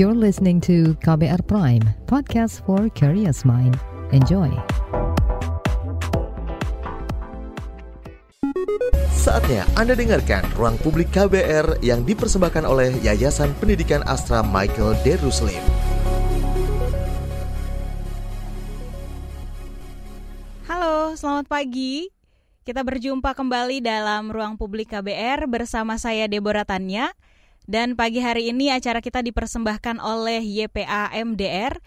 You're 0.00 0.16
listening 0.16 0.64
to 0.64 0.96
KBR 1.04 1.44
Prime, 1.44 1.84
podcast 2.08 2.64
for 2.64 2.88
curious 2.96 3.44
mind. 3.44 3.76
Enjoy. 4.16 4.48
Saatnya 9.12 9.68
Anda 9.76 9.92
dengarkan 9.92 10.48
Ruang 10.56 10.80
Publik 10.80 11.12
KBR 11.12 11.84
yang 11.84 12.08
dipersembahkan 12.08 12.64
oleh 12.64 12.96
Yayasan 13.04 13.52
Pendidikan 13.60 14.00
Astra 14.08 14.40
Michael 14.40 14.96
Deruslim. 15.04 15.60
Halo, 20.64 21.12
selamat 21.12 21.44
pagi. 21.44 22.08
Kita 22.64 22.80
berjumpa 22.80 23.36
kembali 23.36 23.84
dalam 23.84 24.32
Ruang 24.32 24.56
Publik 24.56 24.96
KBR 24.96 25.44
bersama 25.44 26.00
saya 26.00 26.24
Deborah 26.24 26.64
Tanya. 26.64 27.12
Dan 27.68 27.96
pagi 27.96 28.24
hari 28.24 28.48
ini 28.48 28.72
acara 28.72 29.04
kita 29.04 29.20
dipersembahkan 29.24 30.00
oleh 30.00 30.40
YPA 30.40 31.12
MDR 31.12 31.80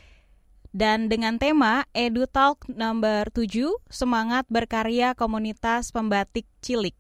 dan 0.73 1.05
dengan 1.05 1.37
tema 1.37 1.85
Edu 1.93 2.25
Talk 2.25 2.65
nomor 2.65 3.29
7, 3.29 3.77
Semangat 3.93 4.49
Berkarya 4.49 5.13
Komunitas 5.13 5.93
Pembatik 5.93 6.49
Cilik. 6.65 6.97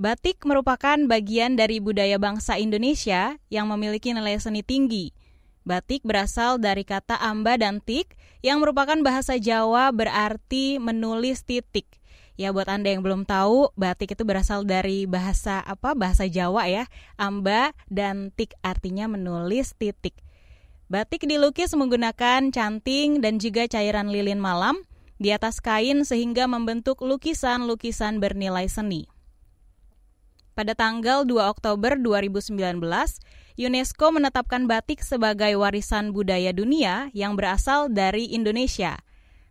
Batik 0.00 0.42
merupakan 0.48 0.96
bagian 1.06 1.54
dari 1.54 1.78
budaya 1.78 2.18
bangsa 2.18 2.58
Indonesia 2.58 3.38
yang 3.54 3.70
memiliki 3.70 4.10
nilai 4.10 4.40
seni 4.40 4.66
tinggi. 4.66 5.14
Batik 5.62 6.02
berasal 6.02 6.56
dari 6.58 6.82
kata 6.82 7.20
amba 7.20 7.54
dan 7.60 7.78
tik 7.84 8.16
yang 8.40 8.64
merupakan 8.64 8.96
bahasa 9.04 9.36
Jawa 9.36 9.92
berarti 9.92 10.80
menulis 10.80 11.44
titik. 11.44 11.99
Ya 12.38 12.54
buat 12.54 12.70
Anda 12.70 12.94
yang 12.94 13.02
belum 13.02 13.26
tahu, 13.26 13.74
batik 13.74 14.14
itu 14.14 14.22
berasal 14.22 14.62
dari 14.62 15.04
bahasa 15.04 15.60
apa? 15.60 15.92
Bahasa 15.92 16.24
Jawa 16.30 16.70
ya. 16.70 16.84
Amba 17.18 17.74
dan 17.90 18.32
tik 18.32 18.54
artinya 18.62 19.10
menulis 19.10 19.74
titik. 19.76 20.16
Batik 20.90 21.26
dilukis 21.26 21.70
menggunakan 21.76 22.50
canting 22.50 23.22
dan 23.22 23.38
juga 23.38 23.68
cairan 23.70 24.10
lilin 24.10 24.42
malam 24.42 24.82
di 25.20 25.30
atas 25.30 25.62
kain 25.62 26.02
sehingga 26.02 26.50
membentuk 26.50 27.04
lukisan-lukisan 27.04 28.18
bernilai 28.18 28.66
seni. 28.66 29.06
Pada 30.58 30.74
tanggal 30.74 31.22
2 31.22 31.38
Oktober 31.46 31.94
2019, 31.94 32.56
UNESCO 33.60 34.06
menetapkan 34.10 34.66
batik 34.66 35.06
sebagai 35.06 35.54
warisan 35.60 36.10
budaya 36.10 36.50
dunia 36.50 37.12
yang 37.14 37.38
berasal 37.38 37.92
dari 37.92 38.32
Indonesia– 38.32 38.98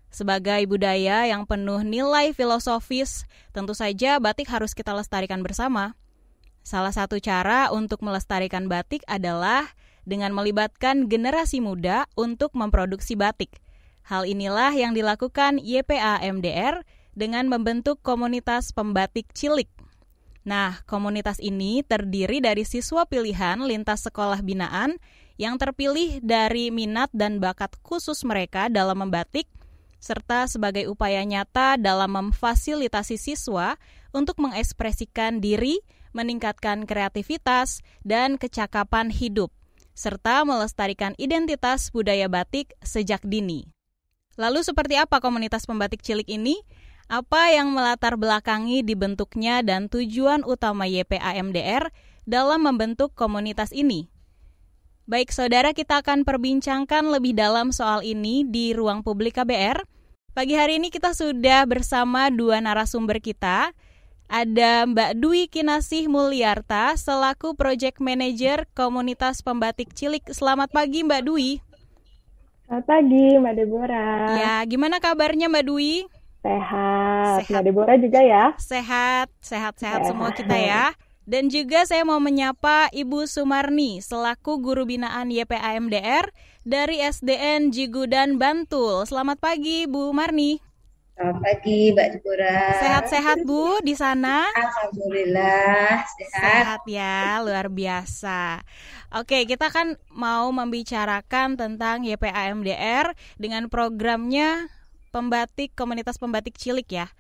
sebagai 0.09 0.65
budaya 0.65 1.29
yang 1.29 1.45
penuh 1.45 1.85
nilai 1.85 2.33
filosofis, 2.33 3.29
tentu 3.53 3.77
saja 3.77 4.17
batik 4.17 4.49
harus 4.49 4.73
kita 4.73 4.93
lestarikan 4.93 5.45
bersama. 5.45 5.93
Salah 6.65 6.93
satu 6.93 7.17
cara 7.17 7.69
untuk 7.73 8.03
melestarikan 8.05 8.69
batik 8.69 9.01
adalah 9.09 9.69
dengan 10.05 10.33
melibatkan 10.33 11.05
generasi 11.07 11.61
muda 11.61 12.09
untuk 12.17 12.53
memproduksi 12.57 13.13
batik. 13.13 13.61
Hal 14.05 14.25
inilah 14.25 14.73
yang 14.73 14.97
dilakukan 14.97 15.61
YPA 15.61 16.25
MDR 16.25 16.81
dengan 17.13 17.45
membentuk 17.45 18.01
komunitas 18.01 18.73
pembatik 18.73 19.29
cilik. 19.37 19.69
Nah, 20.47 20.81
komunitas 20.89 21.37
ini 21.37 21.85
terdiri 21.85 22.41
dari 22.41 22.65
siswa 22.65 23.05
pilihan 23.05 23.61
lintas 23.61 24.09
sekolah 24.09 24.41
binaan 24.41 24.97
yang 25.37 25.61
terpilih 25.61 26.23
dari 26.25 26.73
minat 26.73 27.13
dan 27.13 27.37
bakat 27.37 27.77
khusus 27.85 28.25
mereka 28.25 28.65
dalam 28.65 29.05
membatik 29.05 29.45
serta 29.99 30.47
sebagai 30.47 30.87
upaya 30.87 31.21
nyata 31.27 31.75
dalam 31.75 32.15
memfasilitasi 32.15 33.19
siswa 33.19 33.75
untuk 34.15 34.39
mengekspresikan 34.39 35.43
diri, 35.43 35.83
meningkatkan 36.15 36.89
kreativitas, 36.89 37.85
dan 38.01 38.39
kecakapan 38.41 39.13
hidup, 39.13 39.53
serta 39.93 40.47
melestarikan 40.47 41.13
identitas 41.19 41.93
budaya 41.93 42.25
batik 42.31 42.73
sejak 42.81 43.21
dini. 43.21 43.69
Lalu 44.39 44.63
seperti 44.63 44.95
apa 44.95 45.19
komunitas 45.19 45.67
pembatik 45.67 45.99
cilik 45.99 46.25
ini? 46.25 46.63
Apa 47.11 47.51
yang 47.51 47.75
melatar 47.75 48.15
belakangi 48.15 48.85
dibentuknya 48.85 49.59
dan 49.65 49.91
tujuan 49.91 50.47
utama 50.47 50.87
YPAMDR 50.87 51.91
dalam 52.23 52.63
membentuk 52.63 53.11
komunitas 53.17 53.75
ini? 53.75 54.07
Baik, 55.09 55.33
saudara, 55.33 55.73
kita 55.73 56.05
akan 56.05 56.21
perbincangkan 56.21 57.01
lebih 57.09 57.33
dalam 57.33 57.73
soal 57.73 58.05
ini 58.05 58.45
di 58.45 58.77
ruang 58.77 59.01
publik 59.01 59.41
KBR. 59.41 59.81
Pagi 60.37 60.53
hari 60.53 60.77
ini 60.77 60.93
kita 60.93 61.17
sudah 61.17 61.65
bersama 61.65 62.29
dua 62.29 62.61
narasumber 62.61 63.17
kita. 63.17 63.73
Ada 64.29 64.85
Mbak 64.85 65.17
Dwi 65.17 65.49
Kinasih 65.49 66.05
Mulyarta 66.13 66.93
selaku 66.93 67.57
Project 67.57 67.97
Manager 67.97 68.69
Komunitas 68.77 69.41
Pembatik 69.41 69.97
Cilik. 69.97 70.29
Selamat 70.29 70.69
pagi 70.69 71.01
Mbak 71.01 71.21
Dwi. 71.25 71.57
Selamat 72.69 72.85
pagi 72.85 73.25
Mbak 73.33 73.53
Deborah. 73.57 74.29
Ya, 74.37 74.55
gimana 74.69 75.01
kabarnya 75.01 75.49
Mbak 75.49 75.65
Dwi? 75.73 76.05
Sehat. 76.45 77.49
sehat. 77.49 77.49
Mbak 77.49 77.63
Deborah 77.65 77.97
juga 77.97 78.21
ya? 78.21 78.53
Sehat, 78.61 79.33
sehat-sehat 79.41 80.05
semua 80.05 80.29
kita 80.37 80.53
ya. 80.53 80.93
Dan 81.29 81.45
juga 81.53 81.85
saya 81.85 82.01
mau 82.01 82.17
menyapa 82.17 82.89
Ibu 82.89 83.29
Sumarni 83.29 84.01
selaku 84.01 84.57
guru 84.57 84.89
binaan 84.89 85.29
YPAMDR 85.29 86.25
dari 86.65 87.05
SDN 87.05 87.69
Jigudan 87.69 88.41
Bantul. 88.41 89.05
Selamat 89.05 89.37
pagi 89.37 89.85
Bu 89.85 90.09
Marni. 90.09 90.57
Selamat 91.13 91.37
pagi 91.45 91.93
Mbak 91.93 92.07
Deborah. 92.17 92.73
Sehat-sehat 92.81 93.45
Bu 93.45 93.77
di 93.85 93.93
sana? 93.93 94.49
Alhamdulillah 94.57 96.01
sehat. 96.17 96.33
Sehat 96.65 96.81
ya, 96.89 97.45
luar 97.45 97.69
biasa. 97.69 98.65
Oke, 99.13 99.45
kita 99.45 99.69
kan 99.69 100.01
mau 100.09 100.49
membicarakan 100.49 101.61
tentang 101.61 102.09
YPAMDR 102.09 103.13
dengan 103.37 103.69
programnya 103.69 104.65
pembatik 105.13 105.77
komunitas 105.77 106.17
pembatik 106.17 106.57
cilik 106.57 106.89
ya. 106.89 107.13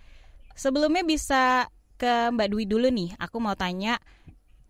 Sebelumnya 0.57 1.05
bisa 1.05 1.69
ke 1.99 2.31
Mbak 2.31 2.47
Dwi 2.55 2.63
dulu 2.63 2.87
nih. 2.87 3.11
Aku 3.19 3.43
mau 3.43 3.59
tanya, 3.59 3.99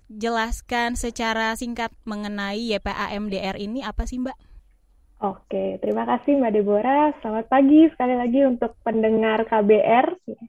jelaskan 0.09 0.97
secara 0.97 1.53
singkat 1.53 1.93
mengenai 2.09 2.73
YPA 2.73 3.13
MDR 3.13 3.61
ini 3.61 3.85
apa 3.85 4.09
sih 4.09 4.17
Mbak? 4.17 4.37
Oke, 5.21 5.77
terima 5.77 6.09
kasih 6.09 6.41
Mbak 6.41 6.53
Deborah. 6.57 7.13
Selamat 7.21 7.45
pagi 7.45 7.85
sekali 7.93 8.17
lagi 8.17 8.41
untuk 8.49 8.73
pendengar 8.81 9.45
KBR. 9.45 10.07
Uh, 10.25 10.41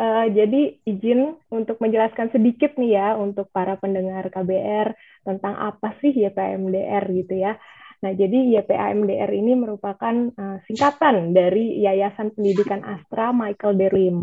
eh, 0.00 0.26
jadi 0.34 0.60
izin 0.88 1.38
untuk 1.52 1.78
menjelaskan 1.78 2.34
sedikit 2.34 2.74
nih 2.74 2.98
ya 2.98 3.08
untuk 3.14 3.46
para 3.54 3.78
pendengar 3.78 4.26
KBR 4.32 4.96
tentang 5.22 5.54
apa 5.54 5.94
sih 6.02 6.10
YPMDR 6.10 7.04
gitu 7.14 7.38
ya. 7.38 7.54
Nah, 8.00 8.16
jadi 8.16 8.56
YPAMDR 8.56 9.28
ini 9.28 9.52
merupakan 9.52 10.32
uh, 10.32 10.56
singkatan 10.64 11.36
dari 11.36 11.84
Yayasan 11.84 12.32
Pendidikan 12.32 12.80
Astra 12.80 13.28
Michael 13.36 13.76
Derim. 13.76 14.16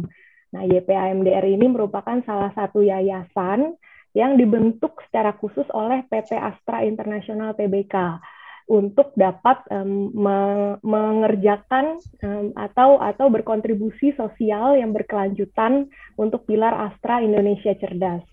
Nah, 0.56 0.63
YPAMDR 0.63 1.44
ini 1.44 1.68
merupakan 1.68 2.19
salah 2.24 2.52
satu 2.56 2.80
yayasan 2.80 3.75
yang 4.16 4.40
dibentuk 4.40 4.97
secara 5.08 5.35
khusus 5.35 5.68
oleh 5.75 6.08
PT 6.08 6.34
Astra 6.40 6.81
Internasional 6.88 7.53
Tbk 7.53 8.24
untuk 8.68 9.16
dapat 9.16 9.63
um, 9.72 10.12
me 10.12 10.40
mengerjakan 10.84 12.03
um, 12.19 12.52
atau 12.59 13.00
atau 13.00 13.31
berkontribusi 13.31 14.12
sosial 14.19 14.75
yang 14.75 14.91
berkelanjutan 14.91 15.88
untuk 16.19 16.44
pilar 16.44 16.91
Astra 16.91 17.24
Indonesia 17.24 17.72
Cerdas. 17.80 18.24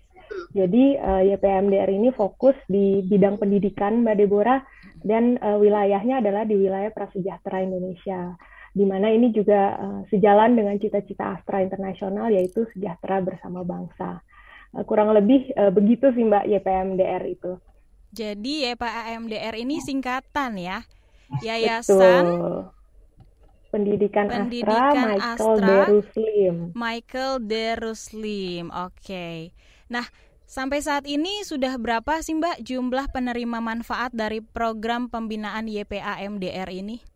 Jadi 0.51 0.99
uh, 0.99 1.23
YPMDR 1.23 1.87
ini 1.87 2.11
fokus 2.11 2.55
di 2.67 2.99
bidang 3.07 3.39
pendidikan 3.39 4.03
Mbak 4.03 4.15
Deborah 4.19 4.59
dan 5.07 5.39
uh, 5.39 5.55
wilayahnya 5.55 6.19
adalah 6.19 6.43
di 6.43 6.59
wilayah 6.59 6.91
prasejahtera 6.91 7.63
Indonesia 7.63 8.35
di 8.75 8.83
mana 8.83 9.07
ini 9.07 9.31
juga 9.31 9.79
uh, 9.79 10.01
sejalan 10.11 10.59
dengan 10.59 10.75
cita-cita 10.75 11.39
Astra 11.39 11.63
Internasional 11.63 12.27
yaitu 12.27 12.67
sejahtera 12.75 13.23
bersama 13.23 13.63
bangsa. 13.63 14.19
Uh, 14.75 14.83
kurang 14.83 15.15
lebih 15.15 15.47
uh, 15.55 15.71
begitu 15.71 16.11
sih 16.11 16.27
Mbak 16.27 16.43
YPMDR 16.51 17.23
itu. 17.23 17.55
Jadi 18.11 18.67
YPMDR 18.67 19.55
ini 19.55 19.79
singkatan 19.79 20.59
ya. 20.59 20.83
Yayasan 21.39 22.23
Betul. 22.27 22.55
Pendidikan, 23.71 24.27
Pendidikan 24.31 24.95
Astra 24.95 25.07
Michael 25.07 25.23
Astra, 25.23 25.67
Deruslim. 25.67 26.55
Michael 26.75 27.33
Deruslim. 27.43 28.65
Oke. 28.71 28.91
Okay. 29.03 29.37
Nah, 29.87 30.07
sampai 30.43 30.79
saat 30.83 31.07
ini 31.07 31.43
sudah 31.47 31.75
berapa 31.79 32.19
sih 32.23 32.39
Mbak 32.39 32.63
jumlah 32.63 33.11
penerima 33.11 33.59
manfaat 33.63 34.11
dari 34.15 34.43
program 34.43 35.07
pembinaan 35.11 35.67
YPAMDR 35.67 36.71
ini? 36.71 37.14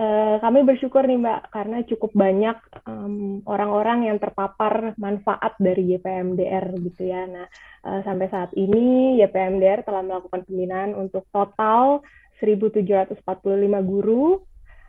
Eh, 0.00 0.36
kami 0.40 0.64
bersyukur 0.64 1.04
nih 1.04 1.20
Mbak 1.20 1.40
karena 1.52 1.84
cukup 1.84 2.16
banyak 2.16 2.56
orang-orang 3.44 3.98
um, 4.00 4.06
yang 4.08 4.16
terpapar 4.16 4.96
manfaat 4.96 5.52
dari 5.60 5.92
YPMDR 5.92 6.72
gitu 6.88 7.04
ya. 7.04 7.28
Nah, 7.28 7.44
uh, 7.84 8.00
sampai 8.00 8.32
saat 8.32 8.48
ini 8.56 9.20
YPMDR 9.20 9.84
telah 9.84 10.00
melakukan 10.00 10.48
pembinaan 10.48 10.96
untuk 10.96 11.28
total 11.28 12.00
1.745 12.40 13.20
guru, 13.84 14.40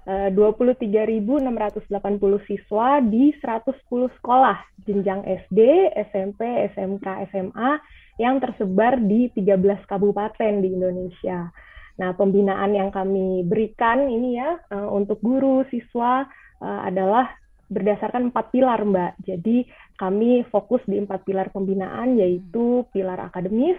23.680 0.08 2.48
siswa 2.48 3.04
di 3.04 3.36
110 3.36 4.18
sekolah 4.18 4.58
jenjang 4.88 5.28
SD, 5.28 5.92
SMP, 6.10 6.72
SMK, 6.72 7.06
SMA 7.36 7.72
yang 8.16 8.40
tersebar 8.40 8.96
di 8.98 9.28
13 9.36 9.84
kabupaten 9.86 10.63
di 10.63 10.72
Indonesia. 10.72 11.52
Nah, 12.01 12.18
pembinaan 12.18 12.74
yang 12.74 12.89
kami 12.89 13.45
berikan 13.45 14.09
ini 14.09 14.42
ya 14.42 14.57
uh, 14.74 14.89
untuk 14.89 15.21
guru, 15.21 15.62
siswa 15.69 16.25
uh, 16.57 16.81
adalah 16.89 17.30
berdasarkan 17.69 18.33
empat 18.33 18.50
pilar, 18.50 18.81
Mbak. 18.81 19.21
Jadi 19.21 19.69
kami 20.01 20.42
fokus 20.50 20.81
di 20.89 20.98
empat 20.98 21.21
pilar 21.21 21.53
pembinaan 21.53 22.18
yaitu 22.18 22.89
pilar 22.89 23.30
akademis, 23.30 23.77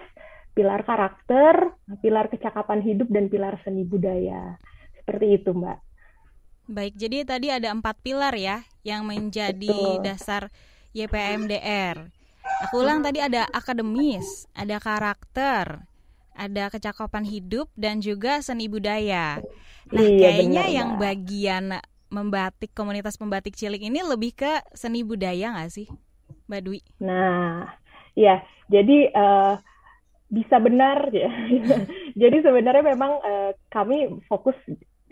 pilar 0.55 0.87
karakter, 0.87 1.75
pilar 1.99 2.31
kecakapan 2.31 2.79
hidup, 2.87 3.11
dan 3.11 3.27
pilar 3.27 3.59
seni 3.67 3.83
budaya. 3.83 4.55
Seperti 5.03 5.43
itu, 5.43 5.51
Mbak. 5.51 5.79
Baik, 6.71 6.95
jadi 6.95 7.27
tadi 7.27 7.51
ada 7.51 7.75
empat 7.75 7.99
pilar 8.07 8.39
ya 8.39 8.63
yang 8.87 9.03
menjadi 9.03 9.99
Betul. 9.99 10.07
dasar 10.07 10.43
YPMDR. 10.95 12.07
Aku 12.71 12.87
ulang 12.87 13.03
tadi 13.03 13.19
ada 13.19 13.51
akademis, 13.51 14.47
ada 14.55 14.79
karakter, 14.79 15.91
ada 16.37 16.69
kecakapan 16.73 17.25
hidup 17.25 17.69
dan 17.79 18.01
juga 18.01 18.41
seni 18.41 18.67
budaya. 18.69 19.41
Nah, 19.93 20.03
iya, 20.03 20.19
kayaknya 20.19 20.65
benar, 20.67 20.77
yang 20.77 20.91
bagian 20.97 21.65
membatik 22.13 22.77
komunitas 22.77 23.17
pembatik 23.17 23.57
cilik 23.57 23.81
ini 23.81 24.05
lebih 24.05 24.37
ke 24.37 24.61
seni 24.77 25.01
budaya 25.01 25.57
nggak 25.57 25.73
sih, 25.73 25.89
Mbak 26.49 26.61
Dwi? 26.65 26.81
Nah, 27.01 27.73
ya, 28.13 28.45
jadi 28.69 29.13
uh, 29.17 29.55
bisa 30.33 30.57
benar 30.61 31.09
ya. 31.17 31.29
jadi 32.17 32.37
sebenarnya 32.41 32.85
memang 32.97 33.13
uh, 33.21 33.51
kami 33.69 34.09
fokus 34.29 34.57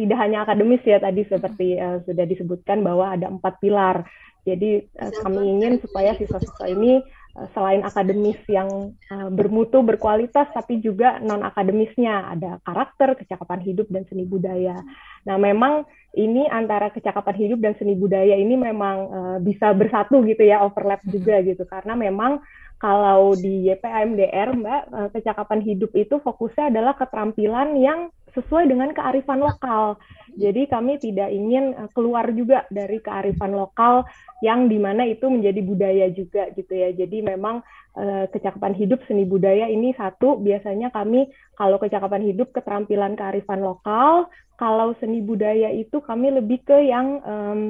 tidak 0.00 0.16
hanya 0.16 0.48
akademis 0.48 0.80
ya 0.88 0.96
tadi 0.96 1.28
seperti 1.28 1.76
uh, 1.76 2.00
sudah 2.08 2.24
disebutkan 2.24 2.80
bahwa 2.80 3.12
ada 3.12 3.28
empat 3.28 3.60
pilar. 3.60 4.08
Jadi 4.48 4.88
uh, 4.96 5.12
kami 5.20 5.60
ingin 5.60 5.76
supaya 5.84 6.16
siswa-siswa 6.16 6.72
ini 6.72 7.04
uh, 7.04 7.19
selain 7.54 7.80
akademis 7.86 8.38
yang 8.50 8.94
uh, 9.10 9.30
bermutu 9.30 9.80
berkualitas 9.86 10.50
tapi 10.50 10.82
juga 10.82 11.22
non 11.22 11.46
akademisnya 11.46 12.34
ada 12.36 12.58
karakter, 12.66 13.14
kecakapan 13.14 13.60
hidup 13.62 13.86
dan 13.88 14.02
seni 14.10 14.26
budaya. 14.26 14.82
Nah, 15.24 15.36
memang 15.38 15.86
ini 16.18 16.50
antara 16.50 16.90
kecakapan 16.90 17.36
hidup 17.38 17.58
dan 17.62 17.78
seni 17.78 17.94
budaya 17.94 18.34
ini 18.34 18.58
memang 18.58 18.96
uh, 19.10 19.38
bisa 19.38 19.70
bersatu 19.70 20.26
gitu 20.26 20.42
ya, 20.42 20.62
overlap 20.66 21.00
juga 21.06 21.38
gitu 21.42 21.62
karena 21.66 21.94
memang 21.94 22.42
kalau 22.80 23.36
di 23.36 23.68
YPAMDR 23.68 24.56
Mbak, 24.56 25.12
kecakapan 25.12 25.60
hidup 25.60 25.92
itu 25.92 26.16
fokusnya 26.16 26.72
adalah 26.72 26.96
keterampilan 26.96 27.76
yang 27.76 28.08
sesuai 28.32 28.72
dengan 28.72 28.88
kearifan 28.96 29.36
lokal. 29.36 30.00
Jadi 30.36 30.66
kami 30.70 31.00
tidak 31.02 31.30
ingin 31.30 31.74
eh, 31.74 31.90
keluar 31.94 32.30
juga 32.34 32.66
dari 32.70 32.98
kearifan 33.02 33.54
lokal 33.54 34.06
yang 34.44 34.70
di 34.70 34.78
mana 34.78 35.06
itu 35.06 35.26
menjadi 35.26 35.60
budaya 35.62 36.06
juga 36.12 36.50
gitu 36.54 36.72
ya. 36.74 36.92
Jadi 36.94 37.22
memang 37.24 37.64
eh, 37.96 38.26
kecakapan 38.30 38.74
hidup 38.76 39.02
seni 39.06 39.26
budaya 39.26 39.66
ini 39.66 39.94
satu 39.96 40.38
biasanya 40.38 40.92
kami 40.94 41.30
kalau 41.58 41.76
kecakapan 41.80 42.22
hidup 42.24 42.54
keterampilan 42.54 43.18
kearifan 43.18 43.60
lokal, 43.60 44.30
kalau 44.60 44.92
seni 45.00 45.24
budaya 45.24 45.72
itu 45.72 46.04
kami 46.04 46.36
lebih 46.36 46.60
ke 46.68 46.84
yang 46.84 47.24
um, 47.24 47.60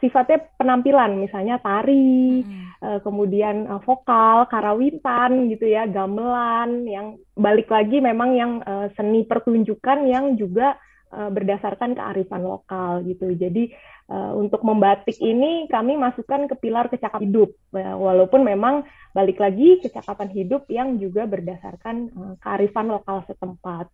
sifatnya 0.00 0.46
penampilan, 0.56 1.18
misalnya 1.20 1.60
tari, 1.60 2.40
hmm. 2.40 2.80
uh, 2.80 2.98
kemudian 3.04 3.68
uh, 3.68 3.80
vokal, 3.84 4.48
karawitan 4.48 5.50
gitu 5.52 5.68
ya, 5.68 5.84
gamelan, 5.90 6.88
yang 6.88 7.20
balik 7.36 7.68
lagi 7.68 8.00
memang 8.00 8.30
yang 8.38 8.52
uh, 8.64 8.88
seni 8.96 9.26
pertunjukan 9.26 10.08
yang 10.08 10.38
juga 10.38 10.78
uh, 11.12 11.28
berdasarkan 11.28 11.92
kearifan 11.92 12.42
lokal 12.46 13.04
gitu. 13.04 13.34
Jadi 13.34 13.74
uh, 14.08 14.32
untuk 14.38 14.64
membatik 14.64 15.18
ini 15.20 15.68
kami 15.68 15.98
masukkan 15.98 16.48
ke 16.48 16.54
pilar 16.60 16.88
kecakapan 16.88 17.28
hidup, 17.28 17.50
uh, 17.76 17.96
walaupun 17.98 18.46
memang 18.46 18.86
balik 19.12 19.42
lagi 19.42 19.82
kecakapan 19.84 20.30
hidup 20.32 20.64
yang 20.72 20.96
juga 20.96 21.28
berdasarkan 21.28 21.96
uh, 22.14 22.34
kearifan 22.40 22.88
lokal 22.88 23.26
setempat. 23.28 23.90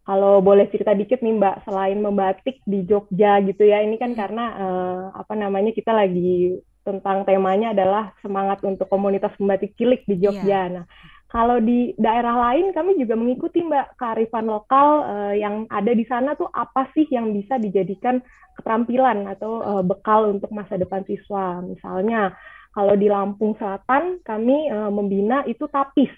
Kalau 0.00 0.40
boleh 0.42 0.66
cerita 0.72 0.96
dikit 0.96 1.20
nih 1.22 1.36
Mbak, 1.38 1.56
selain 1.68 2.00
membatik 2.00 2.64
di 2.66 2.82
Jogja 2.88 3.38
gitu 3.44 3.62
ya, 3.62 3.84
ini 3.84 4.00
kan 4.00 4.16
karena 4.16 4.44
uh, 4.56 5.02
apa 5.14 5.36
namanya 5.36 5.70
kita 5.76 5.92
lagi 5.92 6.58
tentang 6.80 7.28
temanya 7.28 7.76
adalah 7.76 8.16
semangat 8.24 8.64
untuk 8.64 8.88
komunitas 8.88 9.30
membatik 9.36 9.76
cilik 9.76 10.02
di 10.08 10.16
Jogja. 10.18 10.66
Yeah. 10.66 10.66
Nah, 10.72 10.84
kalau 11.30 11.62
di 11.62 11.94
daerah 11.94 12.50
lain 12.50 12.74
kami 12.74 12.98
juga 12.98 13.14
mengikuti 13.14 13.62
Mbak 13.62 13.96
kearifan 13.96 14.50
lokal 14.50 14.88
uh, 15.06 15.34
yang 15.34 15.64
ada 15.70 15.94
di 15.94 16.02
sana 16.10 16.34
tuh 16.34 16.50
apa 16.50 16.90
sih 16.92 17.06
yang 17.08 17.30
bisa 17.30 17.56
dijadikan 17.56 18.18
keterampilan 18.58 19.30
atau 19.30 19.62
uh, 19.62 19.82
bekal 19.86 20.34
untuk 20.34 20.50
masa 20.50 20.74
depan 20.74 21.06
siswa. 21.06 21.62
Misalnya 21.62 22.34
kalau 22.74 22.98
di 22.98 23.06
Lampung 23.06 23.54
Selatan 23.56 24.18
kami 24.26 24.68
uh, 24.74 24.90
membina 24.90 25.46
itu 25.46 25.70
tapis 25.70 26.10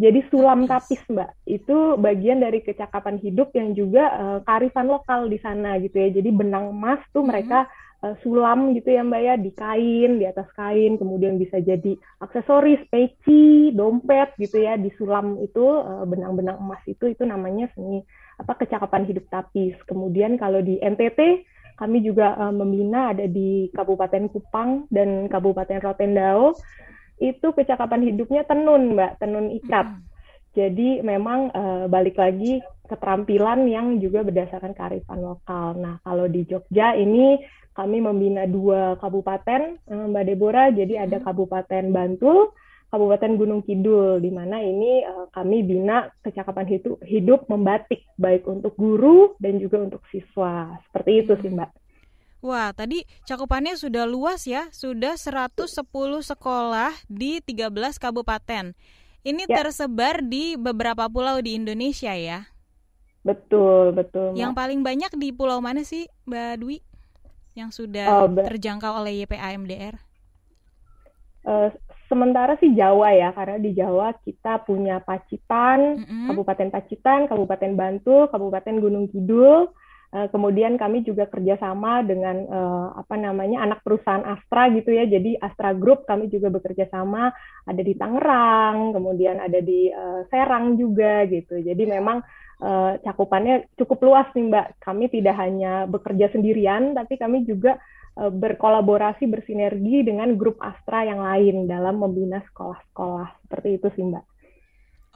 jadi 0.00 0.24
sulam 0.32 0.64
tapis 0.64 1.04
mbak 1.12 1.28
itu 1.44 2.00
bagian 2.00 2.40
dari 2.40 2.64
kecakapan 2.64 3.20
hidup 3.20 3.52
yang 3.52 3.76
juga 3.76 4.08
uh, 4.16 4.38
kearifan 4.48 4.88
lokal 4.88 5.28
di 5.28 5.36
sana 5.44 5.76
gitu 5.76 5.92
ya. 6.00 6.08
Jadi 6.08 6.32
benang 6.32 6.72
emas 6.72 7.04
tuh 7.12 7.20
mm-hmm. 7.20 7.28
mereka 7.28 7.68
uh, 8.04 8.16
sulam 8.24 8.76
gitu 8.76 8.92
ya 8.92 9.04
mbak 9.04 9.22
ya 9.22 9.34
di 9.36 9.50
kain 9.52 10.20
di 10.20 10.24
atas 10.28 10.48
kain 10.56 10.96
kemudian 10.96 11.36
bisa 11.40 11.60
jadi 11.60 11.96
aksesoris 12.20 12.80
peci 12.88 13.72
dompet 13.72 14.34
gitu 14.36 14.60
ya 14.60 14.76
di 14.76 14.92
sulam 14.96 15.40
itu 15.40 15.64
uh, 15.64 16.04
benang-benang 16.04 16.60
emas 16.60 16.80
itu 16.88 17.12
itu 17.12 17.22
namanya 17.24 17.68
seni 17.76 18.04
apa 18.40 18.56
kecakapan 18.56 19.04
hidup 19.04 19.28
tapis. 19.28 19.76
Kemudian 19.84 20.40
kalau 20.40 20.64
di 20.64 20.80
NTT 20.80 21.44
kami 21.76 22.00
juga 22.00 22.36
uh, 22.40 22.52
membina 22.52 23.12
ada 23.12 23.28
di 23.28 23.68
Kabupaten 23.76 24.32
Kupang 24.32 24.88
dan 24.88 25.28
Kabupaten 25.28 25.84
Rotendao. 25.84 26.56
Itu 27.20 27.52
kecakapan 27.52 28.00
hidupnya 28.08 28.48
tenun, 28.48 28.96
Mbak, 28.96 29.20
tenun 29.20 29.52
ikat. 29.60 29.92
Jadi 30.56 31.04
memang 31.04 31.52
uh, 31.52 31.84
balik 31.84 32.16
lagi 32.16 32.64
keterampilan 32.90 33.70
yang 33.70 34.02
juga 34.02 34.26
berdasarkan 34.26 34.74
kearifan 34.74 35.22
lokal. 35.22 35.78
Nah, 35.78 36.02
kalau 36.02 36.26
di 36.26 36.42
Jogja 36.42 36.98
ini 36.98 37.38
kami 37.70 38.02
membina 38.02 38.50
dua 38.50 38.98
kabupaten, 38.98 39.78
uh, 39.86 40.06
Mbak 40.10 40.24
Deborah. 40.26 40.68
Jadi 40.74 40.98
ada 40.98 41.22
Kabupaten 41.22 41.94
Bantul, 41.94 42.50
Kabupaten 42.90 43.38
Gunung 43.38 43.62
Kidul, 43.62 44.18
di 44.18 44.34
mana 44.34 44.58
ini 44.58 45.06
uh, 45.06 45.30
kami 45.30 45.62
bina 45.62 46.10
kecakapan 46.26 46.66
hidup, 46.66 46.98
hidup 47.06 47.40
membatik, 47.46 48.02
baik 48.18 48.44
untuk 48.50 48.74
guru 48.74 49.38
dan 49.38 49.62
juga 49.62 49.86
untuk 49.86 50.02
siswa. 50.10 50.74
Seperti 50.90 51.10
itu 51.24 51.32
sih, 51.38 51.50
Mbak. 51.54 51.70
Wah, 52.40 52.72
tadi 52.72 53.04
cakupannya 53.28 53.76
sudah 53.76 54.08
luas 54.08 54.48
ya, 54.48 54.72
sudah 54.72 55.14
110 55.14 55.60
sekolah 56.24 56.92
di 57.06 57.44
13 57.44 58.00
kabupaten. 58.00 58.72
Ini 59.20 59.44
ya. 59.44 59.60
tersebar 59.60 60.24
di 60.24 60.56
beberapa 60.56 61.04
pulau 61.12 61.44
di 61.44 61.60
Indonesia 61.60 62.16
ya? 62.16 62.48
Betul, 63.20 63.92
betul. 63.92 64.32
Yang 64.32 64.52
paling 64.56 64.80
banyak 64.80 65.12
di 65.20 65.28
pulau 65.30 65.60
mana 65.60 65.84
sih, 65.84 66.08
Mbak 66.24 66.54
Dwi? 66.60 66.78
Yang 67.52 67.84
sudah 67.84 68.24
oh, 68.24 68.28
terjangkau 68.30 69.04
oleh 69.04 69.26
YPAMDR? 69.26 69.98
Uh, 71.40 71.68
sementara 72.08 72.56
sih 72.60 72.72
Jawa 72.72 73.12
ya, 73.12 73.32
karena 73.32 73.56
di 73.60 73.70
Jawa 73.76 74.16
kita 74.24 74.64
punya 74.64 75.00
Pacitan, 75.04 76.00
mm 76.00 76.04
-hmm. 76.04 76.26
Kabupaten 76.32 76.68
Pacitan, 76.72 77.20
Kabupaten 77.28 77.72
Bantul, 77.76 78.28
Kabupaten 78.32 78.76
Gunung 78.80 79.08
Kidul, 79.08 79.68
Eh, 80.10 80.26
kemudian 80.34 80.74
kami 80.74 81.06
juga 81.06 81.30
kerjasama 81.30 82.02
dengan 82.02 82.42
uh, 82.50 82.98
apa 82.98 83.14
namanya 83.14 83.62
anak 83.62 83.86
perusahaan 83.86 84.26
Astra 84.26 84.66
gitu 84.74 84.90
ya. 84.90 85.06
Jadi 85.06 85.38
Astra 85.38 85.70
Group 85.70 86.02
kami 86.02 86.26
juga 86.26 86.50
bekerja 86.50 86.90
sama 86.90 87.30
ada 87.62 87.78
di 87.78 87.94
Tangerang, 87.94 88.90
kemudian 88.90 89.38
ada 89.38 89.62
di 89.62 89.86
uh, 89.86 90.26
Serang 90.26 90.74
juga 90.74 91.30
gitu. 91.30 91.62
Jadi 91.62 91.86
memang 91.86 92.26
uh, 92.60 93.00
cakupannya 93.02 93.66
cukup 93.80 93.98
luas 94.04 94.28
nih 94.36 94.46
Mbak. 94.46 94.66
Kami 94.84 95.04
tidak 95.10 95.36
hanya 95.40 95.84
bekerja 95.88 96.30
sendirian, 96.30 96.94
tapi 96.94 97.16
kami 97.16 97.48
juga 97.48 97.80
uh, 98.20 98.30
berkolaborasi 98.30 99.26
bersinergi 99.26 100.06
dengan 100.06 100.36
grup 100.36 100.60
Astra 100.62 101.08
yang 101.08 101.20
lain 101.24 101.66
dalam 101.66 101.98
membina 101.98 102.38
sekolah-sekolah 102.52 103.48
seperti 103.48 103.68
itu 103.80 103.88
sih 103.96 104.04
Mbak. 104.06 104.24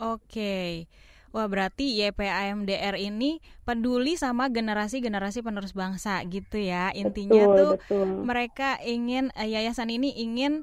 Oke. 0.02 0.88
Wah 1.34 1.50
berarti 1.50 1.98
YPAMDR 1.98 2.94
ini 2.94 3.42
peduli 3.66 4.14
sama 4.14 4.46
generasi-generasi 4.54 5.42
penerus 5.42 5.74
bangsa 5.74 6.22
gitu 6.30 6.62
ya 6.62 6.94
intinya 6.94 7.50
betul, 7.50 7.58
tuh 7.58 7.72
betul. 7.82 8.06
mereka 8.22 8.78
ingin 8.86 9.34
eh, 9.34 9.50
yayasan 9.50 9.90
ini 9.90 10.14
ingin 10.14 10.62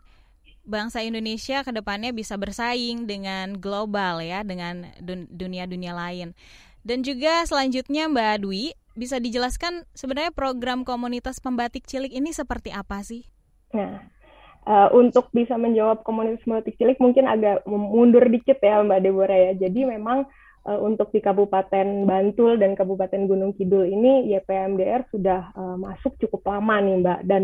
bangsa 0.63 1.03
Indonesia 1.03 1.67
ke 1.67 1.75
depannya 1.75 2.15
bisa 2.15 2.39
bersaing 2.39 3.03
dengan 3.03 3.59
global 3.59 4.23
ya 4.23 4.47
dengan 4.47 4.87
dunia-dunia 5.27 5.91
lain 5.91 6.37
dan 6.81 7.05
juga 7.05 7.45
selanjutnya 7.45 8.09
Mbak 8.09 8.45
Dwi 8.45 8.73
bisa 8.97 9.17
dijelaskan 9.21 9.87
sebenarnya 9.95 10.35
program 10.35 10.83
komunitas 10.83 11.39
pembatik 11.39 11.87
cilik 11.87 12.11
ini 12.11 12.35
seperti 12.35 12.75
apa 12.75 13.01
sih? 13.05 13.23
Nah 13.71 14.03
uh, 14.65 14.89
untuk 14.93 15.29
bisa 15.33 15.57
menjawab 15.57 16.05
komunitas 16.05 16.43
pembatik 16.45 16.77
cilik 16.77 16.97
mungkin 17.01 17.25
agak 17.25 17.65
mundur 17.69 18.25
dikit 18.29 18.61
ya 18.61 18.81
Mbak 18.83 19.01
Deborah 19.01 19.39
ya 19.51 19.53
jadi 19.57 19.89
memang 19.97 20.27
uh, 20.67 20.79
untuk 20.81 21.09
di 21.13 21.21
Kabupaten 21.23 22.05
Bantul 22.05 22.61
dan 22.61 22.77
Kabupaten 22.77 23.25
Gunung 23.25 23.53
Kidul 23.57 23.89
ini 23.89 24.29
YPMDR 24.33 25.07
sudah 25.09 25.53
uh, 25.55 25.77
masuk 25.77 26.17
cukup 26.21 26.45
lama 26.49 26.81
nih 26.81 26.95
Mbak 27.01 27.19
dan 27.25 27.43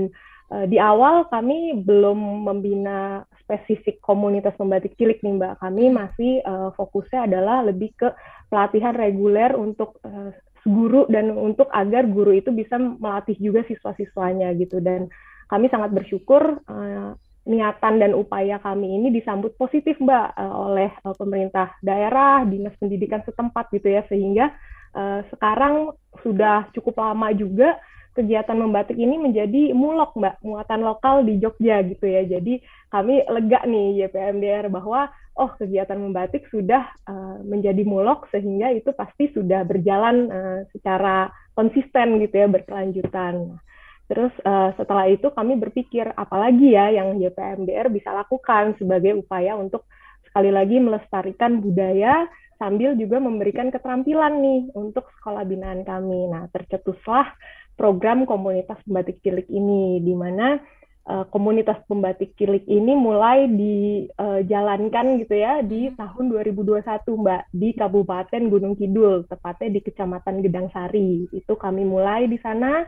uh, 0.54 0.66
di 0.70 0.78
awal 0.78 1.26
kami 1.30 1.78
belum 1.82 2.46
membina 2.46 3.24
spesifik 3.48 4.04
komunitas 4.04 4.52
pembatik 4.60 4.92
cilik 5.00 5.24
nih 5.24 5.40
Mbak. 5.40 5.54
Kami 5.64 5.88
masih 5.88 6.44
uh, 6.44 6.76
fokusnya 6.76 7.32
adalah 7.32 7.64
lebih 7.64 7.96
ke 7.96 8.12
pelatihan 8.48 8.96
reguler 8.96 9.54
untuk 9.56 10.00
uh, 10.04 10.32
guru 10.68 11.08
dan 11.08 11.32
untuk 11.32 11.72
agar 11.72 12.04
guru 12.08 12.36
itu 12.36 12.52
bisa 12.52 12.76
melatih 12.76 13.40
juga 13.40 13.64
siswa-siswanya 13.68 14.52
gitu. 14.60 14.84
Dan 14.84 15.08
kami 15.48 15.72
sangat 15.72 15.96
bersyukur 15.96 16.60
uh, 16.68 17.16
niatan 17.48 18.04
dan 18.04 18.12
upaya 18.12 18.60
kami 18.60 19.00
ini 19.00 19.08
disambut 19.16 19.56
positif 19.56 19.96
Mbak 20.04 20.28
uh, 20.36 20.56
oleh 20.68 20.92
uh, 21.08 21.16
pemerintah 21.16 21.72
daerah, 21.80 22.44
dinas 22.44 22.76
pendidikan 22.76 23.24
setempat 23.24 23.72
gitu 23.72 23.88
ya. 23.88 24.04
Sehingga 24.12 24.52
uh, 24.96 25.24
sekarang 25.32 25.96
sudah 26.20 26.68
cukup 26.76 27.00
lama 27.00 27.32
juga 27.32 27.80
kegiatan 28.18 28.58
membatik 28.58 28.98
ini 28.98 29.22
menjadi 29.22 29.78
mulok 29.78 30.18
Mbak, 30.18 30.42
muatan 30.42 30.82
lokal 30.82 31.22
di 31.22 31.38
Jogja 31.38 31.86
gitu 31.86 32.10
ya. 32.10 32.26
Jadi 32.26 32.58
kami 32.90 33.22
lega 33.30 33.62
nih 33.70 34.10
YPMDR 34.10 34.74
bahwa 34.74 35.14
oh 35.38 35.54
kegiatan 35.54 36.02
membatik 36.02 36.50
sudah 36.50 36.90
uh, 37.06 37.38
menjadi 37.46 37.86
mulok 37.86 38.26
sehingga 38.34 38.74
itu 38.74 38.90
pasti 38.98 39.30
sudah 39.32 39.62
berjalan 39.64 40.18
uh, 40.34 40.60
secara 40.74 41.30
konsisten 41.54 42.18
gitu 42.18 42.36
ya 42.42 42.50
berkelanjutan. 42.50 43.62
Terus 44.10 44.34
uh, 44.42 44.74
setelah 44.74 45.06
itu 45.06 45.30
kami 45.30 45.62
berpikir 45.62 46.10
apalagi 46.18 46.74
ya 46.74 46.90
yang 46.90 47.22
YPMDR 47.22 47.94
bisa 47.94 48.10
lakukan 48.16 48.74
sebagai 48.82 49.14
upaya 49.14 49.54
untuk 49.54 49.86
sekali 50.26 50.50
lagi 50.50 50.82
melestarikan 50.82 51.62
budaya 51.62 52.26
sambil 52.58 52.98
juga 52.98 53.22
memberikan 53.22 53.70
keterampilan 53.70 54.42
nih 54.42 54.62
untuk 54.74 55.06
sekolah 55.20 55.46
binaan 55.46 55.86
kami. 55.86 56.26
Nah, 56.30 56.50
tercetuslah 56.50 57.30
program 57.78 58.26
komunitas 58.26 58.82
pembatik 58.84 59.22
cilik 59.22 59.46
ini 59.48 60.02
di 60.02 60.12
mana 60.18 60.58
uh, 61.06 61.24
komunitas 61.30 61.78
pembatik 61.86 62.34
cilik 62.36 62.66
ini 62.66 62.98
mulai 62.98 63.46
dijalankan 63.48 65.06
uh, 65.14 65.18
gitu 65.22 65.36
ya 65.38 65.62
di 65.62 65.94
tahun 65.94 66.34
2021 66.34 66.82
Mbak 67.06 67.44
di 67.54 67.70
Kabupaten 67.78 68.42
Gunung 68.50 68.76
Kidul, 68.76 69.30
tepatnya 69.30 69.70
di 69.78 69.80
Kecamatan 69.86 70.42
Gedang 70.42 70.74
Sari. 70.74 71.30
Itu 71.30 71.54
kami 71.56 71.86
mulai 71.86 72.26
di 72.26 72.42
sana 72.42 72.84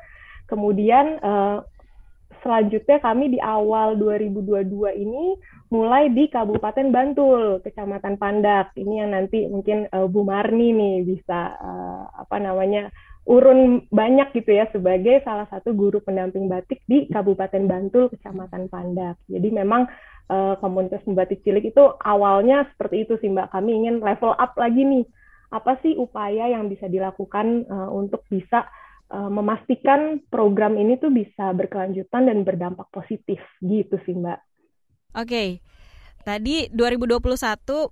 Kemudian 0.50 1.22
uh, 1.22 1.62
selanjutnya 2.42 2.98
kami 2.98 3.38
di 3.38 3.40
awal 3.40 3.94
2022 4.02 4.66
ini 4.98 5.38
mulai 5.70 6.10
di 6.10 6.26
Kabupaten 6.26 6.90
Bantul, 6.90 7.62
Kecamatan 7.62 8.18
Pandak. 8.18 8.74
Ini 8.74 9.06
yang 9.06 9.14
nanti 9.14 9.46
mungkin 9.46 9.86
uh, 9.94 10.10
Bu 10.10 10.26
Marni 10.26 10.74
nih 10.74 11.06
bisa 11.06 11.54
uh, 11.54 12.04
apa 12.18 12.42
namanya 12.42 12.90
urun 13.30 13.86
banyak 13.94 14.34
gitu 14.34 14.58
ya 14.58 14.66
sebagai 14.74 15.22
salah 15.22 15.46
satu 15.54 15.78
guru 15.78 16.02
pendamping 16.02 16.50
batik 16.50 16.82
di 16.90 17.06
Kabupaten 17.14 17.70
Bantul, 17.70 18.10
Kecamatan 18.10 18.74
Pandak. 18.74 19.22
Jadi 19.30 19.54
memang 19.54 19.86
uh, 20.34 20.58
komunitas 20.58 21.06
membatik 21.06 21.46
cilik 21.46 21.70
itu 21.70 21.84
awalnya 22.02 22.66
seperti 22.74 23.06
itu 23.06 23.22
sih 23.22 23.30
Mbak. 23.30 23.54
Kami 23.54 23.72
ingin 23.86 24.02
level 24.02 24.34
up 24.34 24.58
lagi 24.58 24.82
nih. 24.82 25.06
Apa 25.54 25.78
sih 25.86 25.94
upaya 25.94 26.50
yang 26.50 26.74
bisa 26.74 26.90
dilakukan 26.90 27.70
uh, 27.70 27.90
untuk 27.94 28.26
bisa 28.34 28.66
uh, 29.14 29.30
memastikan 29.30 30.26
program 30.34 30.74
ini 30.82 30.98
tuh 30.98 31.14
bisa 31.14 31.54
berkelanjutan 31.54 32.34
dan 32.34 32.42
berdampak 32.42 32.90
positif 32.90 33.38
gitu 33.62 34.02
sih 34.10 34.18
Mbak. 34.18 34.40
Oke. 35.22 35.30
Okay. 35.30 35.50
Tadi 36.26 36.70
2021 36.74 37.30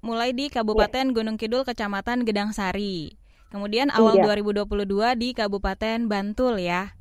mulai 0.02 0.34
di 0.34 0.50
Kabupaten 0.50 1.06
yeah. 1.10 1.14
Gunung 1.14 1.38
Kidul 1.38 1.62
Kecamatan 1.62 2.26
Gedang 2.26 2.58
Sari. 2.58 3.27
Kemudian 3.50 3.88
awal 3.96 4.20
yeah. 4.20 4.36
2022 4.36 4.88
di 5.20 5.30
Kabupaten 5.32 6.08
Bantul 6.08 6.60
ya. 6.60 6.96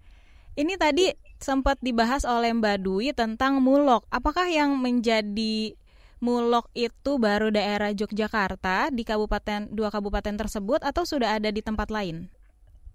Ini 0.57 0.79
tadi 0.81 1.13
sempat 1.37 1.77
dibahas 1.85 2.25
oleh 2.25 2.55
Mbak 2.55 2.77
Dwi 2.81 3.13
tentang 3.13 3.61
mulok. 3.61 4.09
Apakah 4.09 4.49
yang 4.49 4.79
menjadi 4.81 5.77
mulok 6.25 6.73
itu 6.73 7.21
baru 7.21 7.53
daerah 7.53 7.93
Yogyakarta 7.93 8.89
di 8.89 9.05
kabupaten 9.05 9.69
dua 9.69 9.93
kabupaten 9.93 10.33
tersebut 10.41 10.81
atau 10.81 11.05
sudah 11.05 11.37
ada 11.37 11.53
di 11.53 11.61
tempat 11.61 11.93
lain? 11.93 12.33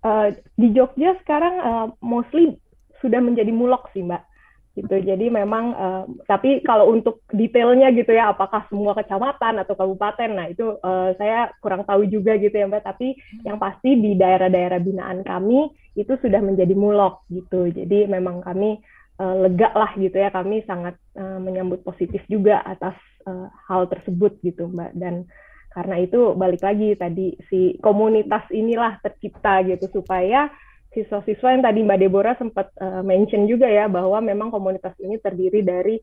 uh, 0.06 0.28
di 0.58 0.68
Jogja 0.74 1.18
sekarang 1.24 1.56
uh, 1.62 1.88
mostly 2.02 2.58
sudah 3.02 3.22
menjadi 3.22 3.50
mulok 3.50 3.90
sih 3.94 4.06
mbak 4.06 4.22
gitu. 4.72 4.96
Jadi 5.04 5.28
memang 5.28 5.66
uh, 5.76 6.04
tapi 6.24 6.64
kalau 6.64 6.92
untuk 6.92 7.24
detailnya 7.32 7.92
gitu 7.92 8.16
ya 8.16 8.32
apakah 8.32 8.64
semua 8.72 8.96
kecamatan 8.96 9.60
atau 9.60 9.76
kabupaten 9.76 10.32
nah 10.32 10.48
itu 10.48 10.80
uh, 10.80 11.12
saya 11.20 11.52
kurang 11.60 11.84
tahu 11.84 12.08
juga 12.08 12.40
gitu 12.40 12.56
ya 12.56 12.68
mbak. 12.72 12.88
Tapi 12.88 13.20
yang 13.44 13.60
pasti 13.60 14.00
di 14.00 14.16
daerah-daerah 14.16 14.80
binaan 14.80 15.28
kami 15.28 15.68
itu 16.00 16.16
sudah 16.24 16.40
menjadi 16.40 16.72
mulok 16.72 17.28
gitu. 17.28 17.68
Jadi 17.68 18.08
memang 18.08 18.40
kami 18.40 18.80
uh, 19.20 19.36
lega 19.44 19.76
lah 19.76 19.92
gitu 20.00 20.16
ya 20.16 20.32
kami 20.32 20.64
sangat 20.64 20.96
uh, 21.20 21.40
menyambut 21.44 21.84
positif 21.84 22.24
juga 22.32 22.64
atas 22.64 22.96
uh, 23.28 23.52
hal 23.68 23.92
tersebut 23.92 24.40
gitu 24.40 24.72
mbak. 24.72 24.96
Dan 24.96 25.28
karena 25.72 26.04
itu 26.04 26.36
balik 26.36 26.64
lagi 26.64 27.00
tadi 27.00 27.36
si 27.48 27.80
komunitas 27.80 28.44
inilah 28.52 29.00
tercipta 29.00 29.64
gitu 29.64 29.88
supaya 30.04 30.52
siswa-siswa 30.92 31.56
yang 31.56 31.64
tadi 31.64 31.80
Mbak 31.88 32.00
Deborah 32.04 32.36
sempat 32.36 32.68
uh, 32.84 33.00
mention 33.00 33.48
juga 33.48 33.68
ya 33.68 33.88
bahwa 33.88 34.20
memang 34.20 34.52
komunitas 34.52 34.92
ini 35.00 35.16
terdiri 35.24 35.64
dari 35.64 35.96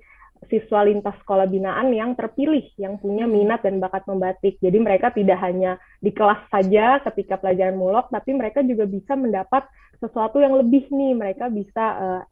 siswa 0.47 0.87
lintas 0.87 1.19
sekolah 1.25 1.51
binaan 1.51 1.91
yang 1.91 2.15
terpilih 2.15 2.63
yang 2.79 2.97
punya 3.03 3.27
minat 3.27 3.61
dan 3.67 3.83
bakat 3.83 4.07
membatik. 4.07 4.57
Jadi 4.63 4.79
mereka 4.79 5.11
tidak 5.11 5.43
hanya 5.43 5.83
di 5.99 6.15
kelas 6.15 6.47
saja 6.49 7.03
ketika 7.11 7.43
pelajaran 7.43 7.75
mulok 7.75 8.09
tapi 8.15 8.39
mereka 8.39 8.63
juga 8.63 8.87
bisa 8.87 9.19
mendapat 9.19 9.67
sesuatu 9.99 10.39
yang 10.39 10.55
lebih 10.55 10.87
nih. 10.89 11.13
Mereka 11.19 11.51
bisa 11.51 11.85
uh, 11.99 12.23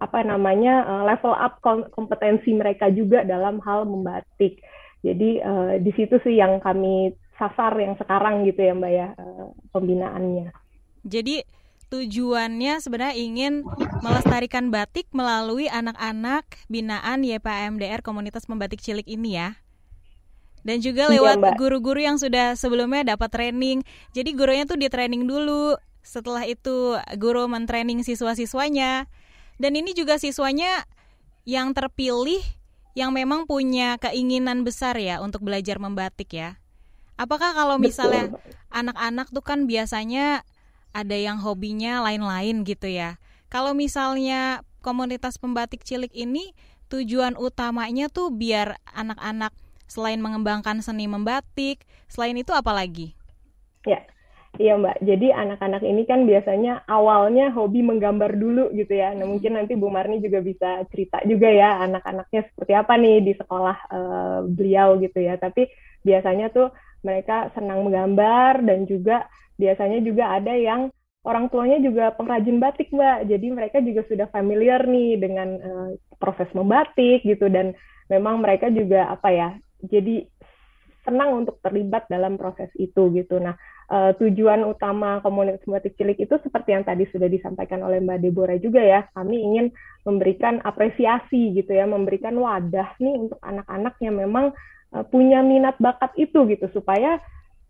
apa 0.00 0.24
namanya 0.24 0.88
uh, 0.88 1.02
level 1.04 1.36
up 1.36 1.60
kompetensi 1.92 2.50
mereka 2.56 2.88
juga 2.88 3.22
dalam 3.22 3.60
hal 3.62 3.84
membatik. 3.84 4.58
Jadi 5.04 5.38
uh, 5.44 5.76
di 5.78 5.92
situ 5.94 6.16
sih 6.24 6.40
yang 6.40 6.58
kami 6.64 7.12
sasar 7.36 7.72
yang 7.76 7.96
sekarang 7.96 8.44
gitu 8.48 8.60
ya 8.60 8.72
Mbak 8.72 8.92
ya 8.92 9.08
uh, 9.14 9.52
pembinaannya. 9.72 10.52
Jadi 11.00 11.59
tujuannya 11.90 12.78
sebenarnya 12.78 13.16
ingin 13.18 13.66
melestarikan 14.00 14.70
batik 14.70 15.10
melalui 15.10 15.66
anak-anak 15.66 16.46
binaan 16.70 17.26
YPMDR 17.26 18.00
Komunitas 18.00 18.46
Pembatik 18.46 18.78
Cilik 18.78 19.04
ini 19.10 19.36
ya. 19.36 19.58
Dan 20.60 20.84
juga 20.84 21.08
iya, 21.08 21.18
lewat 21.18 21.56
guru-guru 21.56 22.00
yang 22.00 22.20
sudah 22.20 22.54
sebelumnya 22.54 23.16
dapat 23.16 23.32
training. 23.32 23.82
Jadi 24.12 24.30
gurunya 24.36 24.64
tuh 24.68 24.76
di 24.76 24.86
training 24.92 25.24
dulu. 25.24 25.76
Setelah 26.00 26.44
itu 26.46 26.96
guru 27.16 27.48
mentraining 27.48 28.04
siswa-siswanya. 28.04 29.08
Dan 29.60 29.76
ini 29.76 29.92
juga 29.92 30.16
siswanya 30.16 30.84
yang 31.48 31.72
terpilih 31.72 32.40
yang 32.92 33.16
memang 33.16 33.48
punya 33.48 33.96
keinginan 33.96 34.66
besar 34.66 35.00
ya 35.00 35.24
untuk 35.24 35.44
belajar 35.44 35.80
membatik 35.80 36.32
ya. 36.36 36.60
Apakah 37.20 37.52
kalau 37.52 37.76
misalnya 37.76 38.32
anak-anak 38.72 39.28
tuh 39.28 39.44
kan 39.44 39.68
biasanya 39.68 40.44
ada 40.90 41.16
yang 41.16 41.38
hobinya 41.42 42.02
lain-lain 42.04 42.62
gitu 42.66 42.90
ya. 42.90 43.18
Kalau 43.50 43.74
misalnya 43.74 44.62
komunitas 44.80 45.36
pembatik 45.36 45.82
cilik 45.82 46.12
ini 46.14 46.54
tujuan 46.90 47.38
utamanya 47.38 48.10
tuh 48.10 48.34
biar 48.34 48.78
anak-anak 48.90 49.54
selain 49.90 50.22
mengembangkan 50.22 50.82
seni 50.82 51.10
membatik, 51.10 51.82
selain 52.06 52.38
itu 52.38 52.54
apa 52.54 52.70
lagi? 52.70 53.18
Ya, 53.82 54.06
Iya 54.58 54.74
Mbak, 54.74 55.06
jadi 55.06 55.30
anak-anak 55.30 55.82
ini 55.86 56.02
kan 56.10 56.26
biasanya 56.26 56.82
awalnya 56.90 57.54
hobi 57.54 57.86
menggambar 57.86 58.34
dulu 58.34 58.74
gitu 58.74 58.98
ya. 58.98 59.14
Nah 59.14 59.30
mungkin 59.30 59.54
nanti 59.54 59.78
Bu 59.78 59.94
Marni 59.94 60.18
juga 60.18 60.42
bisa 60.42 60.82
cerita 60.90 61.22
juga 61.22 61.46
ya 61.46 61.78
anak-anaknya 61.86 62.50
seperti 62.50 62.72
apa 62.74 62.98
nih 62.98 63.16
di 63.22 63.32
sekolah 63.38 63.76
uh, 63.94 64.38
beliau 64.50 64.98
gitu 64.98 65.22
ya. 65.22 65.38
Tapi 65.38 65.70
biasanya 66.02 66.50
tuh 66.50 66.74
mereka 67.06 67.54
senang 67.54 67.86
menggambar 67.86 68.66
dan 68.66 68.90
juga 68.90 69.30
biasanya 69.60 70.00
juga 70.00 70.32
ada 70.32 70.56
yang 70.56 70.88
orang 71.28 71.52
tuanya 71.52 71.76
juga 71.84 72.16
pengrajin 72.16 72.56
batik 72.56 72.88
Mbak. 72.88 73.28
Jadi 73.28 73.46
mereka 73.52 73.78
juga 73.84 74.00
sudah 74.08 74.26
familiar 74.32 74.88
nih 74.88 75.20
dengan 75.20 75.48
uh, 75.60 75.88
proses 76.16 76.48
membatik 76.56 77.20
gitu 77.28 77.52
dan 77.52 77.76
memang 78.08 78.40
mereka 78.40 78.72
juga 78.72 79.12
apa 79.12 79.28
ya, 79.30 79.48
jadi 79.84 80.26
senang 81.06 81.44
untuk 81.44 81.56
terlibat 81.64 82.04
dalam 82.12 82.36
proses 82.36 82.68
itu 82.76 83.08
gitu. 83.16 83.40
Nah, 83.40 83.56
uh, 83.88 84.12
tujuan 84.20 84.66
utama 84.68 85.22
komunitas 85.24 85.64
batik 85.64 85.96
cilik 85.96 86.18
itu 86.20 86.34
seperti 86.44 86.76
yang 86.76 86.84
tadi 86.84 87.08
sudah 87.08 87.30
disampaikan 87.30 87.80
oleh 87.80 88.02
Mbak 88.04 88.20
Deborah 88.20 88.58
juga 88.60 88.84
ya, 88.84 89.08
kami 89.16 89.40
ingin 89.40 89.66
memberikan 90.04 90.60
apresiasi 90.60 91.56
gitu 91.56 91.72
ya, 91.72 91.88
memberikan 91.88 92.36
wadah 92.36 92.92
nih 93.00 93.16
untuk 93.16 93.40
anak-anak 93.40 93.94
yang 94.04 94.20
memang 94.20 94.52
uh, 94.92 95.04
punya 95.08 95.40
minat 95.40 95.80
bakat 95.80 96.12
itu 96.20 96.44
gitu 96.50 96.68
supaya 96.76 97.16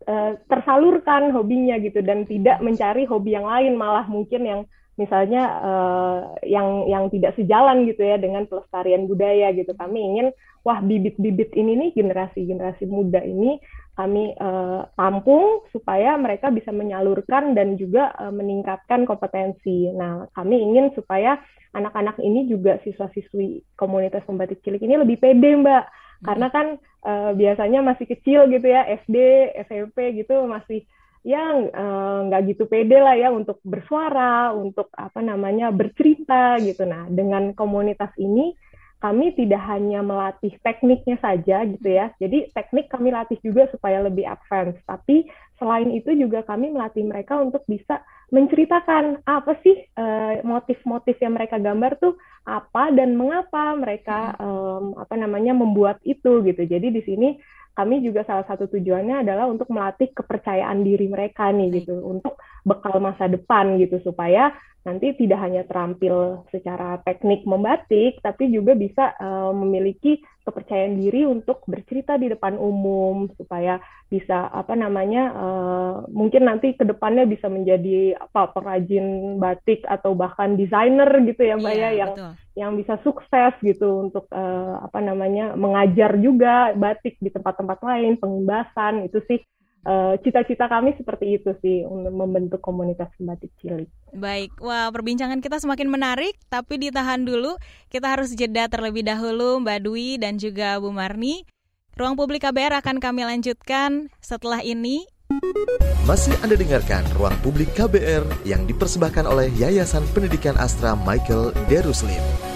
uh, 0.07 0.37
tersalurkan 0.49 1.33
hobinya 1.33 1.77
gitu 1.81 2.01
dan 2.05 2.25
tidak 2.25 2.61
mencari 2.63 3.05
hobi 3.05 3.35
yang 3.37 3.45
lain 3.45 3.77
malah 3.77 4.05
mungkin 4.05 4.41
yang 4.45 4.61
misalnya 4.99 5.43
uh, 5.63 6.19
yang 6.45 6.85
yang 6.85 7.09
tidak 7.09 7.33
sejalan 7.33 7.87
gitu 7.89 8.05
ya 8.05 8.21
dengan 8.21 8.45
pelestarian 8.45 9.09
budaya 9.09 9.49
gitu 9.55 9.71
kami 9.73 9.97
ingin 9.97 10.27
wah 10.61 10.77
bibit-bibit 10.83 11.55
ini 11.57 11.73
nih 11.73 11.89
generasi 11.97 12.45
generasi 12.45 12.85
muda 12.85 13.23
ini 13.23 13.57
kami 14.01 14.33
uh, 14.39 14.87
tampung 14.95 15.67
supaya 15.69 16.15
mereka 16.15 16.47
bisa 16.49 16.71
menyalurkan 16.71 17.53
dan 17.53 17.75
juga 17.75 18.15
uh, 18.15 18.31
meningkatkan 18.31 19.03
kompetensi. 19.03 19.91
Nah, 19.91 20.31
kami 20.31 20.63
ingin 20.63 20.95
supaya 20.95 21.37
anak-anak 21.75 22.17
ini 22.23 22.47
juga 22.47 22.79
siswa-siswi 22.87 23.63
komunitas 23.75 24.23
pembatik 24.23 24.63
cilik 24.63 24.81
ini 24.81 24.95
lebih 24.95 25.19
pede, 25.19 25.59
Mbak. 25.59 25.83
Karena 26.21 26.47
kan 26.53 26.77
uh, 27.05 27.31
biasanya 27.33 27.81
masih 27.81 28.05
kecil 28.05 28.47
gitu 28.49 28.67
ya, 28.69 28.85
SD, 28.85 29.17
SMP 29.65 30.13
gitu 30.21 30.45
masih 30.45 30.85
yang 31.21 31.69
nggak 32.29 32.41
uh, 32.41 32.47
gitu 32.49 32.65
pede 32.65 32.97
lah 32.97 33.13
ya 33.13 33.29
untuk 33.29 33.61
bersuara, 33.61 34.49
untuk 34.57 34.89
apa 34.97 35.21
namanya 35.21 35.69
bercerita 35.69 36.57
gitu. 36.61 36.85
Nah, 36.85 37.05
dengan 37.09 37.53
komunitas 37.53 38.09
ini 38.17 38.57
kami 39.01 39.33
tidak 39.33 39.65
hanya 39.65 40.05
melatih 40.05 40.53
tekniknya 40.61 41.17
saja 41.17 41.65
gitu 41.65 41.89
ya. 41.89 42.13
Jadi 42.21 42.53
teknik 42.53 42.85
kami 42.93 43.09
latih 43.09 43.41
juga 43.41 43.65
supaya 43.73 43.97
lebih 44.05 44.29
advance. 44.29 44.77
Tapi 44.85 45.25
selain 45.57 45.89
itu 45.89 46.13
juga 46.13 46.45
kami 46.45 46.69
melatih 46.69 47.01
mereka 47.09 47.41
untuk 47.41 47.65
bisa 47.65 48.05
menceritakan 48.29 49.25
apa 49.25 49.57
sih 49.65 49.89
eh, 49.89 50.35
motif-motif 50.45 51.17
uh, 51.17 51.21
yang 51.25 51.33
mereka 51.33 51.57
gambar 51.57 51.97
tuh 51.97 52.13
apa 52.45 52.93
dan 52.93 53.13
mengapa 53.17 53.73
mereka 53.77 54.37
um, 54.37 54.97
apa 54.97 55.17
namanya 55.17 55.57
membuat 55.57 55.97
itu 56.05 56.45
gitu. 56.45 56.61
Jadi 56.61 56.93
di 56.93 57.01
sini 57.01 57.29
kami 57.73 58.05
juga 58.05 58.21
salah 58.27 58.45
satu 58.45 58.69
tujuannya 58.69 59.25
adalah 59.25 59.49
untuk 59.49 59.69
melatih 59.73 60.13
kepercayaan 60.13 60.85
diri 60.85 61.09
mereka 61.09 61.49
nih 61.49 61.81
gitu 61.81 61.97
untuk 62.05 62.37
bekal 62.61 63.01
masa 63.01 63.25
depan 63.27 63.77
gitu 63.81 63.99
supaya 64.05 64.53
nanti 64.81 65.13
tidak 65.13 65.39
hanya 65.45 65.61
terampil 65.69 66.41
secara 66.49 66.97
teknik 67.05 67.45
membatik, 67.45 68.17
tapi 68.25 68.49
juga 68.49 68.73
bisa 68.73 69.13
uh, 69.21 69.53
memiliki 69.53 70.17
kepercayaan 70.41 70.97
diri 70.97 71.21
untuk 71.29 71.61
bercerita 71.69 72.17
di 72.17 72.33
depan 72.33 72.57
umum 72.57 73.29
supaya 73.37 73.77
bisa 74.09 74.49
apa 74.49 74.73
namanya 74.73 75.23
uh, 75.37 75.93
mungkin 76.09 76.49
nanti 76.49 76.73
ke 76.73 76.81
depannya 76.81 77.29
bisa 77.29 77.45
menjadi 77.45 78.17
apa 78.17 78.49
perajin 78.49 79.37
batik 79.37 79.85
atau 79.85 80.17
bahkan 80.17 80.57
desainer 80.57 81.07
gitu 81.29 81.45
ya 81.45 81.61
mbak 81.61 81.77
iya, 81.77 81.81
ya 81.85 81.91
yang 81.93 82.11
betul. 82.17 82.31
yang 82.57 82.71
bisa 82.73 82.93
sukses 83.05 83.53
gitu 83.61 84.09
untuk 84.09 84.25
uh, 84.33 84.81
apa 84.81 84.97
namanya 84.97 85.53
mengajar 85.53 86.17
juga 86.17 86.73
batik 86.73 87.21
di 87.21 87.29
tempat-tempat 87.29 87.77
lain 87.85 88.17
pengimbasan 88.17 89.05
itu 89.05 89.21
sih 89.29 89.45
cita-cita 90.21 90.69
uh, 90.69 90.71
kami 90.77 90.93
seperti 90.93 91.41
itu 91.41 91.51
sih 91.65 91.81
untuk 91.85 92.13
membentuk 92.13 92.61
komunitas 92.61 93.09
batik 93.17 93.49
cilik. 93.57 93.89
Baik, 94.13 94.53
wah 94.61 94.93
perbincangan 94.93 95.41
kita 95.41 95.57
semakin 95.57 95.89
menarik, 95.89 96.37
tapi 96.53 96.77
ditahan 96.77 97.25
dulu. 97.25 97.57
Kita 97.89 98.13
harus 98.13 98.37
jeda 98.37 98.69
terlebih 98.69 99.01
dahulu 99.01 99.57
Mbak 99.65 99.79
Dwi 99.81 100.21
dan 100.21 100.37
juga 100.37 100.77
Bu 100.77 100.93
Marni. 100.93 101.49
Ruang 101.97 102.15
Publik 102.15 102.45
KBR 102.45 102.79
akan 102.79 103.03
kami 103.03 103.25
lanjutkan 103.25 104.13
setelah 104.21 104.61
ini. 104.61 105.03
Masih 106.05 106.35
Anda 106.43 106.59
dengarkan 106.59 107.07
Ruang 107.15 107.35
Publik 107.41 107.71
KBR 107.73 108.45
yang 108.45 108.67
dipersembahkan 108.67 109.25
oleh 109.25 109.47
Yayasan 109.55 110.03
Pendidikan 110.11 110.59
Astra 110.59 110.93
Michael 110.93 111.55
Deruslim. 111.71 112.50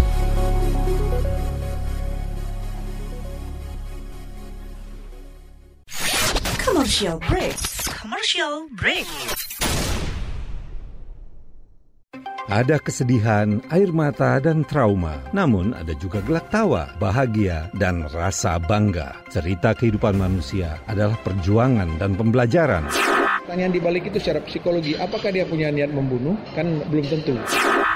Commercial 6.85 7.17
break. 7.17 7.57
Commercial 7.97 8.53
break. 8.77 9.09
Ada 12.45 12.77
kesedihan, 12.77 13.57
air 13.73 13.89
mata, 13.89 14.37
dan 14.37 14.61
trauma. 14.69 15.17
Namun 15.33 15.73
ada 15.73 15.97
juga 15.97 16.21
gelak 16.21 16.53
tawa, 16.53 16.93
bahagia, 17.01 17.73
dan 17.81 18.05
rasa 18.13 18.61
bangga. 18.61 19.17
Cerita 19.33 19.73
kehidupan 19.73 20.13
manusia 20.13 20.77
adalah 20.85 21.17
perjuangan 21.25 21.89
dan 21.97 22.13
pembelajaran. 22.13 22.85
Pertanyaan 23.45 23.77
dibalik 23.77 24.09
itu 24.09 24.17
secara 24.17 24.41
psikologi, 24.41 24.97
apakah 24.97 25.29
dia 25.29 25.45
punya 25.45 25.69
niat 25.69 25.93
membunuh? 25.93 26.33
Kan 26.57 26.81
belum 26.89 27.05
tentu. 27.05 27.37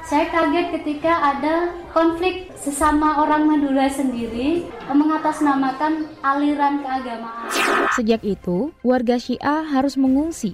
Saya 0.05 0.29
kaget 0.29 0.77
ketika 0.77 1.09
ada 1.09 1.73
konflik 1.89 2.53
sesama 2.53 3.25
orang 3.25 3.49
Madura 3.49 3.89
sendiri 3.89 4.69
mengatasnamakan 4.85 6.05
aliran 6.21 6.85
keagamaan. 6.85 7.49
Sejak 7.97 8.21
itu, 8.21 8.69
warga 8.85 9.17
Syiah 9.17 9.65
harus 9.65 9.97
mengungsi 9.97 10.53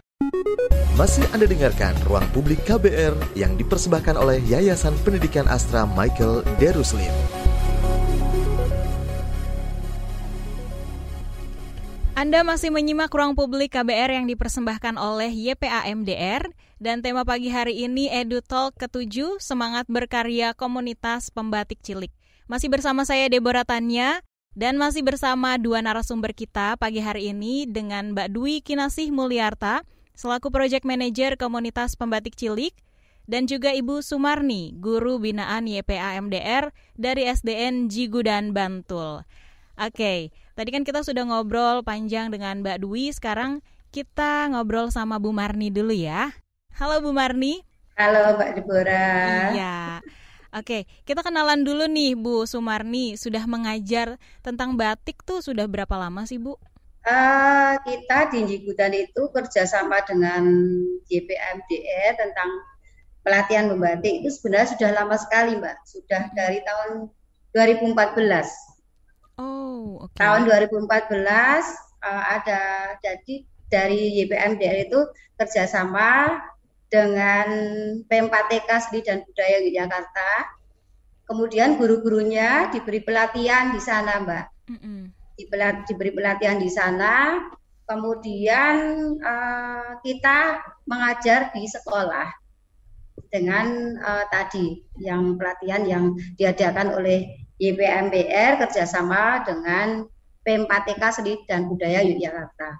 Masih 0.93 1.25
Anda 1.33 1.49
dengarkan 1.49 1.97
Ruang 2.05 2.29
Publik 2.29 2.61
KBR 2.69 3.17
yang 3.33 3.57
dipersembahkan 3.57 4.21
oleh 4.21 4.37
Yayasan 4.45 4.93
Pendidikan 5.01 5.49
Astra 5.49 5.89
Michael 5.89 6.45
Deruslim. 6.61 7.09
Anda 12.13 12.45
masih 12.45 12.69
menyimak 12.69 13.09
ruang 13.09 13.33
publik 13.33 13.73
KBR 13.73 14.21
yang 14.21 14.29
dipersembahkan 14.29 14.93
oleh 14.93 15.33
YPAMDR 15.33 16.53
dan 16.77 17.01
tema 17.01 17.25
pagi 17.25 17.49
hari 17.49 17.81
ini 17.81 18.13
Edu 18.13 18.45
Talk 18.45 18.77
ke-7 18.77 19.41
Semangat 19.41 19.89
Berkarya 19.89 20.53
Komunitas 20.53 21.33
Pembatik 21.33 21.81
Cilik. 21.81 22.13
Masih 22.45 22.69
bersama 22.69 23.09
saya 23.09 23.25
Deborah 23.25 23.65
Tanya 23.65 24.21
dan 24.53 24.77
masih 24.77 25.01
bersama 25.01 25.57
dua 25.57 25.81
narasumber 25.81 26.37
kita 26.37 26.77
pagi 26.77 27.01
hari 27.01 27.33
ini 27.33 27.65
dengan 27.65 28.13
Mbak 28.13 28.37
Dwi 28.37 28.61
Kinasih 28.61 29.09
Mulyarta 29.09 29.81
selaku 30.21 30.53
Project 30.53 30.85
Manager 30.85 31.33
Komunitas 31.33 31.97
Pembatik 31.97 32.37
Cilik 32.37 32.77
dan 33.25 33.49
juga 33.49 33.73
Ibu 33.73 34.05
Sumarni, 34.05 34.69
guru 34.77 35.17
binaan 35.17 35.65
YPA 35.65 36.21
MDR 36.21 36.69
dari 36.93 37.25
SDN 37.25 37.89
Jigudan 37.89 38.53
Bantul. 38.53 39.25
Oke, 39.81 40.29
tadi 40.53 40.69
kan 40.69 40.85
kita 40.85 41.01
sudah 41.01 41.25
ngobrol 41.25 41.81
panjang 41.81 42.29
dengan 42.29 42.61
Mbak 42.61 42.85
Dwi, 42.85 43.09
sekarang 43.09 43.65
kita 43.89 44.45
ngobrol 44.53 44.93
sama 44.93 45.17
Bu 45.17 45.33
Marni 45.33 45.73
dulu 45.73 45.89
ya. 45.89 46.29
Halo 46.77 47.01
Bu 47.01 47.17
Marni. 47.17 47.65
Halo 47.97 48.37
Mbak 48.37 48.61
Deborah. 48.61 49.57
Iya. 49.57 50.05
Oke, 50.53 50.85
kita 51.09 51.25
kenalan 51.25 51.65
dulu 51.65 51.89
nih 51.89 52.13
Bu 52.13 52.45
Sumarni. 52.45 53.17
Sudah 53.17 53.49
mengajar 53.49 54.21
tentang 54.45 54.77
batik 54.77 55.25
tuh 55.25 55.41
sudah 55.41 55.65
berapa 55.65 55.97
lama 55.97 56.29
sih 56.29 56.37
Bu? 56.37 56.61
Uh, 57.01 57.81
kita 57.81 58.29
di 58.29 58.45
Jigudan 58.45 58.93
itu 58.93 59.25
kerjasama 59.33 60.05
dengan 60.05 60.45
JPMDE 61.09 62.13
tentang 62.13 62.49
pelatihan 63.25 63.73
membatik 63.73 64.21
itu 64.21 64.29
sebenarnya 64.29 64.77
sudah 64.77 64.89
lama 64.93 65.17
sekali 65.17 65.57
Mbak. 65.57 65.77
Sudah 65.85 66.29
dari 66.37 66.61
tahun 66.61 67.09
2014. 67.57 67.97
Oh, 69.41 70.05
okay. 70.05 70.21
Tahun 70.21 70.41
2014 70.45 70.85
uh, 70.85 70.93
eh, 72.05 72.23
ada 72.37 72.61
jadi 73.01 73.35
dari 73.71 74.21
YPMDR 74.21 74.85
itu 74.85 74.99
kerjasama 75.41 76.37
dengan 76.91 77.47
P4TK 78.05 78.69
Seni 78.77 78.99
dan 79.01 79.25
Budaya 79.25 79.57
Yogyakarta. 79.63 80.31
Kemudian 81.25 81.79
guru-gurunya 81.79 82.69
diberi 82.69 82.99
pelatihan 82.99 83.71
di 83.71 83.79
sana, 83.79 84.19
Mbak. 84.19 84.45
Mm 84.67 84.77
-hmm. 84.77 85.01
Diberi 85.87 86.11
pelatihan 86.11 86.59
di 86.59 86.69
sana. 86.69 87.39
Kemudian 87.87 88.75
uh, 89.19 89.99
kita 89.99 90.63
mengajar 90.87 91.51
di 91.51 91.67
sekolah 91.67 92.29
dengan 93.27 93.99
uh, 93.99 94.25
tadi 94.31 94.79
yang 94.99 95.35
pelatihan 95.35 95.83
yang 95.83 96.05
diadakan 96.39 96.95
oleh 96.95 97.27
YPMBR 97.59 98.63
kerjasama 98.63 99.43
dengan 99.43 100.07
P4TK 100.41 101.03
Seni 101.13 101.33
dan 101.45 101.69
Budaya 101.69 102.01
Yogyakarta. 102.01 102.79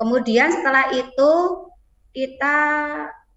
Kemudian 0.00 0.50
setelah 0.50 0.88
itu 0.94 1.32
kita 2.16 2.58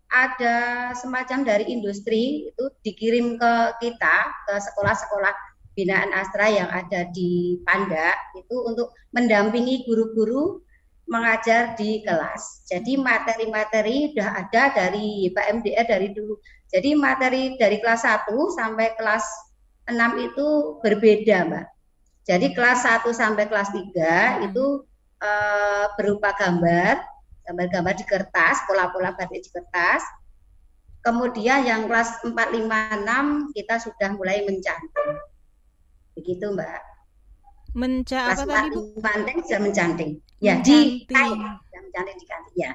ada 0.10 0.58
semacam 0.96 1.44
dari 1.44 1.68
industri 1.68 2.48
itu 2.48 2.66
dikirim 2.86 3.36
ke 3.36 3.54
kita 3.84 4.16
ke 4.48 4.54
sekolah-sekolah 4.62 5.34
binaan 5.76 6.16
Astra 6.16 6.48
yang 6.48 6.72
ada 6.72 7.06
di 7.12 7.60
Panda 7.68 8.16
itu 8.34 8.56
untuk 8.64 8.96
mendampingi 9.12 9.84
guru-guru 9.84 10.64
mengajar 11.06 11.78
di 11.78 12.02
kelas. 12.02 12.66
Jadi 12.66 12.98
materi-materi 12.98 14.10
sudah 14.10 14.42
ada 14.42 14.74
dari 14.74 15.30
Pak 15.30 15.62
MDR 15.62 15.86
dari 15.86 16.10
dulu. 16.10 16.34
Jadi 16.74 16.98
materi 16.98 17.54
dari 17.62 17.78
kelas 17.78 18.10
1 18.10 18.34
sampai 18.58 18.98
kelas 18.98 19.26
6 19.86 19.94
itu 20.26 20.48
berbeda, 20.82 21.46
Mbak. 21.46 21.66
Jadi 22.26 22.58
kelas 22.58 22.90
1 23.06 23.06
sampai 23.14 23.46
kelas 23.46 23.70
3 23.70 23.86
hmm. 23.86 24.50
itu 24.50 24.82
uh, 25.22 25.86
berupa 25.94 26.34
gambar, 26.34 27.06
gambar-gambar 27.46 27.94
di 27.94 28.06
kertas, 28.10 28.66
pola-pola 28.66 29.14
batik 29.14 29.46
di 29.46 29.50
kertas. 29.54 30.02
Kemudian 31.06 31.70
yang 31.70 31.86
kelas 31.86 32.26
4, 32.26 32.34
5, 32.34 32.66
6 32.66 33.54
kita 33.54 33.76
sudah 33.78 34.10
mulai 34.18 34.42
mencanting. 34.42 35.22
Begitu, 36.16 36.46
Mbak. 36.52 36.80
Menca 37.76 38.32
apa 38.32 38.44
tadi, 38.48 38.68
Bu? 38.72 38.96
Mencanting 38.96 39.38
sudah 39.44 39.62
mencanting. 39.62 40.12
Ya, 40.40 40.64
di 40.64 41.04
kain. 41.12 41.40
Mencanting 41.76 42.18
di 42.18 42.26
kain, 42.26 42.46
ya. 42.56 42.72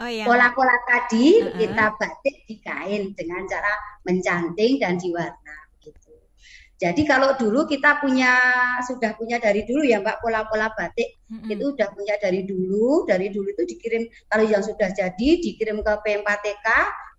Oh, 0.00 0.08
iya. 0.08 0.24
Pola-pola 0.24 0.76
tadi 0.88 1.44
uh 1.44 1.52
-huh. 1.52 1.58
kita 1.60 1.84
batik 2.00 2.36
di 2.48 2.56
kain 2.64 3.12
dengan 3.14 3.44
cara 3.46 3.72
mencanting 4.08 4.80
dan 4.80 4.96
diwarna. 4.96 5.60
Jadi 6.80 7.04
kalau 7.04 7.36
dulu 7.36 7.68
kita 7.68 8.00
punya 8.00 8.32
sudah 8.80 9.12
punya 9.20 9.36
dari 9.36 9.68
dulu 9.68 9.84
ya 9.84 10.00
Mbak 10.00 10.24
pola-pola 10.24 10.72
batik 10.72 11.20
mm-hmm. 11.28 11.52
itu 11.52 11.76
sudah 11.76 11.92
punya 11.92 12.16
dari 12.16 12.48
dulu, 12.48 13.04
dari 13.04 13.28
dulu 13.28 13.52
itu 13.52 13.68
dikirim 13.68 14.08
kalau 14.32 14.48
yang 14.48 14.64
sudah 14.64 14.88
jadi 14.88 15.28
dikirim 15.44 15.84
ke 15.84 15.92
P4TK, 16.00 16.66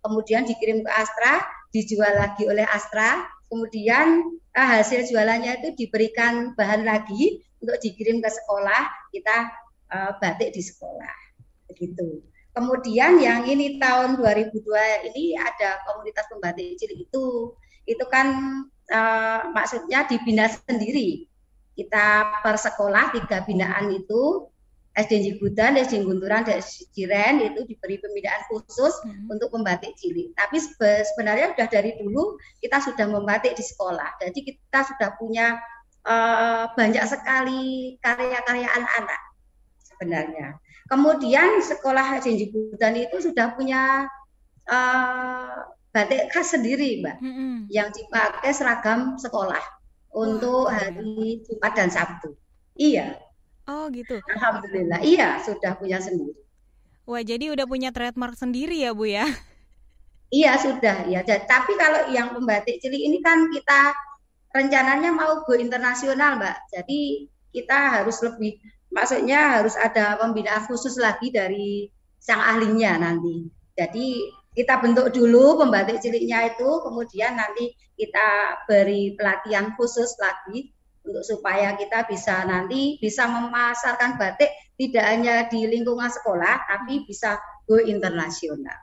kemudian 0.02 0.50
dikirim 0.50 0.82
ke 0.82 0.90
Astra, 0.90 1.46
dijual 1.70 2.10
lagi 2.10 2.50
oleh 2.50 2.66
Astra, 2.74 3.22
kemudian 3.52 4.24
eh, 4.56 4.68
hasil 4.80 5.12
jualannya 5.12 5.60
itu 5.60 5.70
diberikan 5.86 6.56
bahan 6.56 6.88
lagi 6.88 7.44
untuk 7.62 7.78
dikirim 7.84 8.24
ke 8.26 8.30
sekolah, 8.32 8.90
kita 9.14 9.54
uh, 9.94 10.12
batik 10.18 10.50
di 10.52 10.66
sekolah. 10.66 11.16
Begitu. 11.70 12.26
Kemudian 12.52 13.22
yang 13.22 13.48
ini 13.48 13.80
tahun 13.80 14.20
2002 14.20 15.14
ini 15.14 15.38
ada 15.38 15.80
komunitas 15.88 16.26
pembatik 16.28 16.76
cilik 16.82 17.08
itu. 17.08 17.54
Itu 17.86 18.06
kan 18.10 18.28
uh, 18.92 19.42
maksudnya 19.54 20.10
dibina 20.10 20.50
sendiri. 20.50 21.30
Kita 21.78 22.42
per 22.44 22.60
sekolah 22.60 23.16
tiga 23.16 23.48
binaan 23.48 23.94
itu 23.94 24.52
SD 24.92 25.24
Jibudan, 25.24 25.80
SD 25.80 26.04
Gunturan, 26.04 26.44
dan 26.44 26.60
SD 26.60 26.92
Jiren 26.92 27.40
itu 27.40 27.64
diberi 27.64 27.96
pembinaan 28.04 28.44
khusus 28.52 28.92
hmm. 29.08 29.32
untuk 29.32 29.48
membatik 29.56 29.96
cilik. 29.96 30.36
Tapi 30.36 30.60
sebenarnya 31.16 31.56
sudah 31.56 31.68
dari 31.72 31.96
dulu 31.96 32.36
kita 32.60 32.84
sudah 32.84 33.08
membatik 33.08 33.56
di 33.56 33.64
sekolah. 33.64 34.20
Jadi 34.20 34.40
kita 34.52 34.80
sudah 34.84 35.16
punya 35.16 35.56
uh, 36.04 36.68
banyak 36.76 37.08
sekali 37.08 37.96
karya-karya 38.04 38.68
anak-anak 38.68 39.22
sebenarnya. 39.80 40.60
Kemudian 40.92 41.64
sekolah 41.64 42.20
SD 42.20 42.52
Jibudan 42.52 43.00
itu 43.00 43.24
sudah 43.24 43.56
punya 43.56 44.12
uh, 44.68 45.56
batik 45.96 46.28
khas 46.36 46.52
sendiri, 46.52 47.00
Mbak, 47.00 47.18
mm-hmm. 47.24 47.54
yang 47.72 47.96
dipakai 47.96 48.52
seragam 48.52 49.16
sekolah 49.16 49.64
untuk 50.12 50.68
hari 50.68 51.40
Jumat 51.48 51.72
dan 51.80 51.88
Sabtu. 51.88 52.36
Iya. 52.76 53.31
Oh, 53.70 53.90
gitu. 53.94 54.18
Alhamdulillah. 54.26 55.02
Iya, 55.06 55.42
sudah 55.46 55.78
punya 55.78 56.02
sendiri. 56.02 56.38
Wah, 57.06 57.22
jadi 57.22 57.54
udah 57.54 57.66
punya 57.66 57.90
trademark 57.90 58.38
sendiri 58.38 58.82
ya, 58.82 58.94
Bu 58.94 59.10
ya? 59.10 59.26
Iya, 60.32 60.56
sudah 60.58 61.12
ya. 61.12 61.22
Tapi 61.26 61.76
kalau 61.76 62.08
yang 62.16 62.32
pembatik 62.32 62.80
cilik 62.80 63.04
ini 63.04 63.20
kan 63.20 63.52
kita 63.52 63.92
rencananya 64.56 65.12
mau 65.12 65.44
go 65.44 65.54
internasional, 65.60 66.40
Mbak. 66.40 66.58
Jadi 66.72 67.28
kita 67.52 68.00
harus 68.00 68.24
lebih 68.24 68.56
maksudnya 68.92 69.60
harus 69.60 69.76
ada 69.76 70.16
pembinaan 70.20 70.64
khusus 70.68 70.96
lagi 71.00 71.32
dari 71.36 71.92
sang 72.20 72.40
ahlinya 72.40 72.96
nanti. 73.02 73.50
Jadi 73.76 74.32
kita 74.52 74.84
bentuk 74.84 75.16
dulu 75.16 75.60
pembatik 75.64 76.00
ciliknya 76.04 76.52
itu, 76.56 76.70
kemudian 76.84 77.40
nanti 77.40 77.72
kita 77.96 78.60
beri 78.68 79.16
pelatihan 79.16 79.76
khusus 79.76 80.16
lagi 80.20 80.72
untuk 81.02 81.26
supaya 81.26 81.74
kita 81.78 82.06
bisa 82.06 82.46
nanti 82.46 83.02
bisa 83.02 83.26
memasarkan 83.26 84.22
batik 84.22 84.54
tidak 84.78 85.06
hanya 85.06 85.46
di 85.46 85.70
lingkungan 85.70 86.10
sekolah, 86.10 86.66
tapi 86.66 87.06
bisa 87.06 87.38
go 87.70 87.78
internasional. 87.78 88.78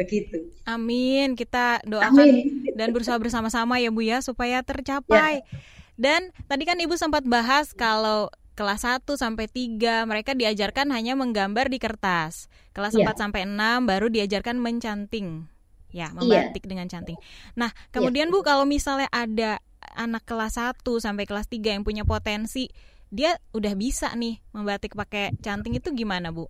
Begitu. 0.00 0.48
Amin. 0.64 1.36
Kita 1.36 1.84
doakan 1.84 2.24
Amin. 2.24 2.72
dan 2.72 2.96
berusaha 2.96 3.20
bersama-sama 3.20 3.76
ya 3.76 3.92
Bu 3.92 4.00
ya 4.00 4.24
supaya 4.24 4.64
tercapai. 4.64 5.44
Ya. 5.44 5.60
Dan 6.00 6.32
tadi 6.48 6.64
kan 6.64 6.80
Ibu 6.80 6.96
sempat 6.96 7.28
bahas 7.28 7.76
kalau 7.76 8.32
kelas 8.56 8.84
1 8.84 9.04
sampai 9.16 9.48
3 9.48 10.08
mereka 10.08 10.32
diajarkan 10.32 10.88
hanya 10.92 11.12
menggambar 11.12 11.68
di 11.68 11.76
kertas. 11.76 12.48
Kelas 12.72 12.96
yeah. 12.96 13.12
4 13.12 13.28
sampai 13.28 13.44
6 13.44 13.52
baru 13.84 14.08
diajarkan 14.08 14.56
mencanting. 14.56 15.48
Ya, 15.92 16.08
membatik 16.16 16.64
yeah. 16.64 16.70
dengan 16.72 16.88
canting. 16.88 17.20
Nah, 17.52 17.68
kemudian 17.92 18.32
yeah. 18.32 18.34
Bu 18.34 18.40
kalau 18.40 18.64
misalnya 18.64 19.12
ada 19.12 19.60
anak 19.92 20.24
kelas 20.24 20.56
1 20.58 20.80
sampai 20.98 21.24
kelas 21.28 21.46
3 21.48 21.76
yang 21.78 21.84
punya 21.84 22.02
potensi, 22.02 22.68
dia 23.12 23.36
udah 23.52 23.76
bisa 23.76 24.12
nih 24.16 24.40
membatik 24.56 24.96
pakai 24.96 25.36
canting 25.40 25.76
itu 25.76 25.92
gimana, 25.92 26.32
Bu? 26.32 26.48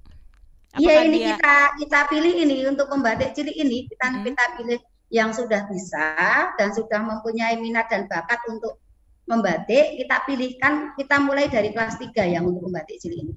Iya, 0.78 1.04
ini 1.04 1.20
dia... 1.20 1.36
kita 1.36 1.56
kita 1.84 2.00
pilih 2.08 2.32
ini 2.32 2.64
untuk 2.64 2.88
membatik 2.88 3.36
cilik 3.36 3.52
ini 3.52 3.84
kita 3.92 4.06
hmm. 4.08 4.24
kita 4.24 4.44
pilih 4.56 4.80
yang 5.12 5.28
sudah 5.36 5.68
bisa 5.68 6.16
dan 6.56 6.72
sudah 6.72 7.04
mempunyai 7.04 7.60
minat 7.60 7.92
dan 7.92 8.08
bakat 8.08 8.40
untuk 8.48 8.80
membatik 9.28 10.00
kita 10.00 10.24
pilihkan 10.24 10.96
kita 10.96 11.20
mulai 11.20 11.52
dari 11.52 11.76
kelas 11.76 12.00
3 12.00 12.16
yang 12.32 12.48
untuk 12.48 12.64
membatik 12.72 12.96
cilik 12.96 13.20
ini. 13.20 13.34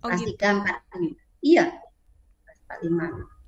Oh, 0.00 0.08
kelas 0.08 0.24
gitu. 0.24 0.32
3, 0.40 0.64
4, 0.64 0.96
5. 0.96 1.44
Iya. 1.44 1.64
Kelas 2.48 2.80
5. 2.88 3.40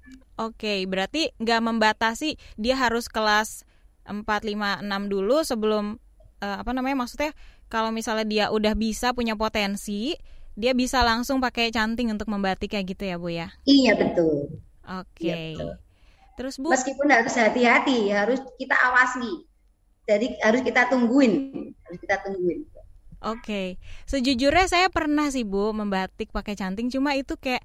Oke, 0.43 0.85
berarti 0.85 1.33
nggak 1.41 1.61
membatasi 1.65 2.37
dia 2.61 2.77
harus 2.77 3.09
kelas 3.09 3.65
4, 4.05 4.23
5, 4.27 4.83
6 4.85 5.13
dulu 5.13 5.37
sebelum 5.47 5.85
uh, 6.43 6.57
apa 6.61 6.71
namanya 6.75 7.07
maksudnya 7.07 7.31
kalau 7.71 7.89
misalnya 7.89 8.27
dia 8.29 8.45
udah 8.53 8.77
bisa 8.77 9.17
punya 9.17 9.33
potensi, 9.39 10.13
dia 10.59 10.77
bisa 10.77 11.01
langsung 11.01 11.41
pakai 11.41 11.73
canting 11.73 12.13
untuk 12.13 12.29
membatik 12.29 12.77
kayak 12.77 12.93
gitu 12.93 13.09
ya, 13.09 13.17
Bu 13.17 13.33
ya? 13.33 13.49
Iya, 13.65 13.97
betul. 13.97 14.61
Oke. 14.85 15.57
Iya, 15.57 15.81
Terus 16.37 16.61
Bu 16.61 16.69
Meskipun 16.69 17.09
harus 17.09 17.33
hati-hati, 17.33 18.13
harus 18.13 18.41
kita 18.61 18.77
awasi 18.93 19.49
jadi 20.07 20.35
harus 20.43 20.61
kita 20.67 20.91
tungguin, 20.91 21.35
harus 21.87 21.99
kita 22.03 22.17
tungguin. 22.27 22.67
Oke, 23.23 23.39
okay. 23.39 23.67
sejujurnya 24.11 24.67
saya 24.67 24.91
pernah 24.91 25.31
sih 25.31 25.47
bu 25.47 25.71
membatik 25.71 26.35
pakai 26.35 26.59
canting, 26.59 26.91
cuma 26.91 27.15
itu 27.15 27.39
kayak 27.39 27.63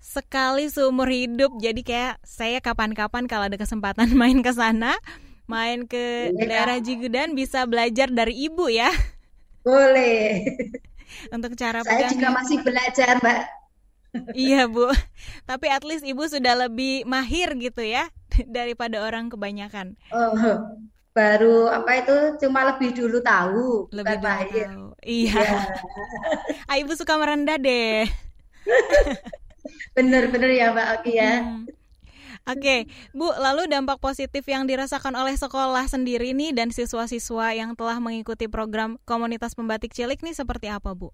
sekali 0.00 0.64
seumur 0.72 1.12
hidup. 1.12 1.52
Jadi 1.60 1.84
kayak 1.84 2.24
saya 2.24 2.64
kapan-kapan 2.64 3.28
kalau 3.28 3.52
ada 3.52 3.60
kesempatan 3.60 4.08
main 4.20 4.40
ke 4.40 4.48
sana, 4.56 4.96
main 5.44 5.84
ke 5.84 6.32
ya, 6.32 6.44
daerah 6.48 6.78
Jigudan 6.80 7.36
bisa 7.36 7.64
belajar 7.68 8.08
dari 8.08 8.48
ibu 8.48 8.68
ya. 8.68 8.88
Boleh. 9.64 10.44
Untuk 11.32 11.56
cara 11.56 11.84
Saya 11.84 12.10
juga 12.10 12.32
masih 12.32 12.60
belajar, 12.64 13.20
Mbak. 13.20 13.40
iya 14.38 14.70
bu, 14.70 14.94
tapi 15.42 15.66
at 15.66 15.82
least 15.82 16.06
ibu 16.06 16.22
sudah 16.22 16.54
lebih 16.54 17.02
mahir 17.02 17.50
gitu 17.58 17.82
ya 17.82 18.06
daripada 18.46 19.02
orang 19.02 19.26
kebanyakan. 19.26 19.98
Oh, 20.14 20.38
baru 21.14 21.70
apa 21.70 22.02
itu 22.02 22.16
cuma 22.42 22.74
lebih 22.74 22.90
dulu 22.90 23.22
tahu 23.22 23.86
lebih 23.94 24.18
dulu 24.18 24.26
tahu 24.26 24.98
iya 25.06 25.30
ya. 25.30 25.58
ah, 26.68 26.76
ibu 26.82 26.90
suka 26.98 27.14
merendah 27.14 27.54
deh 27.54 28.02
bener-bener 29.94 30.50
ya 30.50 30.74
mbak 30.74 30.88
Oki 30.98 31.12
ya 31.14 31.38
hmm. 31.38 31.70
Oke, 32.44 32.92
Bu, 33.16 33.32
lalu 33.40 33.64
dampak 33.72 33.96
positif 34.04 34.44
yang 34.44 34.68
dirasakan 34.68 35.16
oleh 35.16 35.32
sekolah 35.32 35.88
sendiri 35.88 36.36
nih 36.36 36.52
dan 36.52 36.68
siswa-siswa 36.68 37.56
yang 37.56 37.72
telah 37.72 37.96
mengikuti 37.96 38.52
program 38.52 39.00
komunitas 39.08 39.56
pembatik 39.56 39.96
cilik 39.96 40.20
nih 40.20 40.36
seperti 40.36 40.68
apa, 40.68 40.92
Bu? 40.92 41.08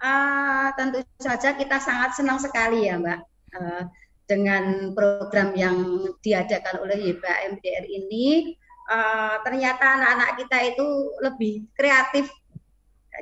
Uh, 0.00 0.72
tentu 0.80 1.04
saja 1.20 1.52
kita 1.52 1.76
sangat 1.76 2.16
senang 2.16 2.40
sekali 2.40 2.88
ya, 2.88 2.96
Mbak. 2.96 3.20
Uh, 3.52 3.84
dengan 4.24 4.96
program 4.96 5.52
yang 5.52 5.76
diadakan 6.24 6.84
oleh 6.84 7.12
YPMDR 7.12 7.84
ini 7.88 8.56
uh, 8.88 9.40
ternyata 9.44 9.96
anak-anak 9.96 10.30
kita 10.44 10.58
itu 10.72 10.88
lebih 11.24 11.54
kreatif 11.72 12.28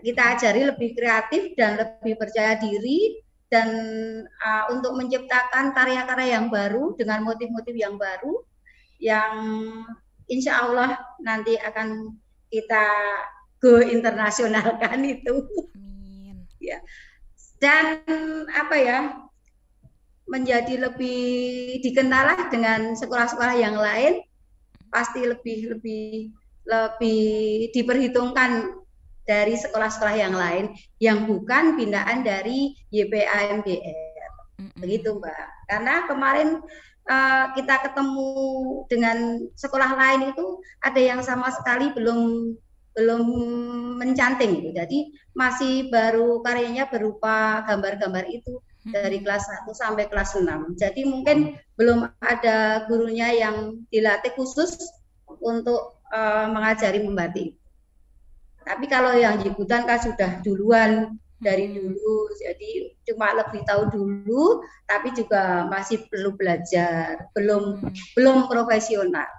kita 0.03 0.23
ajari 0.37 0.67
lebih 0.67 0.93
kreatif 0.99 1.55
dan 1.55 1.79
lebih 1.79 2.19
percaya 2.19 2.59
diri 2.59 3.23
dan 3.57 3.69
uh, 4.45 4.69
untuk 4.69 4.93
menciptakan 5.01 5.73
karya-karya 5.73 6.37
yang 6.37 6.53
baru 6.53 6.93
dengan 7.01 7.25
motif-motif 7.25 7.73
yang 7.73 7.97
baru 7.97 8.45
yang 9.01 9.33
insya 10.29 10.61
Allah 10.61 11.01
nanti 11.25 11.57
akan 11.57 12.13
kita 12.53 12.85
go 13.65 13.81
internasionalkan 13.81 15.01
itu. 15.17 15.35
Amin. 15.73 16.45
ya. 16.61 16.85
Dan 17.57 18.05
apa 18.53 18.77
ya 18.77 18.99
menjadi 20.29 20.91
lebih 20.91 21.81
dikenal 21.81 22.53
dengan 22.53 22.93
sekolah-sekolah 22.93 23.57
yang 23.57 23.81
lain 23.81 24.21
pasti 24.93 25.25
lebih 25.25 25.73
lebih 25.79 26.35
lebih 26.67 27.71
diperhitungkan 27.73 28.75
dari 29.27 29.59
sekolah-sekolah 29.59 30.17
yang 30.17 30.35
lain 30.35 30.73
yang 31.03 31.27
bukan 31.27 31.75
binaan 31.75 32.23
dari 32.23 32.73
YPAMDR. 32.95 34.31
Begitu 34.79 35.19
Mbak. 35.19 35.47
Karena 35.67 35.95
kemarin 36.07 36.49
uh, 37.11 37.45
kita 37.53 37.91
ketemu 37.91 38.31
dengan 38.87 39.19
sekolah 39.59 39.91
lain 39.99 40.33
itu 40.33 40.63
ada 40.81 41.01
yang 41.03 41.21
sama 41.21 41.51
sekali 41.53 41.91
belum 41.93 42.55
belum 42.97 43.25
mencanting 44.01 44.65
gitu. 44.65 44.71
Jadi 44.73 44.99
masih 45.37 45.93
baru 45.93 46.41
karyanya 46.41 46.89
berupa 46.89 47.61
gambar-gambar 47.69 48.25
itu 48.33 48.57
dari 48.89 49.21
kelas 49.21 49.51
1 49.67 49.69
sampai 49.75 50.07
kelas 50.09 50.39
6. 50.39 50.47
Jadi 50.81 51.05
mungkin 51.05 51.59
belum 51.77 52.09
ada 52.23 52.87
gurunya 52.89 53.35
yang 53.35 53.83
dilatih 53.91 54.33
khusus 54.33 54.79
untuk 55.43 56.01
uh, 56.15 56.49
mengajari 56.49 57.03
membatik. 57.03 57.59
Tapi 58.67 58.91
kalau 58.91 59.15
yang 59.15 59.39
di 59.39 59.49
hutan 59.55 59.87
kan 59.87 60.03
sudah 60.03 60.43
duluan 60.43 61.15
dari 61.39 61.71
dulu, 61.71 62.35
jadi 62.43 62.91
cuma 63.07 63.31
lebih 63.31 63.63
tahu 63.63 63.87
dulu, 63.95 64.67
tapi 64.91 65.15
juga 65.15 65.71
masih 65.71 66.03
perlu 66.11 66.35
belajar, 66.35 67.31
belum 67.37 67.79
belum 68.19 68.51
profesional 68.51 69.31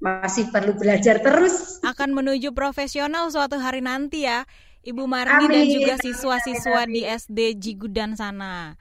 masih 0.00 0.48
perlu 0.48 0.74
belajar 0.74 1.20
terus. 1.20 1.78
Akan 1.84 2.16
menuju 2.16 2.56
profesional 2.56 3.28
suatu 3.28 3.60
hari 3.60 3.84
nanti 3.84 4.24
ya, 4.24 4.48
Ibu 4.80 5.04
Marni 5.04 5.44
amin. 5.44 5.52
dan 5.52 5.64
juga 5.68 5.94
siswa-siswa 6.00 6.88
di 6.88 7.04
SD 7.04 7.60
Jigudan 7.60 8.16
sana. 8.16 8.74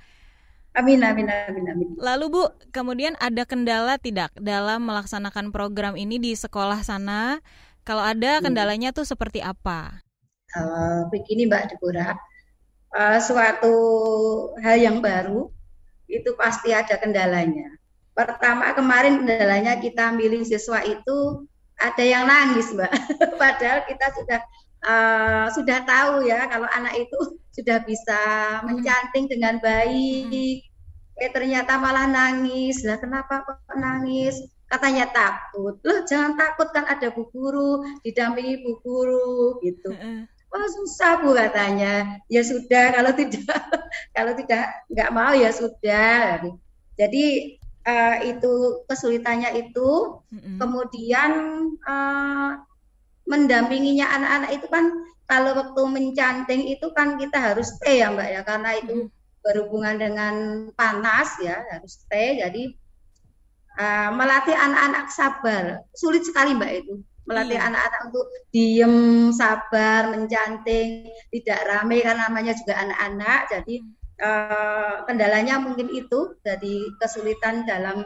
Amin, 0.79 1.03
amin, 1.03 1.27
amin, 1.27 1.65
amin. 1.75 1.87
Lalu 1.99 2.25
Bu, 2.31 2.43
kemudian 2.71 3.19
ada 3.19 3.43
kendala 3.43 3.99
tidak 3.99 4.31
dalam 4.39 4.87
melaksanakan 4.87 5.51
program 5.51 5.99
ini 5.99 6.21
di 6.23 6.31
sekolah 6.39 6.87
sana? 6.87 7.43
Kalau 7.89 8.05
ada 8.05 8.37
kendalanya 8.37 8.93
tuh 8.93 9.01
seperti 9.01 9.41
apa? 9.41 9.97
Uh, 10.53 11.09
begini 11.09 11.49
Mbak 11.49 11.73
Deborah, 11.73 12.13
uh, 12.93 13.17
suatu 13.17 13.73
hal 14.61 14.77
yang 14.77 15.01
baru 15.01 15.49
itu 16.05 16.37
pasti 16.37 16.69
ada 16.69 17.01
kendalanya. 17.01 17.65
Pertama 18.13 18.77
kemarin 18.77 19.25
kendalanya 19.25 19.81
kita 19.81 20.13
milih 20.13 20.45
siswa 20.45 20.85
itu 20.85 21.49
ada 21.81 22.03
yang 22.05 22.29
nangis 22.29 22.69
mbak. 22.77 22.93
Padahal 23.41 23.81
kita 23.89 24.05
sudah 24.13 24.39
uh, 24.85 25.45
sudah 25.49 25.81
tahu 25.89 26.29
ya 26.29 26.45
kalau 26.45 26.69
anak 26.69 26.93
itu 26.93 27.17
sudah 27.57 27.81
bisa 27.89 28.21
mencanting 28.69 29.25
dengan 29.25 29.57
baik. 29.65 30.61
Eh 31.17 31.31
ternyata 31.33 31.81
malah 31.81 32.05
nangis. 32.05 32.85
Lah 32.85 33.01
kenapa 33.01 33.41
kok 33.49 33.65
nangis 33.73 34.45
katanya 34.69 35.09
takut. 35.09 35.81
Loh 35.81 35.99
jangan 36.05 36.37
takut 36.37 36.69
kan 36.69 36.85
ada 36.85 37.09
bu 37.09 37.25
guru 37.33 37.83
didampingi 38.05 38.61
bu 38.61 38.71
guru 38.85 39.57
gitu. 39.65 39.89
Oh 40.49 40.65
susah 40.65 41.21
bu 41.25 41.33
katanya. 41.33 42.21
Ya 42.29 42.41
sudah 42.45 42.93
kalau 42.93 43.11
tidak 43.13 43.49
kalau 44.15 44.33
tidak 44.37 44.63
nggak 44.89 45.13
mau 45.13 45.33
ya 45.33 45.49
sudah. 45.49 46.41
Jadi 46.97 47.57
uh, 47.85 48.17
itu 48.25 48.83
kesulitannya 48.85 49.55
itu, 49.57 50.21
mm-hmm. 50.29 50.57
kemudian 50.61 51.31
uh, 51.85 52.59
mendampinginya 53.29 54.09
anak-anak 54.09 54.51
itu 54.57 54.67
kan 54.73 54.85
kalau 55.29 55.53
waktu 55.53 55.81
mencanting 55.85 56.65
itu 56.65 56.89
kan 56.97 57.21
kita 57.21 57.37
harus 57.37 57.69
stay 57.77 58.01
ya 58.01 58.09
mbak 58.09 58.29
ya. 58.29 58.41
Karena 58.45 58.69
itu 58.77 59.05
mm-hmm. 59.05 59.41
berhubungan 59.45 59.95
dengan 60.01 60.35
panas 60.73 61.37
ya 61.41 61.61
harus 61.73 62.05
stay. 62.05 62.41
Jadi 62.41 62.73
uh, 63.79 64.09
melatih 64.13 64.53
anak-anak 64.53 65.07
sabar. 65.09 65.63
Sulit 65.95 66.27
sekali 66.27 66.53
mbak 66.53 66.85
itu. 66.85 66.99
Melatih 67.25 67.61
iya. 67.61 67.69
anak-anak 67.69 68.01
untuk 68.09 68.25
diem 68.49 68.95
sabar 69.31 70.09
mencanting 70.11 71.07
tidak 71.29 71.59
rame 71.69 72.01
karena 72.03 72.27
namanya 72.27 72.53
juga 72.57 72.73
anak-anak. 72.77 73.39
Jadi 73.53 73.75
uh, 74.19 75.05
kendalanya 75.07 75.61
mungkin 75.61 75.87
itu 75.93 76.35
jadi 76.43 76.75
kesulitan 76.97 77.63
dalam 77.69 78.03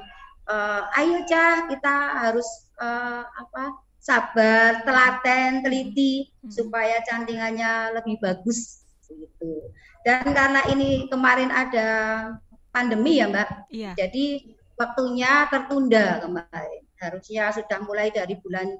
uh, 0.51 0.81
ayo 0.99 1.23
cah 1.25 1.71
kita 1.71 1.95
harus 2.19 2.47
uh, 2.83 3.23
apa 3.23 3.79
sabar 4.03 4.83
telaten 4.83 5.63
teliti 5.63 6.27
hmm. 6.43 6.51
supaya 6.51 6.99
cantingannya 7.07 7.95
lebih 7.95 8.19
bagus 8.19 8.83
gitu. 9.07 9.71
Dan 10.03 10.35
karena 10.35 10.67
ini 10.67 11.07
kemarin 11.07 11.47
ada 11.47 11.89
pandemi 12.75 13.23
ya 13.23 13.31
mbak. 13.31 13.49
Iya. 13.71 13.91
jadi 13.95 14.51
waktunya 14.77 15.47
tertunda 15.49 16.21
kemarin 16.23 16.81
harusnya 16.97 17.51
sudah 17.51 17.79
mulai 17.83 18.09
dari 18.09 18.37
bulan 18.39 18.73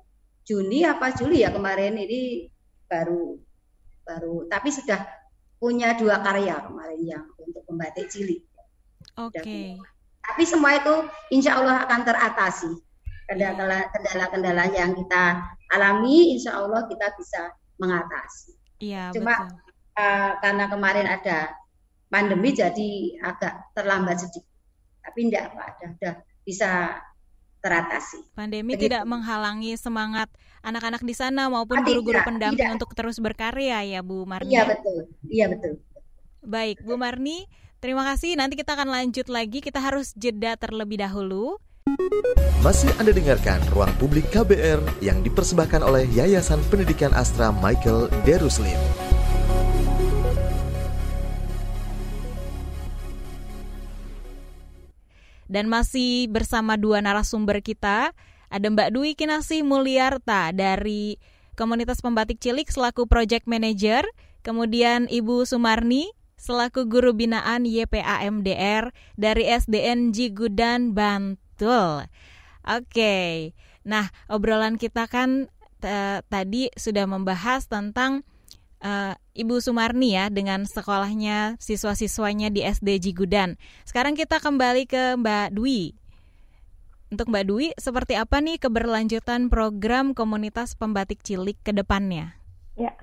Juni 0.44 0.84
apa 0.84 1.16
Juli 1.16 1.44
ya 1.44 1.56
kemarin 1.56 1.96
ini 1.96 2.52
baru 2.88 3.40
baru 4.04 4.48
tapi 4.52 4.70
sudah 4.70 5.00
punya 5.64 5.96
dua 5.96 6.20
karya 6.20 6.60
kemarin 6.68 7.02
yang 7.08 7.24
untuk 7.40 7.64
pembatik 7.64 8.12
cilik. 8.12 8.44
Oke. 9.16 9.40
Okay. 9.40 9.68
Tapi 10.20 10.44
semua 10.44 10.76
itu 10.76 11.08
insya 11.32 11.56
Allah 11.56 11.88
akan 11.88 12.04
teratasi. 12.04 12.72
Kendala-kendala 13.32 14.68
yang 14.76 14.92
kita 14.92 15.40
alami, 15.72 16.36
insya 16.36 16.60
Allah 16.60 16.84
kita 16.92 17.16
bisa 17.16 17.56
mengatasi. 17.80 18.52
Iya, 18.84 19.16
Cuma 19.16 19.32
betul. 19.40 19.56
Uh, 19.94 20.32
karena 20.44 20.66
kemarin 20.68 21.08
ada 21.08 21.40
pandemi 22.12 22.52
jadi 22.52 22.92
agak 23.24 23.72
terlambat 23.72 24.20
sedikit. 24.20 24.53
Tapi 25.04 25.20
tidak 25.28 25.52
apa, 25.52 25.62
ada, 25.68 25.86
ada 26.00 26.12
bisa 26.48 26.70
teratasi. 27.64 28.36
Pandemi 28.36 28.76
Begitu. 28.76 28.92
tidak 28.92 29.04
menghalangi 29.08 29.80
semangat 29.80 30.28
anak-anak 30.64 31.04
di 31.04 31.16
sana 31.16 31.48
maupun 31.48 31.80
ah, 31.80 31.84
guru-guru 31.88 32.20
pendamping 32.24 32.76
untuk 32.76 32.92
terus 32.92 33.20
berkarya 33.24 33.84
ya 33.88 34.00
Bu 34.04 34.28
Marni. 34.28 34.52
Iya 34.52 34.64
betul, 34.68 34.98
iya 35.32 35.46
betul. 35.48 35.80
Baik 36.44 36.84
Bu 36.84 37.00
Marni, 37.00 37.48
terima 37.80 38.04
kasih. 38.04 38.36
Nanti 38.36 38.60
kita 38.60 38.76
akan 38.76 38.92
lanjut 38.92 39.32
lagi. 39.32 39.64
Kita 39.64 39.80
harus 39.80 40.12
jeda 40.16 40.60
terlebih 40.60 41.00
dahulu. 41.00 41.56
Masih 42.64 42.92
Anda 42.96 43.12
dengarkan 43.12 43.60
Ruang 43.76 43.92
Publik 44.00 44.32
KBR 44.32 45.04
yang 45.04 45.20
dipersembahkan 45.20 45.84
oleh 45.84 46.08
Yayasan 46.16 46.64
Pendidikan 46.72 47.12
Astra 47.12 47.52
Michael 47.52 48.08
Deruslim. 48.24 49.03
Dan 55.54 55.70
masih 55.70 56.34
bersama 56.34 56.82
dua 56.82 56.98
narasumber 56.98 57.62
kita, 57.62 58.10
ada 58.50 58.68
Mbak 58.74 58.90
Dwi 58.90 59.14
Kinasih 59.14 59.62
Mulyarta 59.62 60.50
dari 60.50 61.22
Komunitas 61.54 62.02
Pembatik 62.02 62.42
Cilik 62.42 62.66
selaku 62.66 63.06
Project 63.06 63.46
Manager, 63.46 64.02
kemudian 64.42 65.06
Ibu 65.06 65.46
Sumarni 65.46 66.10
selaku 66.42 66.90
Guru 66.90 67.14
Binaan 67.14 67.70
YPAMDR 67.70 68.90
dari 69.14 69.46
SDN 69.46 70.10
Jigudan 70.10 70.98
Bantul. 70.98 72.10
Oke, 72.66 73.54
nah 73.86 74.10
obrolan 74.26 74.82
kita 74.82 75.06
kan 75.06 75.54
tadi 76.34 76.74
sudah 76.74 77.06
membahas 77.06 77.70
tentang 77.70 78.26
uh, 78.84 79.16
Ibu 79.34 79.64
Sumarni 79.64 80.14
ya 80.14 80.28
dengan 80.30 80.68
sekolahnya 80.68 81.58
siswa-siswanya 81.58 82.52
di 82.54 82.62
SD 82.62 83.00
Jigudan. 83.02 83.58
Sekarang 83.88 84.14
kita 84.14 84.38
kembali 84.38 84.86
ke 84.86 85.18
Mbak 85.18 85.58
Dwi. 85.58 85.96
Untuk 87.10 87.32
Mbak 87.32 87.46
Dwi, 87.50 87.68
seperti 87.80 88.14
apa 88.20 88.44
nih 88.44 88.60
keberlanjutan 88.62 89.48
program 89.48 90.12
komunitas 90.14 90.76
pembatik 90.78 91.24
cilik 91.24 91.58
ke 91.64 91.72
depannya? 91.74 92.36
Ya, 92.78 92.94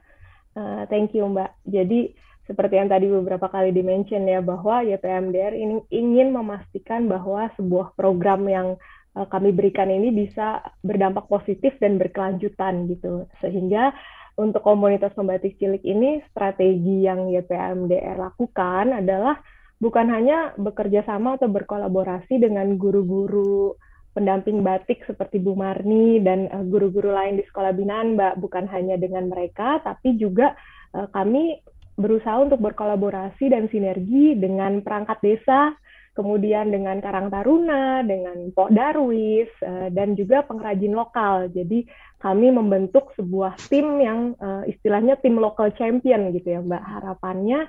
uh, 0.54 0.86
thank 0.92 1.16
you 1.16 1.26
Mbak. 1.26 1.50
Jadi 1.66 2.14
seperti 2.50 2.74
yang 2.82 2.90
tadi 2.90 3.06
beberapa 3.06 3.46
kali 3.46 3.70
dimention 3.70 4.26
ya 4.26 4.42
bahwa 4.42 4.82
YPMDR 4.82 5.54
ini 5.54 5.86
ingin 5.94 6.34
memastikan 6.34 7.06
bahwa 7.06 7.46
sebuah 7.54 7.94
program 7.94 8.50
yang 8.50 8.74
uh, 9.14 9.26
kami 9.30 9.54
berikan 9.54 9.86
ini 9.86 10.10
bisa 10.10 10.58
berdampak 10.82 11.30
positif 11.30 11.78
dan 11.78 11.94
berkelanjutan 11.94 12.90
gitu. 12.90 13.30
Sehingga 13.38 13.94
untuk 14.40 14.64
komunitas 14.64 15.12
pembatik 15.12 15.60
cilik 15.60 15.84
ini 15.84 16.24
strategi 16.32 17.04
yang 17.04 17.28
YPMDR 17.28 18.16
lakukan 18.16 18.96
adalah 19.04 19.36
bukan 19.76 20.08
hanya 20.08 20.56
bekerja 20.56 21.04
sama 21.04 21.36
atau 21.36 21.52
berkolaborasi 21.52 22.40
dengan 22.40 22.80
guru-guru 22.80 23.76
pendamping 24.16 24.64
batik 24.64 25.04
seperti 25.06 25.38
Bu 25.38 25.54
Marni 25.54 26.18
dan 26.24 26.48
eh, 26.48 26.64
guru-guru 26.66 27.12
lain 27.12 27.38
di 27.38 27.44
sekolah 27.46 27.72
binaan, 27.76 28.16
Mbak. 28.18 28.34
Bukan 28.42 28.64
hanya 28.72 28.96
dengan 28.96 29.30
mereka, 29.30 29.78
tapi 29.84 30.18
juga 30.18 30.56
uh, 30.96 31.06
kami 31.14 31.62
berusaha 31.94 32.40
untuk 32.40 32.58
berkolaborasi 32.64 33.52
dan 33.52 33.68
sinergi 33.70 34.34
dengan 34.34 34.82
perangkat 34.82 35.20
desa, 35.22 35.76
kemudian 36.16 36.72
dengan 36.74 36.98
Karang 36.98 37.30
Taruna, 37.30 38.02
dengan 38.02 38.50
Pok 38.50 38.72
Darwis, 38.74 39.50
uh, 39.62 39.88
dan 39.94 40.18
juga 40.18 40.42
pengrajin 40.42 40.90
lokal. 40.96 41.46
Jadi 41.54 41.86
kami 42.20 42.52
membentuk 42.52 43.16
sebuah 43.16 43.56
tim 43.72 43.96
yang 43.96 44.36
uh, 44.36 44.62
istilahnya 44.68 45.16
tim 45.24 45.40
local 45.40 45.72
champion 45.72 46.36
gitu 46.36 46.52
ya 46.52 46.60
Mbak. 46.60 46.84
Harapannya 46.84 47.64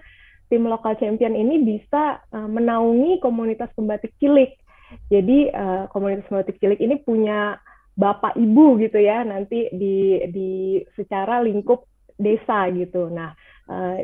tim 0.51 0.67
local 0.67 0.99
champion 0.99 1.33
ini 1.39 1.63
bisa 1.63 2.19
uh, 2.35 2.49
menaungi 2.51 3.23
komunitas 3.23 3.71
pembatik 3.71 4.11
cilik. 4.19 4.51
Jadi 5.07 5.47
uh, 5.55 5.87
komunitas 5.87 6.27
pembatik 6.27 6.59
cilik 6.59 6.83
ini 6.83 6.99
punya 6.99 7.55
bapak 7.95 8.35
ibu 8.35 8.75
gitu 8.79 8.99
ya 8.99 9.23
nanti 9.23 9.71
di 9.71 10.19
di 10.31 10.79
secara 10.99 11.39
lingkup 11.39 11.87
desa 12.19 12.69
gitu. 12.69 13.09
Nah, 13.09 13.33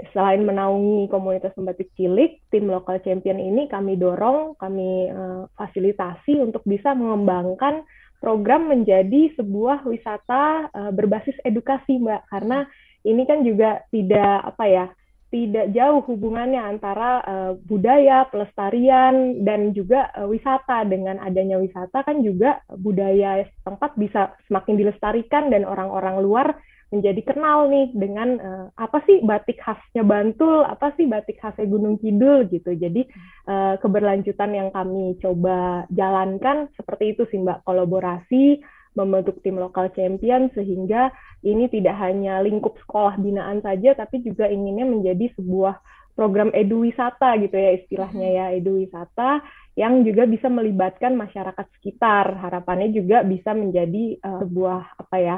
selain 0.09 0.41
menaungi 0.41 1.05
komunitas 1.05 1.53
pembatik 1.53 1.93
cilik, 1.93 2.41
tim 2.49 2.65
lokal 2.65 2.97
champion 3.05 3.37
ini 3.37 3.69
kami 3.69 3.93
dorong, 3.93 4.57
kami 4.57 5.11
fasilitasi 5.53 6.41
untuk 6.41 6.65
bisa 6.65 6.97
mengembangkan 6.97 7.85
program 8.17 8.69
menjadi 8.69 9.33
sebuah 9.37 9.85
wisata 9.85 10.71
uh, 10.73 10.91
berbasis 10.93 11.37
edukasi, 11.45 12.01
Mbak. 12.01 12.21
Karena 12.29 12.65
ini 13.05 13.23
kan 13.23 13.45
juga 13.45 13.85
tidak 13.93 14.55
apa 14.55 14.65
ya, 14.67 14.85
tidak 15.27 15.75
jauh 15.75 16.01
hubungannya 16.07 16.59
antara 16.59 17.21
uh, 17.23 17.51
budaya, 17.67 18.27
pelestarian, 18.31 19.43
dan 19.43 19.75
juga 19.75 20.11
uh, 20.15 20.27
wisata. 20.27 20.87
Dengan 20.87 21.19
adanya 21.19 21.59
wisata 21.59 22.03
kan 22.03 22.23
juga 22.23 22.63
budaya 22.73 23.43
setempat 23.43 23.95
bisa 23.99 24.33
semakin 24.47 24.75
dilestarikan 24.79 25.51
dan 25.51 25.67
orang-orang 25.67 26.19
luar 26.23 26.47
menjadi 26.87 27.21
kenal 27.33 27.67
nih 27.67 27.91
dengan 27.91 28.29
uh, 28.39 28.65
apa 28.79 29.03
sih 29.03 29.19
batik 29.19 29.59
khasnya 29.59 30.07
Bantul, 30.07 30.63
apa 30.63 30.95
sih 30.95 31.03
batik 31.03 31.35
khasnya 31.43 31.67
Gunung 31.67 31.99
Kidul 31.99 32.47
gitu. 32.47 32.71
Jadi 32.71 33.03
uh, 33.51 33.75
keberlanjutan 33.83 34.55
yang 34.55 34.69
kami 34.71 35.19
coba 35.19 35.83
jalankan 35.91 36.71
seperti 36.79 37.15
itu 37.15 37.27
sih 37.27 37.43
Mbak, 37.43 37.67
kolaborasi 37.67 38.63
membentuk 38.95 39.37
tim 39.45 39.59
lokal 39.59 39.91
champion 39.93 40.49
sehingga 40.57 41.13
ini 41.45 41.69
tidak 41.69 41.93
hanya 42.01 42.41
lingkup 42.41 42.73
sekolah 42.81 43.19
binaan 43.21 43.61
saja 43.61 43.93
tapi 43.93 44.25
juga 44.25 44.49
inginnya 44.49 44.89
menjadi 44.89 45.29
sebuah 45.37 45.77
program 46.17 46.49
edu 46.49 46.81
wisata 46.81 47.37
gitu 47.37 47.53
ya 47.53 47.77
istilahnya 47.77 48.27
ya. 48.31 48.45
Edu 48.57 48.81
wisata 48.81 49.45
yang 49.77 50.01
juga 50.01 50.25
bisa 50.25 50.49
melibatkan 50.49 51.13
masyarakat 51.13 51.67
sekitar. 51.77 52.41
Harapannya 52.41 52.89
juga 52.89 53.21
bisa 53.21 53.53
menjadi 53.53 54.17
uh, 54.25 54.41
sebuah 54.41 54.97
apa 54.97 55.17
ya 55.21 55.37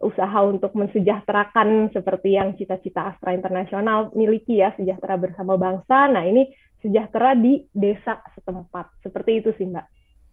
usaha 0.00 0.40
untuk 0.48 0.72
mensejahterakan 0.72 1.92
seperti 1.92 2.34
yang 2.40 2.56
cita-cita 2.56 3.12
Astra 3.12 3.36
Internasional 3.36 4.08
miliki 4.16 4.58
ya 4.58 4.72
sejahtera 4.74 5.20
bersama 5.20 5.60
bangsa. 5.60 6.08
Nah 6.08 6.24
ini 6.24 6.48
sejahtera 6.80 7.36
di 7.36 7.68
desa 7.76 8.24
setempat. 8.32 9.04
Seperti 9.04 9.44
itu 9.44 9.52
sih 9.60 9.68
mbak. 9.68 9.86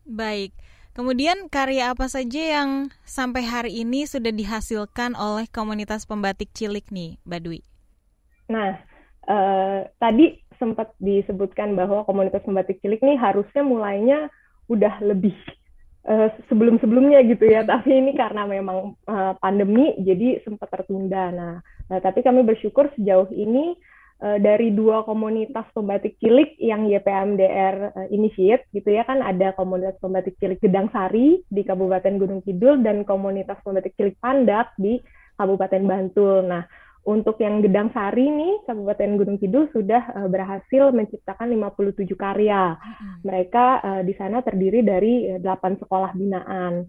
Baik. 0.08 0.56
Kemudian 0.96 1.52
karya 1.54 1.94
apa 1.94 2.10
saja 2.10 2.42
yang 2.42 2.90
sampai 3.06 3.46
hari 3.46 3.86
ini 3.86 4.10
sudah 4.10 4.34
dihasilkan 4.34 5.14
oleh 5.14 5.46
komunitas 5.46 6.10
pembatik 6.10 6.50
cilik 6.58 6.90
nih, 6.90 7.22
Badui? 7.22 7.62
Nah, 8.50 8.82
eh, 9.30 9.86
tadi 10.02 10.42
sempat 10.58 10.98
disebutkan 10.98 11.78
bahwa 11.78 12.02
komunitas 12.10 12.42
pembatik 12.42 12.82
cilik 12.82 12.98
nih 13.06 13.14
harusnya 13.14 13.62
mulainya 13.62 14.20
udah 14.74 14.98
lebih 15.06 15.38
eh, 16.08 16.30
sebelum-sebelumnya 16.48 17.28
gitu 17.28 17.46
ya, 17.46 17.68
tapi 17.72 17.94
ini 17.94 18.16
karena 18.16 18.48
memang 18.48 18.96
eh, 19.06 19.34
pandemi 19.44 19.94
jadi 20.02 20.42
sempat 20.48 20.72
tertunda. 20.72 21.30
Nah, 21.30 21.54
nah, 21.92 22.00
tapi 22.00 22.24
kami 22.24 22.48
bersyukur 22.48 22.90
sejauh 22.96 23.30
ini 23.36 23.76
uh, 24.22 24.38
dari 24.42 24.74
dua 24.74 25.06
komunitas 25.06 25.66
pembatik 25.74 26.18
cilik 26.22 26.58
yang 26.58 26.90
YPMDR 26.90 27.94
uh, 27.94 28.08
initiate 28.10 28.66
gitu 28.74 28.90
ya 28.94 29.06
kan 29.06 29.22
ada 29.22 29.54
komunitas 29.54 29.98
pembatik 30.02 30.38
cilik 30.42 30.58
Gedang 30.62 30.90
Sari 30.90 31.42
di 31.50 31.62
Kabupaten 31.62 32.18
Gunung 32.18 32.42
Kidul 32.42 32.82
dan 32.82 33.06
komunitas 33.06 33.62
pembatik 33.62 33.94
cilik 33.98 34.18
Pandak 34.18 34.74
di 34.78 35.02
Kabupaten 35.38 35.84
Bantul. 35.86 36.50
Nah, 36.50 36.66
untuk 37.08 37.40
yang 37.40 37.64
Gedang 37.64 37.96
Sari 37.96 38.28
nih 38.28 38.68
Kabupaten 38.68 39.16
Gunung 39.16 39.40
Kidul 39.40 39.72
sudah 39.72 40.12
uh, 40.12 40.28
berhasil 40.28 40.92
menciptakan 40.92 41.56
57 41.56 42.04
karya. 42.20 42.76
Mereka 43.24 43.66
uh, 43.80 44.02
di 44.04 44.12
sana 44.20 44.44
terdiri 44.44 44.84
dari 44.84 45.32
uh, 45.32 45.40
8 45.40 45.80
sekolah 45.88 46.12
binaan 46.20 46.84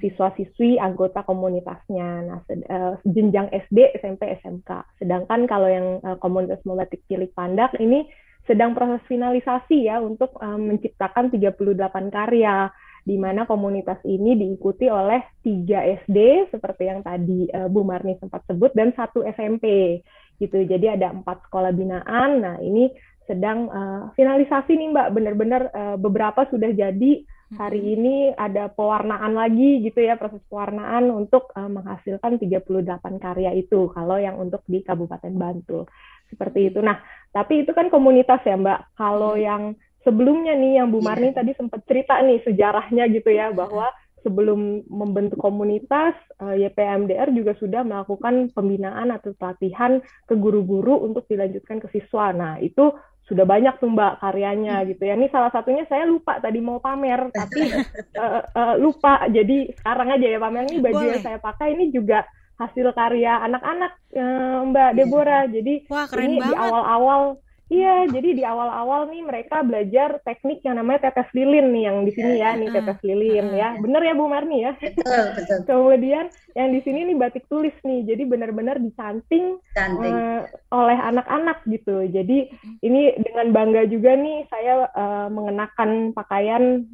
siswa-siswi 0.00 0.80
anggota 0.80 1.20
komunitasnya. 1.20 2.08
Nah, 2.24 2.40
uh, 2.48 2.96
jenjang 3.04 3.52
SD, 3.52 4.00
SMP, 4.00 4.40
SMK. 4.40 4.70
Sedangkan 5.04 5.44
kalau 5.44 5.68
yang 5.68 6.00
uh, 6.00 6.16
komunitas 6.16 6.64
membatik 6.64 7.04
cilik 7.04 7.36
pandak 7.36 7.76
ini 7.76 8.08
sedang 8.48 8.72
proses 8.72 9.04
finalisasi 9.04 9.84
ya 9.84 10.00
untuk 10.00 10.32
uh, 10.40 10.56
menciptakan 10.56 11.28
38 11.28 11.60
karya 12.08 12.72
di 13.02 13.16
mana 13.20 13.44
komunitas 13.44 13.98
ini 14.06 14.34
diikuti 14.38 14.86
oleh 14.88 15.22
tiga 15.42 15.84
SD 15.84 16.50
seperti 16.50 16.88
yang 16.88 17.00
tadi 17.02 17.48
uh, 17.50 17.68
Bu 17.70 17.82
Marni 17.82 18.18
sempat 18.18 18.46
sebut 18.46 18.72
dan 18.74 18.94
satu 18.94 19.22
SMP 19.26 19.98
gitu. 20.38 20.62
Jadi 20.64 20.86
ada 20.86 21.10
empat 21.10 21.46
sekolah 21.48 21.74
binaan. 21.74 22.30
Nah 22.42 22.56
ini 22.62 22.90
sedang 23.28 23.68
uh, 23.68 24.02
finalisasi 24.16 24.72
nih 24.72 24.88
Mbak, 24.94 25.08
benar-benar 25.12 25.62
uh, 25.70 25.96
beberapa 26.00 26.48
sudah 26.48 26.72
jadi 26.72 27.12
hari 27.56 27.96
ini 27.96 28.36
ada 28.36 28.68
pewarnaan 28.68 29.32
lagi 29.32 29.80
gitu 29.80 30.04
ya 30.04 30.20
proses 30.20 30.44
pewarnaan 30.52 31.08
untuk 31.08 31.48
uh, 31.56 31.68
menghasilkan 31.68 32.36
38 32.36 32.68
karya 33.16 33.56
itu 33.56 33.88
kalau 33.96 34.20
yang 34.20 34.36
untuk 34.36 34.60
di 34.68 34.84
Kabupaten 34.84 35.32
Bantul 35.32 35.88
seperti 36.28 36.68
itu. 36.68 36.84
Nah, 36.84 37.00
tapi 37.32 37.64
itu 37.64 37.72
kan 37.72 37.88
komunitas 37.88 38.44
ya 38.44 38.56
Mbak. 38.56 38.96
Kalau 39.00 39.32
yang 39.36 39.72
sebelumnya 40.08 40.56
nih 40.56 40.80
yang 40.80 40.88
Bu 40.88 41.04
Marni 41.04 41.36
yeah. 41.36 41.44
tadi 41.44 41.52
sempat 41.52 41.84
cerita 41.84 42.16
nih 42.24 42.40
sejarahnya 42.40 43.04
gitu 43.12 43.28
ya 43.28 43.52
bahwa 43.52 43.92
sebelum 44.24 44.88
membentuk 44.88 45.36
komunitas 45.36 46.16
uh, 46.40 46.56
YPMDR 46.56 47.28
juga 47.36 47.52
sudah 47.60 47.84
melakukan 47.84 48.50
pembinaan 48.56 49.12
atau 49.12 49.36
pelatihan 49.36 50.00
ke 50.24 50.34
guru-guru 50.34 51.04
untuk 51.04 51.28
dilanjutkan 51.28 51.78
ke 51.84 51.92
siswa. 51.92 52.32
Nah, 52.32 52.56
itu 52.58 52.90
sudah 53.28 53.44
banyak 53.44 53.76
tuh 53.76 53.92
mbak 53.92 54.24
karyanya 54.24 54.82
hmm. 54.82 54.86
gitu 54.96 55.02
ya. 55.04 55.14
Ini 55.14 55.28
salah 55.28 55.52
satunya 55.52 55.84
saya 55.86 56.08
lupa 56.08 56.40
tadi 56.40 56.64
mau 56.64 56.80
pamer 56.80 57.28
tapi 57.28 57.68
uh, 58.16 58.42
uh, 58.60 58.74
lupa. 58.80 59.28
Jadi 59.28 59.76
sekarang 59.76 60.16
aja 60.16 60.26
ya 60.26 60.38
pamer 60.40 60.64
ini 60.72 60.80
baju 60.80 60.96
Boleh. 60.96 61.10
yang 61.12 61.22
saya 61.22 61.38
pakai 61.38 61.76
ini 61.76 61.92
juga 61.92 62.24
hasil 62.58 62.90
karya 62.90 63.38
anak-anak 63.46 63.92
uh, 64.16 64.58
Mbak 64.72 64.90
iya. 64.90 64.96
Deborah. 64.96 65.44
Jadi 65.46 65.74
Wah, 65.92 66.08
ini 66.18 66.40
banget. 66.40 66.48
di 66.48 66.52
awal-awal 66.56 67.22
Iya, 67.68 68.08
jadi 68.08 68.32
di 68.32 68.44
awal-awal 68.48 69.12
nih 69.12 69.22
mereka 69.28 69.60
belajar 69.60 70.24
teknik 70.24 70.64
yang 70.64 70.80
namanya 70.80 71.12
tetes 71.12 71.28
lilin 71.36 71.68
nih 71.68 71.84
yang 71.84 72.00
di 72.00 72.12
sini 72.16 72.40
ya, 72.40 72.56
nih 72.56 72.72
tetes 72.72 72.96
lilin 73.04 73.52
ya. 73.52 73.76
Bener 73.76 74.00
ya 74.08 74.16
Bu 74.16 74.24
Marni 74.24 74.64
ya? 74.64 74.72
Betul, 74.80 75.24
betul. 75.36 75.58
Kemudian 75.68 76.32
yang 76.56 76.72
di 76.72 76.80
sini 76.80 77.04
nih 77.04 77.16
batik 77.20 77.44
tulis 77.52 77.76
nih, 77.84 78.08
jadi 78.08 78.24
benar-benar 78.24 78.80
dicanting 78.80 79.60
uh, 79.76 80.48
oleh 80.72 80.96
anak-anak 80.96 81.60
gitu. 81.68 82.08
Jadi 82.08 82.48
ini 82.80 83.12
dengan 83.20 83.52
bangga 83.52 83.84
juga 83.84 84.16
nih 84.16 84.48
saya 84.48 84.88
uh, 84.88 85.28
mengenakan 85.28 86.16
pakaian 86.16 86.88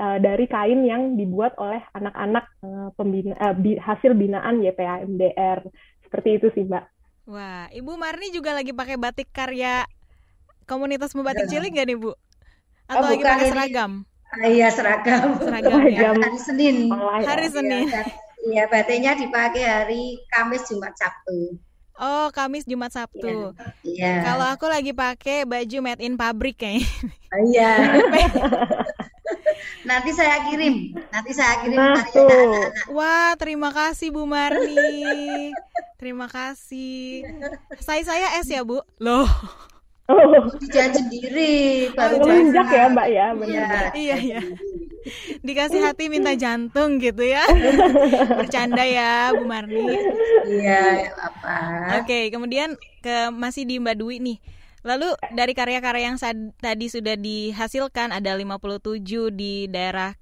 uh, 0.00 0.16
dari 0.16 0.48
kain 0.48 0.80
yang 0.88 1.20
dibuat 1.20 1.52
oleh 1.60 1.84
anak-anak 1.92 2.48
uh, 2.64 2.88
pembina 2.96 3.36
uh, 3.36 3.52
bi 3.52 3.76
hasil 3.76 4.16
binaan 4.16 4.64
YPAMDR. 4.64 5.60
Seperti 6.08 6.40
itu 6.40 6.48
sih, 6.56 6.64
Mbak. 6.64 6.84
Wah, 7.26 7.66
Ibu 7.74 7.98
Marni 7.98 8.30
juga 8.30 8.54
lagi 8.54 8.70
pakai 8.70 8.96
batik 8.96 9.34
karya 9.34 9.82
komunitas 10.66 11.14
membatik 11.14 11.46
cilik 11.48 11.72
gak 11.72 11.86
nih 11.88 11.96
Bu? 11.96 12.12
Atau 12.86 13.02
oh, 13.02 13.10
lagi 13.10 13.22
pakai 13.22 13.46
seragam? 13.50 13.92
Ah, 14.26 14.46
iya 14.50 14.68
seragam. 14.70 15.38
Seragam, 15.38 15.80
ya. 15.86 16.10
Hari 16.12 16.38
Senin. 16.38 16.76
Oh, 16.90 17.10
hari 17.10 17.48
Senin. 17.50 17.86
Iya, 18.46 18.70
batiknya 18.70 19.18
dipakai 19.18 19.64
hari 19.64 20.22
Kamis, 20.30 20.66
Jumat, 20.70 20.94
Sabtu. 20.94 21.58
Oh, 21.96 22.28
Kamis, 22.30 22.68
Jumat, 22.68 22.92
Sabtu. 22.94 23.56
Iya. 23.82 24.22
Kalau 24.22 24.46
aku 24.46 24.66
lagi 24.68 24.92
pakai 24.92 25.48
baju 25.48 25.76
made 25.82 26.04
in 26.04 26.14
pabrik 26.14 26.60
kayaknya. 26.60 26.86
Oh, 27.32 27.40
iya. 27.48 27.70
Nanti 29.88 30.10
saya 30.14 30.46
kirim. 30.50 30.94
Nanti 31.10 31.30
saya 31.32 31.62
kirim 31.62 31.78
nah, 31.78 31.94
anak-anak. 31.96 32.90
Wah, 32.90 33.32
terima 33.38 33.70
kasih 33.70 34.10
Bu 34.14 34.26
Marni. 34.26 35.54
terima 35.96 36.28
kasih. 36.28 37.24
Saya 37.80 38.02
saya 38.04 38.26
S 38.42 38.50
ya, 38.50 38.62
Bu. 38.62 38.82
Loh. 39.00 39.26
Oh. 40.06 40.46
Sendiri. 40.70 41.90
Baru 41.90 42.22
melunjak 42.22 42.68
ya 42.70 42.84
Mbak 42.90 43.08
ya, 43.10 43.26
benar. 43.34 43.84
Iya, 43.94 44.16
iya. 44.22 44.40
Dikasih 45.42 45.82
hati 45.82 46.10
minta 46.10 46.34
jantung 46.38 46.98
gitu 47.02 47.26
ya. 47.26 47.42
Bercanda 48.38 48.86
ya 48.86 49.34
Bu 49.34 49.46
Marni. 49.46 49.98
Iya, 50.46 51.10
apa. 51.18 51.56
Oke, 52.02 52.30
kemudian 52.30 52.78
ke 53.02 53.34
masih 53.34 53.66
di 53.66 53.82
Mbak 53.82 53.96
Dwi 53.98 54.16
nih. 54.22 54.38
Lalu 54.86 55.18
dari 55.34 55.50
karya-karya 55.58 56.14
yang 56.14 56.18
tadi 56.62 56.86
sudah 56.86 57.18
dihasilkan 57.18 58.14
ada 58.14 58.38
57 58.38 59.02
di 59.34 59.66
daerah 59.66 60.14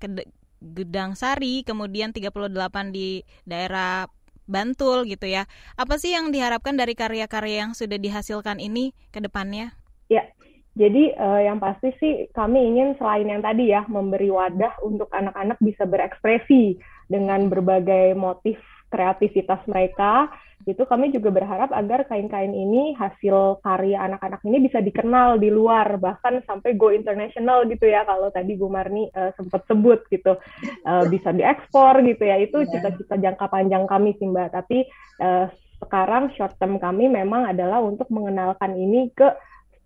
Gedang 0.64 1.12
Sari, 1.12 1.60
kemudian 1.60 2.16
38 2.16 2.40
di 2.88 3.20
daerah 3.44 4.08
Bantul 4.44 5.08
gitu 5.08 5.24
ya. 5.24 5.48
Apa 5.74 5.96
sih 5.96 6.12
yang 6.12 6.28
diharapkan 6.30 6.76
dari 6.76 6.92
karya-karya 6.92 7.68
yang 7.68 7.72
sudah 7.72 7.96
dihasilkan 7.96 8.60
ini 8.60 8.92
ke 9.10 9.20
depannya? 9.24 9.72
Ya, 10.12 10.28
jadi 10.74 11.14
uh, 11.14 11.40
yang 11.40 11.62
pasti 11.62 11.94
sih 12.02 12.26
kami 12.34 12.58
ingin 12.74 12.98
selain 12.98 13.30
yang 13.30 13.42
tadi 13.46 13.70
ya 13.70 13.86
memberi 13.86 14.28
wadah 14.28 14.74
untuk 14.82 15.06
anak-anak 15.14 15.56
bisa 15.62 15.86
berekspresi 15.86 16.76
dengan 17.06 17.46
berbagai 17.46 18.18
motif 18.18 18.58
kreativitas 18.90 19.62
mereka 19.70 20.30
itu 20.64 20.82
kami 20.88 21.12
juga 21.12 21.28
berharap 21.28 21.74
agar 21.74 22.08
kain-kain 22.08 22.54
ini 22.54 22.96
hasil 22.96 23.60
karya 23.60 24.00
anak-anak 24.00 24.40
ini 24.48 24.64
bisa 24.64 24.80
dikenal 24.80 25.36
di 25.36 25.52
luar 25.52 26.00
bahkan 26.00 26.40
sampai 26.48 26.78
go 26.78 26.88
international 26.88 27.68
gitu 27.68 27.84
ya 27.84 28.06
kalau 28.08 28.32
tadi 28.32 28.56
Bu 28.56 28.72
Marni 28.72 29.10
uh, 29.12 29.34
sempat 29.36 29.66
sebut 29.68 30.06
gitu 30.08 30.40
uh, 30.88 31.04
bisa 31.12 31.34
diekspor 31.36 32.00
gitu 32.06 32.24
ya 32.24 32.40
itu 32.40 32.64
iya. 32.64 32.70
cita-cita 32.70 33.20
jangka 33.20 33.46
panjang 33.52 33.84
kami 33.84 34.16
sih 34.16 34.24
Mbak 34.30 34.48
tapi 34.56 34.88
uh, 35.20 35.52
sekarang 35.84 36.32
short 36.32 36.56
term 36.56 36.80
kami 36.80 37.12
memang 37.12 37.44
adalah 37.44 37.84
untuk 37.84 38.08
mengenalkan 38.08 38.72
ini 38.72 39.12
ke 39.12 39.28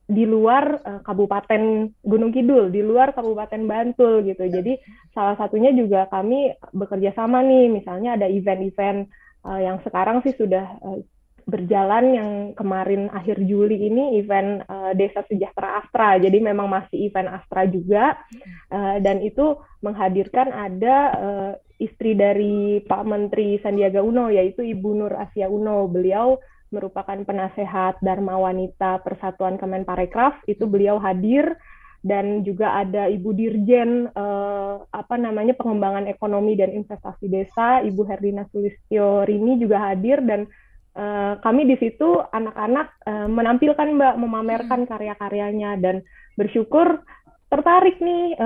di 0.08 0.24
luar 0.24 0.80
uh, 0.80 1.00
Kabupaten 1.04 1.92
Gunung 2.00 2.32
Kidul, 2.32 2.72
di 2.72 2.80
luar 2.80 3.12
Kabupaten 3.12 3.60
Bantul 3.68 4.24
gitu. 4.24 4.40
Jadi 4.48 4.80
salah 5.12 5.36
satunya 5.36 5.68
juga 5.76 6.08
kami 6.08 6.56
bekerja 6.72 7.12
sama 7.12 7.44
nih, 7.44 7.68
misalnya 7.68 8.16
ada 8.16 8.24
event-event 8.24 9.04
uh, 9.48 9.60
yang 9.64 9.80
sekarang 9.80 10.20
sih 10.20 10.36
sudah 10.36 10.76
uh, 10.84 11.00
berjalan 11.48 12.04
yang 12.12 12.30
kemarin 12.52 13.08
akhir 13.08 13.40
Juli 13.40 13.88
ini 13.88 14.20
event 14.20 14.68
uh, 14.68 14.92
Desa 14.92 15.24
Sejahtera 15.24 15.80
Astra. 15.80 16.20
Jadi 16.20 16.44
memang 16.44 16.68
masih 16.68 17.08
event 17.08 17.32
Astra 17.32 17.64
juga 17.64 18.20
uh, 18.68 19.00
dan 19.00 19.24
itu 19.24 19.56
menghadirkan 19.80 20.52
ada 20.52 20.96
uh, 21.16 21.52
istri 21.80 22.12
dari 22.12 22.84
Pak 22.84 23.02
Menteri 23.08 23.56
Sandiaga 23.64 24.04
Uno 24.04 24.28
yaitu 24.28 24.60
Ibu 24.60 24.90
Nur 24.92 25.16
Asia 25.16 25.48
Uno. 25.48 25.88
Beliau 25.88 26.36
merupakan 26.68 27.16
penasehat 27.24 27.96
Dharma 28.04 28.36
Wanita 28.36 29.00
Persatuan 29.00 29.56
Kemenparekraf. 29.56 30.44
Itu 30.44 30.68
beliau 30.68 31.00
hadir 31.00 31.56
dan 32.02 32.46
juga 32.46 32.78
ada 32.78 33.10
Ibu 33.10 33.30
Dirjen 33.34 34.06
uh, 34.14 34.86
apa 34.94 35.14
namanya 35.18 35.58
pengembangan 35.58 36.06
ekonomi 36.06 36.54
dan 36.54 36.70
investasi 36.70 37.26
desa 37.26 37.82
Ibu 37.82 38.06
Herdina 38.06 38.46
Sulistyo 38.54 39.26
Rini 39.26 39.58
juga 39.58 39.90
hadir 39.90 40.22
dan 40.22 40.46
uh, 40.94 41.42
kami 41.42 41.66
di 41.66 41.76
situ 41.82 42.22
anak-anak 42.30 42.94
uh, 43.02 43.26
menampilkan 43.26 43.98
mbak 43.98 44.14
memamerkan 44.14 44.86
hmm. 44.86 44.90
karya-karyanya 44.94 45.70
dan 45.82 46.06
bersyukur 46.38 47.02
tertarik 47.48 47.96
nih 47.98 48.36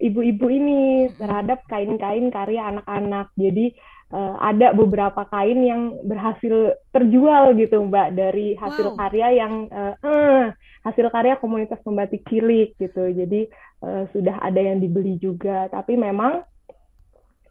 ibu-ibu 0.00 0.46
uh, 0.48 0.56
ini 0.56 1.12
terhadap 1.20 1.62
kain-kain 1.68 2.32
karya 2.32 2.64
anak-anak 2.72 3.28
jadi 3.36 3.76
uh, 4.12 4.34
ada 4.40 4.72
beberapa 4.72 5.24
kain 5.28 5.60
yang 5.64 5.82
berhasil 6.04 6.76
terjual 6.92 7.52
gitu 7.56 7.84
mbak 7.88 8.16
dari 8.16 8.56
hasil 8.56 8.94
wow. 8.94 8.96
karya 8.96 9.28
yang 9.44 9.68
uh, 9.68 9.94
uh, 10.00 10.44
hasil 10.86 11.10
karya 11.10 11.40
komunitas 11.40 11.80
pembatik 11.82 12.22
cilik 12.28 12.74
gitu. 12.78 13.10
Jadi 13.10 13.48
uh, 13.82 14.04
sudah 14.14 14.38
ada 14.42 14.60
yang 14.60 14.78
dibeli 14.78 15.18
juga. 15.18 15.66
Tapi 15.72 15.98
memang 15.98 16.42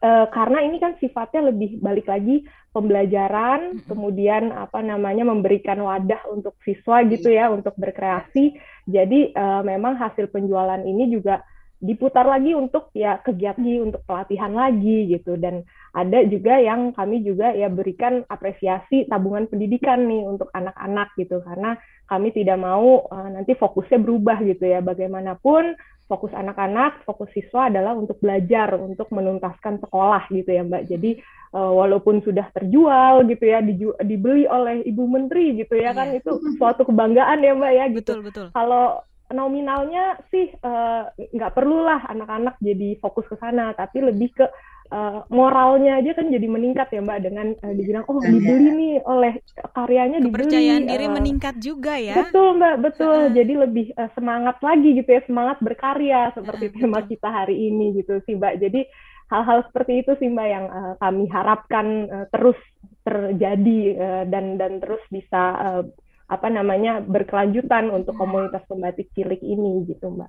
uh, 0.04 0.26
karena 0.30 0.60
ini 0.64 0.78
kan 0.78 0.96
sifatnya 1.02 1.52
lebih 1.52 1.82
balik 1.82 2.08
lagi 2.08 2.46
pembelajaran, 2.72 3.82
kemudian 3.90 4.54
apa 4.54 4.86
namanya 4.86 5.26
memberikan 5.26 5.82
wadah 5.82 6.30
untuk 6.30 6.54
siswa 6.62 7.02
gitu 7.10 7.34
ya 7.34 7.50
untuk 7.50 7.74
berkreasi. 7.76 8.54
Jadi 8.88 9.34
uh, 9.34 9.66
memang 9.66 9.98
hasil 9.98 10.30
penjualan 10.30 10.80
ini 10.86 11.10
juga 11.10 11.42
diputar 11.78 12.26
lagi 12.26 12.58
untuk 12.58 12.90
ya 12.98 13.22
kegiatan 13.22 13.62
untuk 13.86 14.02
pelatihan 14.10 14.50
lagi 14.50 15.14
gitu 15.14 15.38
dan 15.38 15.62
ada 15.94 16.26
juga 16.26 16.58
yang 16.58 16.90
kami 16.94 17.22
juga 17.22 17.54
ya 17.54 17.70
berikan 17.70 18.26
apresiasi 18.26 19.06
tabungan 19.06 19.46
pendidikan 19.46 20.10
nih 20.10 20.26
untuk 20.26 20.50
anak-anak 20.58 21.14
gitu 21.22 21.38
karena 21.46 21.78
kami 22.10 22.34
tidak 22.34 22.58
mau 22.58 23.06
uh, 23.06 23.30
nanti 23.30 23.54
fokusnya 23.54 24.02
berubah 24.02 24.42
gitu 24.42 24.66
ya 24.66 24.82
bagaimanapun 24.82 25.78
fokus 26.08 26.32
anak-anak, 26.32 27.04
fokus 27.04 27.28
siswa 27.36 27.68
adalah 27.68 27.94
untuk 27.94 28.18
belajar, 28.24 28.80
untuk 28.80 29.12
menuntaskan 29.12 29.84
sekolah 29.84 30.32
gitu 30.32 30.48
ya 30.48 30.64
Mbak. 30.64 30.84
Jadi 30.88 31.20
uh, 31.52 31.72
walaupun 31.76 32.24
sudah 32.24 32.48
terjual 32.56 33.28
gitu 33.28 33.44
ya, 33.44 33.60
diju 33.60 33.92
dibeli 34.08 34.48
oleh 34.48 34.88
Ibu 34.88 35.04
Menteri 35.04 35.60
gitu 35.60 35.76
ya 35.76 35.92
kan, 35.92 36.16
iya. 36.16 36.24
kan, 36.24 36.24
itu 36.24 36.32
suatu 36.56 36.88
kebanggaan 36.88 37.44
ya 37.44 37.54
Mbak 37.54 37.74
ya 37.76 37.86
gitu. 37.92 38.12
Betul, 38.18 38.24
betul. 38.24 38.48
Kalau 38.56 39.04
nominalnya 39.34 40.20
sih 40.32 40.52
eh, 40.52 41.04
nggak 41.16 41.52
uh, 41.52 41.56
perlulah 41.56 42.08
anak-anak 42.08 42.56
jadi 42.64 42.96
fokus 43.04 43.28
ke 43.28 43.36
sana, 43.40 43.76
tapi 43.76 44.00
lebih 44.00 44.32
ke 44.32 44.48
uh, 44.92 45.24
moralnya 45.32 46.00
aja 46.00 46.16
kan 46.16 46.32
jadi 46.32 46.48
meningkat 46.48 46.88
ya 46.92 47.02
mbak 47.04 47.20
dengan 47.24 47.48
uh, 47.64 47.74
dibilang 47.76 48.06
oh 48.08 48.20
iya. 48.24 48.30
dibeli 48.32 48.70
nih 48.72 48.94
oleh 49.04 49.34
karyanya 49.76 50.18
dibeli 50.24 50.48
kepercayaan 50.48 50.84
diri 50.88 51.08
uh, 51.08 51.14
meningkat 51.14 51.56
juga 51.60 51.94
ya 52.00 52.16
betul 52.24 52.56
mbak 52.60 52.76
betul 52.84 53.18
uh. 53.28 53.32
jadi 53.32 53.54
lebih 53.68 53.88
uh, 53.96 54.10
semangat 54.16 54.58
lagi 54.64 54.90
gitu 54.96 55.10
ya 55.10 55.22
semangat 55.28 55.58
berkarya 55.60 56.32
seperti 56.36 56.66
uh, 56.72 56.74
tema 56.76 57.00
betul. 57.04 57.10
kita 57.16 57.30
hari 57.30 57.56
ini 57.72 57.86
gitu 58.00 58.14
sih 58.24 58.36
mbak 58.40 58.60
jadi 58.60 58.82
hal-hal 59.28 59.60
seperti 59.68 59.94
itu 60.06 60.12
sih 60.20 60.30
mbak 60.32 60.48
yang 60.48 60.66
uh, 60.72 60.94
kami 61.04 61.26
harapkan 61.28 61.88
uh, 62.08 62.26
terus 62.32 62.58
terjadi 63.04 63.80
uh, 63.96 64.24
dan 64.28 64.60
dan 64.60 64.80
terus 64.84 65.04
bisa 65.12 65.44
uh, 65.56 65.84
apa 66.28 66.52
namanya 66.52 67.00
berkelanjutan 67.04 67.88
untuk 67.92 68.16
komunitas 68.20 68.64
pembatik 68.68 69.08
cilik 69.16 69.40
ini 69.40 69.88
gitu 69.88 70.12
mbak. 70.12 70.28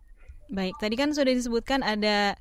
Baik, 0.49 0.74
tadi 0.80 0.94
kan 0.96 1.12
sudah 1.12 1.34
disebutkan 1.34 1.84
ada 1.84 2.38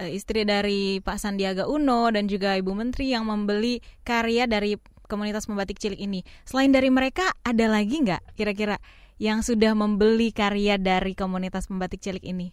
Eh, 0.00 0.16
istri 0.16 0.48
dari 0.48 1.04
Pak 1.04 1.20
Sandiaga 1.20 1.68
Uno 1.68 2.08
dan 2.08 2.24
juga 2.24 2.56
Ibu 2.56 2.72
Menteri 2.72 3.12
yang 3.12 3.28
membeli 3.28 3.84
karya 4.00 4.48
dari 4.48 4.80
komunitas 5.04 5.44
membatik 5.44 5.76
cilik 5.76 6.00
ini. 6.00 6.24
Selain 6.48 6.72
dari 6.72 6.88
mereka, 6.88 7.28
ada 7.44 7.68
lagi 7.68 8.00
nggak 8.00 8.32
kira-kira 8.32 8.80
yang 9.20 9.44
sudah 9.44 9.76
membeli 9.76 10.32
karya 10.32 10.80
dari 10.80 11.12
komunitas 11.12 11.68
membatik 11.68 12.00
cilik 12.00 12.24
ini? 12.24 12.48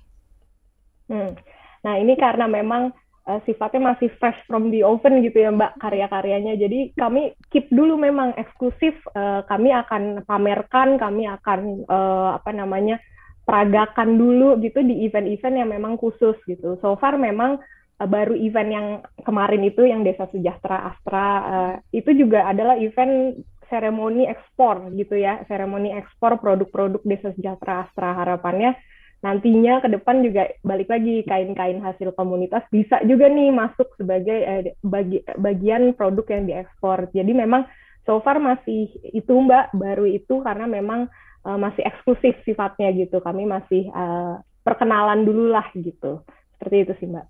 Hmm. 1.08 1.40
Nah 1.88 1.96
ini 1.96 2.20
karena 2.20 2.52
memang 2.52 2.92
uh, 3.28 3.40
sifatnya 3.44 3.94
masih 3.94 4.10
fresh 4.18 4.40
from 4.48 4.72
the 4.72 4.82
oven 4.82 5.20
gitu 5.22 5.44
ya 5.44 5.52
Mbak 5.52 5.78
karya-karyanya. 5.84 6.56
Jadi 6.56 6.96
kami 6.96 7.36
keep 7.52 7.68
dulu 7.70 8.00
memang 8.00 8.34
eksklusif. 8.40 8.96
Uh, 9.12 9.44
kami 9.46 9.76
akan 9.76 10.24
pamerkan, 10.24 10.96
kami 10.96 11.28
akan 11.28 11.84
uh, 11.92 12.40
apa 12.40 12.56
namanya 12.56 12.98
peragakan 13.44 14.20
dulu 14.20 14.60
gitu 14.64 14.84
di 14.84 15.08
event-event 15.08 15.56
yang 15.60 15.70
memang 15.70 16.00
khusus 16.00 16.36
gitu. 16.48 16.80
So 16.80 16.96
far 16.96 17.20
memang 17.20 17.60
uh, 18.00 18.08
baru 18.08 18.34
event 18.34 18.70
yang 18.72 18.88
kemarin 19.28 19.62
itu 19.68 19.84
yang 19.84 20.08
Desa 20.08 20.26
Sejahtera 20.32 20.96
Astra 20.96 21.28
uh, 21.28 21.74
itu 21.92 22.16
juga 22.16 22.48
adalah 22.48 22.80
event 22.80 23.36
seremoni 23.68 24.24
ekspor 24.24 24.96
gitu 24.96 25.20
ya, 25.20 25.44
seremoni 25.52 25.92
ekspor 25.92 26.40
produk-produk 26.40 27.04
Desa 27.04 27.36
Sejahtera 27.36 27.84
Astra 27.84 28.16
harapannya 28.16 28.80
nantinya 29.26 29.82
ke 29.82 29.90
depan 29.90 30.22
juga 30.22 30.46
balik 30.62 30.94
lagi 30.94 31.26
kain-kain 31.26 31.82
hasil 31.82 32.14
komunitas 32.14 32.62
bisa 32.70 33.02
juga 33.10 33.26
nih 33.26 33.50
masuk 33.50 33.90
sebagai 33.98 34.40
eh, 34.46 34.78
bagi, 34.86 35.26
bagian 35.42 35.98
produk 35.98 36.26
yang 36.38 36.44
diekspor. 36.46 37.10
Jadi 37.10 37.32
memang 37.34 37.66
so 38.06 38.22
far 38.22 38.38
masih 38.38 38.94
itu 39.12 39.34
Mbak 39.34 39.74
baru 39.74 40.06
itu 40.06 40.40
karena 40.46 40.70
memang 40.70 41.10
uh, 41.44 41.58
masih 41.58 41.82
eksklusif 41.84 42.38
sifatnya 42.46 42.94
gitu. 42.94 43.20
Kami 43.20 43.44
masih 43.50 43.90
uh, 43.92 44.40
perkenalan 44.62 45.26
dulu 45.26 45.50
lah 45.50 45.66
gitu. 45.74 46.22
Seperti 46.56 46.76
itu 46.86 46.94
sih 47.02 47.08
Mbak. 47.10 47.28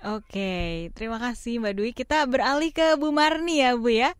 Oke, 0.00 0.88
terima 0.96 1.20
kasih 1.20 1.60
Mbak 1.60 1.74
Dwi. 1.76 1.90
Kita 1.92 2.24
beralih 2.24 2.72
ke 2.72 2.96
Bu 2.96 3.12
Marni 3.12 3.60
ya 3.60 3.76
Bu 3.76 3.92
ya. 3.92 4.16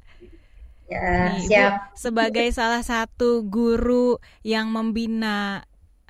Ya, 0.90 1.38
Nih, 1.38 1.46
siap. 1.48 1.72
Bu, 1.72 1.96
sebagai 1.96 2.48
salah 2.52 2.82
satu 2.84 3.46
guru 3.46 4.18
yang 4.44 4.68
membina 4.68 5.64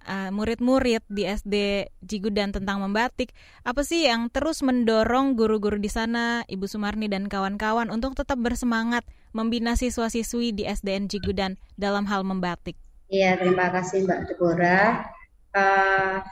murid-murid 0.08 1.04
uh, 1.04 1.12
di 1.12 1.22
SD 1.28 1.54
Jigudan 2.00 2.50
tentang 2.50 2.80
membatik, 2.80 3.36
apa 3.62 3.84
sih 3.84 4.08
yang 4.08 4.32
terus 4.32 4.64
mendorong 4.64 5.36
guru-guru 5.36 5.76
di 5.76 5.92
sana, 5.92 6.42
Ibu 6.48 6.64
Sumarni 6.64 7.06
dan 7.06 7.28
kawan-kawan 7.28 7.92
untuk 7.92 8.16
tetap 8.16 8.40
bersemangat 8.40 9.04
membina 9.36 9.76
siswa-siswi 9.76 10.56
di 10.56 10.64
SDN 10.64 11.06
Jigudan 11.06 11.60
dalam 11.76 12.08
hal 12.08 12.24
membatik? 12.24 12.74
Iya, 13.10 13.36
terima 13.36 13.68
kasih 13.74 14.06
Mbak 14.06 14.20
Deborah. 14.30 15.04
Uh, 15.50 16.22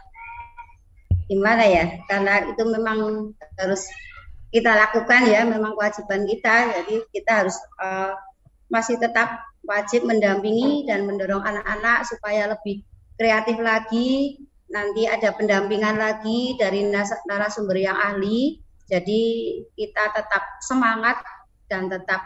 gimana 1.29 1.65
ya? 1.67 1.85
Karena 2.07 2.49
itu 2.49 2.63
memang 2.65 3.31
harus 3.59 3.85
kita 4.49 4.73
lakukan 4.73 5.29
ya, 5.29 5.45
memang 5.45 5.77
kewajiban 5.77 6.25
kita. 6.25 6.73
Jadi 6.81 6.95
kita 7.13 7.45
harus 7.45 7.57
uh, 7.83 8.17
masih 8.73 8.97
tetap 8.97 9.43
wajib 9.69 10.09
mendampingi 10.09 10.89
dan 10.89 11.05
mendorong 11.05 11.45
anak-anak 11.45 12.09
supaya 12.09 12.49
lebih 12.49 12.88
kreatif 13.19 13.59
lagi. 13.59 14.39
Nanti 14.69 15.09
ada 15.09 15.33
pendampingan 15.35 15.97
lagi 15.97 16.55
dari 16.57 16.87
narasumber 17.27 17.77
yang 17.77 17.97
ahli. 17.97 18.61
Jadi 18.89 19.23
kita 19.77 20.17
tetap 20.17 20.45
semangat 20.65 21.21
dan 21.69 21.93
tetap 21.93 22.25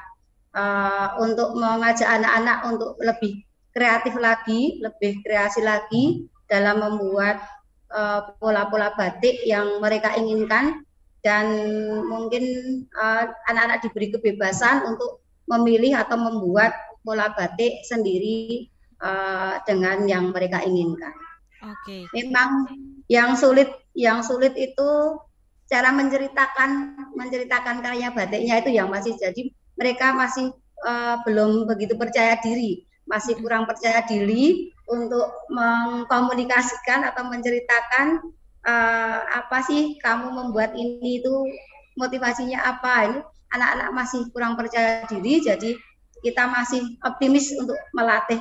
uh, 0.55 1.19
untuk 1.19 1.59
mengajak 1.59 2.07
anak-anak 2.07 2.59
untuk 2.71 2.95
lebih 3.03 3.43
kreatif 3.73 4.15
lagi, 4.21 4.79
lebih 4.85 5.19
kreasi 5.25 5.65
lagi 5.65 6.29
dalam 6.53 6.85
membuat 6.85 7.41
eh, 7.89 8.21
pola-pola 8.37 8.93
uh, 8.93 8.95
batik 9.01 9.41
yang 9.49 9.81
mereka 9.81 10.13
inginkan 10.13 10.85
dan 11.25 11.49
mungkin 12.05 12.45
eh, 12.85 13.25
anak-anak 13.49 13.81
uh, 13.81 13.83
diberi 13.89 14.13
kebebasan 14.13 14.85
untuk 14.85 15.25
memilih 15.49 15.97
atau 15.97 16.21
membuat 16.21 16.77
pola 17.03 17.33
batik 17.33 17.81
sendiri 17.89 18.69
uh, 19.03 19.59
dengan 19.67 20.07
yang 20.07 20.31
mereka 20.31 20.63
inginkan. 20.63 21.13
Oke. 21.63 22.07
Okay. 22.07 22.23
Memang 22.23 22.71
yang 23.11 23.35
sulit 23.37 23.69
yang 23.93 24.25
sulit 24.25 24.57
itu 24.57 25.21
cara 25.69 25.93
menceritakan 25.93 26.97
menceritakan 27.17 27.85
karya 27.85 28.09
batiknya 28.13 28.61
itu 28.65 28.71
yang 28.73 28.89
masih 28.89 29.15
jadi 29.17 29.53
mereka 29.77 30.17
masih 30.17 30.53
uh, 30.85 31.21
belum 31.25 31.69
begitu 31.69 31.97
percaya 31.97 32.37
diri 32.41 32.85
masih 33.09 33.37
kurang 33.41 33.67
percaya 33.67 34.05
diri 34.07 34.73
untuk 34.89 35.27
mengkomunikasikan 35.51 37.09
atau 37.09 37.27
menceritakan 37.29 38.21
uh, 38.65 39.21
apa 39.33 39.59
sih 39.65 39.99
kamu 40.01 40.33
membuat 40.33 40.73
ini 40.77 41.21
itu 41.21 41.35
motivasinya 41.99 42.63
apa 42.63 42.95
ini 43.11 43.19
anak-anak 43.53 43.89
masih 43.93 44.21
kurang 44.33 44.57
percaya 44.57 45.05
diri 45.09 45.43
jadi 45.45 45.77
kita 46.23 46.47
masih 46.49 46.81
optimis 47.03 47.53
untuk 47.59 47.77
melatih 47.93 48.41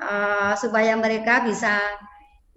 uh, 0.00 0.52
supaya 0.58 0.94
mereka 0.98 1.44
bisa 1.46 1.78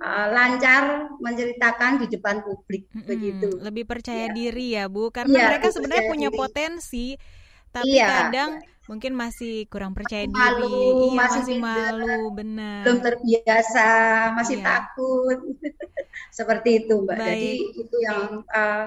uh, 0.01 0.27
lancar 0.31 1.11
menceritakan 1.21 2.01
di 2.01 2.05
depan 2.09 2.41
publik 2.41 2.89
hmm, 2.93 3.05
begitu. 3.05 3.49
Lebih 3.61 3.85
percaya 3.85 4.29
ya. 4.29 4.33
diri 4.33 4.65
ya 4.77 4.85
Bu, 4.89 5.09
karena 5.13 5.37
ya, 5.37 5.45
mereka 5.53 5.67
sebenarnya 5.73 6.05
punya 6.09 6.29
diri. 6.29 6.39
potensi, 6.39 7.07
tapi 7.73 7.97
ya. 7.97 8.07
kadang 8.07 8.51
mungkin 8.87 9.19
masih 9.19 9.67
kurang 9.67 9.91
percaya 9.91 10.23
malu, 10.31 10.63
diri, 10.63 11.11
iya, 11.11 11.19
masih, 11.19 11.41
masih 11.43 11.57
malu, 11.59 12.23
benar. 12.31 12.81
Belum 12.87 12.99
terbiasa, 13.03 13.89
masih 14.39 14.57
ya. 14.63 14.63
takut, 14.63 15.37
seperti 16.37 16.85
itu 16.85 16.95
Mbak. 17.03 17.17
Baik. 17.19 17.27
Jadi 17.27 17.51
itu 17.83 17.97
yang 17.99 18.21
uh, 18.47 18.85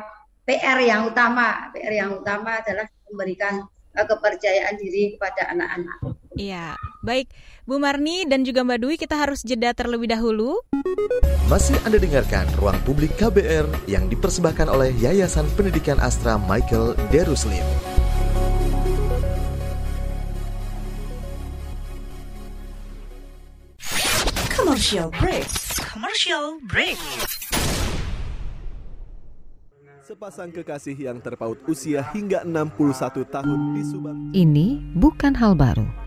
PR 0.48 0.78
yang 0.80 1.06
utama, 1.06 1.68
PR 1.76 1.92
yang 1.92 2.10
utama 2.16 2.58
adalah 2.58 2.88
memberikan 3.12 3.60
kepercayaan 3.94 4.74
diri 4.78 5.18
kepada 5.18 5.50
anak-anak. 5.52 5.98
Iya, 6.40 6.72
baik 7.04 7.28
Bu 7.68 7.76
Marni 7.76 8.24
dan 8.24 8.48
juga 8.48 8.64
Mbak 8.64 8.78
Dwi 8.80 8.96
kita 8.96 9.12
harus 9.12 9.44
jeda 9.44 9.76
terlebih 9.76 10.08
dahulu. 10.08 10.64
Masih 11.52 11.76
Anda 11.84 12.00
dengarkan 12.00 12.48
Ruang 12.56 12.80
Publik 12.88 13.12
KBR 13.20 13.68
yang 13.84 14.08
dipersembahkan 14.08 14.72
oleh 14.72 14.88
Yayasan 14.96 15.44
Pendidikan 15.52 16.00
Astra 16.00 16.40
Michael 16.40 16.96
Deruslim. 17.12 17.60
Commercial 24.48 25.12
break. 25.20 25.44
Commercial 25.92 26.56
break. 26.64 26.96
Sepasang 30.00 30.56
kekasih 30.56 30.96
yang 30.96 31.20
terpaut 31.20 31.60
usia 31.68 32.00
hingga 32.16 32.48
61 32.48 33.28
tahun 33.28 33.60
di 33.76 33.82
Subang. 33.84 34.18
Ini 34.32 34.80
bukan 34.96 35.36
hal 35.36 35.52
baru 35.52 35.99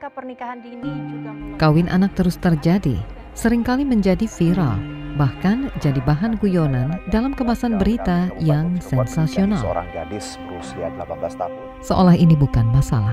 angka 0.00 0.16
pernikahan 0.16 0.64
dini 0.64 0.80
juga 1.12 1.28
Kawin 1.60 1.84
anak 1.92 2.16
terus 2.16 2.40
terjadi, 2.40 2.96
sering 3.36 3.60
kali 3.60 3.84
menjadi 3.84 4.24
viral, 4.24 4.80
bahkan 5.20 5.68
jadi 5.84 6.00
bahan 6.00 6.40
guyonan 6.40 6.96
dalam 7.12 7.36
kemasan 7.36 7.76
berita 7.76 8.32
yang 8.40 8.80
sensasional. 8.80 9.60
Seorang 9.60 9.84
gadis 9.92 10.40
berusia 10.48 10.88
18 10.96 11.36
tahun. 11.36 11.52
Seolah 11.84 12.16
ini 12.16 12.32
bukan 12.32 12.64
masalah. 12.72 13.12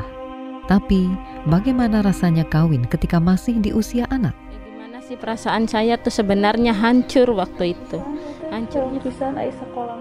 Tapi, 0.72 1.12
bagaimana 1.52 2.00
rasanya 2.00 2.48
kawin 2.48 2.88
ketika 2.88 3.20
masih 3.20 3.60
di 3.60 3.76
usia 3.76 4.08
anak? 4.08 4.32
Gimana 4.56 5.04
sih 5.04 5.20
perasaan 5.20 5.68
saya 5.68 6.00
tuh 6.00 6.16
sebenarnya 6.16 6.72
hancur 6.72 7.36
waktu 7.36 7.76
itu. 7.76 8.00
Hancur 8.48 8.96
bisa 9.04 9.28
naik 9.36 9.52
sekolah 9.60 10.00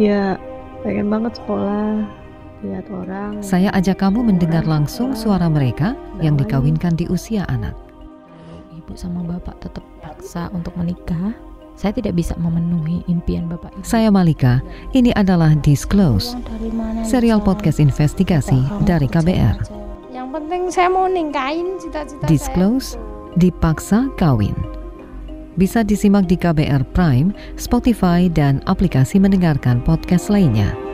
Ya, 0.00 0.40
pengen 0.80 1.12
banget 1.12 1.36
sekolah 1.36 2.21
lihat 2.62 2.86
orang. 2.88 3.42
Saya 3.42 3.68
ajak 3.74 4.00
kamu 4.00 4.22
mendengar 4.22 4.64
langsung 4.64 5.12
suara 5.12 5.50
mereka 5.50 5.98
yang 6.22 6.38
dikawinkan 6.38 6.94
di 6.94 7.10
usia 7.10 7.42
anak. 7.50 7.74
Ibu 8.72 8.94
sama 8.94 9.26
bapak 9.26 9.58
tetap 9.62 9.84
paksa 10.02 10.48
untuk 10.54 10.74
menikah. 10.78 11.34
Saya 11.74 11.96
tidak 11.96 12.14
bisa 12.14 12.38
memenuhi 12.38 13.02
impian 13.10 13.50
bapak 13.50 13.74
ibu. 13.74 13.82
Saya 13.82 14.12
Malika. 14.12 14.62
Ini 14.94 15.10
adalah 15.18 15.56
Disclose, 15.58 16.38
serial 17.02 17.42
podcast 17.42 17.82
investigasi 17.82 18.60
dari 18.86 19.10
KBR. 19.10 19.56
Yang 20.12 20.28
penting 20.30 20.62
saya 20.70 20.88
mau 20.92 21.10
ningkain 21.10 21.80
cita-cita 21.82 22.22
Disclose, 22.28 22.94
dipaksa 23.40 24.06
kawin. 24.20 24.54
Bisa 25.56 25.84
disimak 25.84 26.28
di 26.28 26.36
KBR 26.38 26.84
Prime, 26.96 27.36
Spotify, 27.60 28.24
dan 28.28 28.64
aplikasi 28.64 29.20
mendengarkan 29.20 29.84
podcast 29.84 30.32
lainnya. 30.32 30.91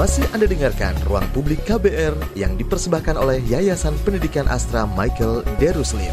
Masih 0.00 0.24
Anda 0.32 0.48
dengarkan 0.48 0.96
Ruang 1.04 1.28
Publik 1.36 1.60
KBR 1.68 2.16
yang 2.32 2.56
dipersembahkan 2.56 3.20
oleh 3.20 3.44
Yayasan 3.44 3.92
Pendidikan 4.00 4.48
Astra 4.48 4.88
Michael 4.88 5.44
Deruslim. 5.60 6.08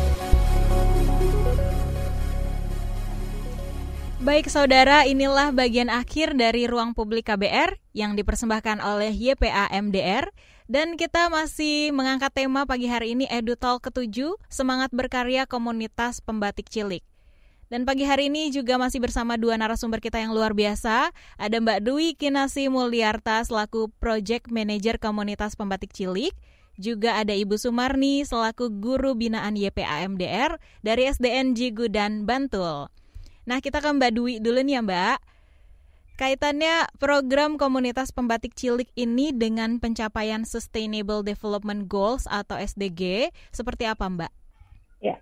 Baik 4.28 4.52
saudara, 4.52 5.08
inilah 5.08 5.56
bagian 5.56 5.88
akhir 5.88 6.36
dari 6.36 6.68
Ruang 6.68 6.92
Publik 6.92 7.32
KBR 7.32 7.80
yang 7.96 8.20
dipersembahkan 8.20 8.84
oleh 8.84 9.16
YPA 9.16 9.72
MDR. 9.72 10.28
Dan 10.68 11.00
kita 11.00 11.32
masih 11.32 11.96
mengangkat 11.96 12.36
tema 12.36 12.68
pagi 12.68 12.92
hari 12.92 13.16
ini 13.16 13.24
EduTalk 13.32 13.88
ke-7, 13.88 14.36
Semangat 14.52 14.92
Berkarya 14.92 15.48
Komunitas 15.48 16.20
Pembatik 16.20 16.68
Cilik. 16.68 17.07
Dan 17.68 17.84
pagi 17.84 18.08
hari 18.08 18.32
ini 18.32 18.48
juga 18.48 18.80
masih 18.80 19.04
bersama 19.04 19.36
dua 19.36 19.60
narasumber 19.60 20.00
kita 20.00 20.24
yang 20.24 20.32
luar 20.32 20.56
biasa. 20.56 21.12
Ada 21.36 21.60
Mbak 21.60 21.80
Dwi 21.84 22.16
Kinasi 22.16 22.72
Mulyarta 22.72 23.44
selaku 23.44 23.92
Project 24.00 24.48
Manager 24.48 24.96
Komunitas 24.96 25.60
Pembatik 25.60 25.92
Cilik. 25.92 26.32
Juga 26.80 27.20
ada 27.20 27.36
Ibu 27.36 27.60
Sumarni 27.60 28.24
selaku 28.24 28.72
Guru 28.72 29.20
Binaan 29.20 29.60
YPAMDR 29.60 30.56
dari 30.80 31.12
SDN 31.12 31.60
Jigu 31.60 31.92
dan 31.92 32.24
Bantul. 32.24 32.88
Nah 33.44 33.60
kita 33.60 33.84
ke 33.84 33.90
Mbak 33.92 34.12
Dwi 34.16 34.34
dulu 34.40 34.64
nih 34.64 34.80
ya 34.80 34.82
Mbak. 34.88 35.20
Kaitannya 36.18 36.88
program 36.98 37.60
komunitas 37.60 38.16
pembatik 38.16 38.56
cilik 38.56 38.88
ini 38.96 39.36
dengan 39.36 39.78
pencapaian 39.78 40.48
Sustainable 40.48 41.22
Development 41.22 41.86
Goals 41.86 42.26
atau 42.32 42.56
SDG 42.56 43.30
seperti 43.52 43.86
apa 43.86 44.08
Mbak? 44.08 44.32
Ya, 44.98 45.22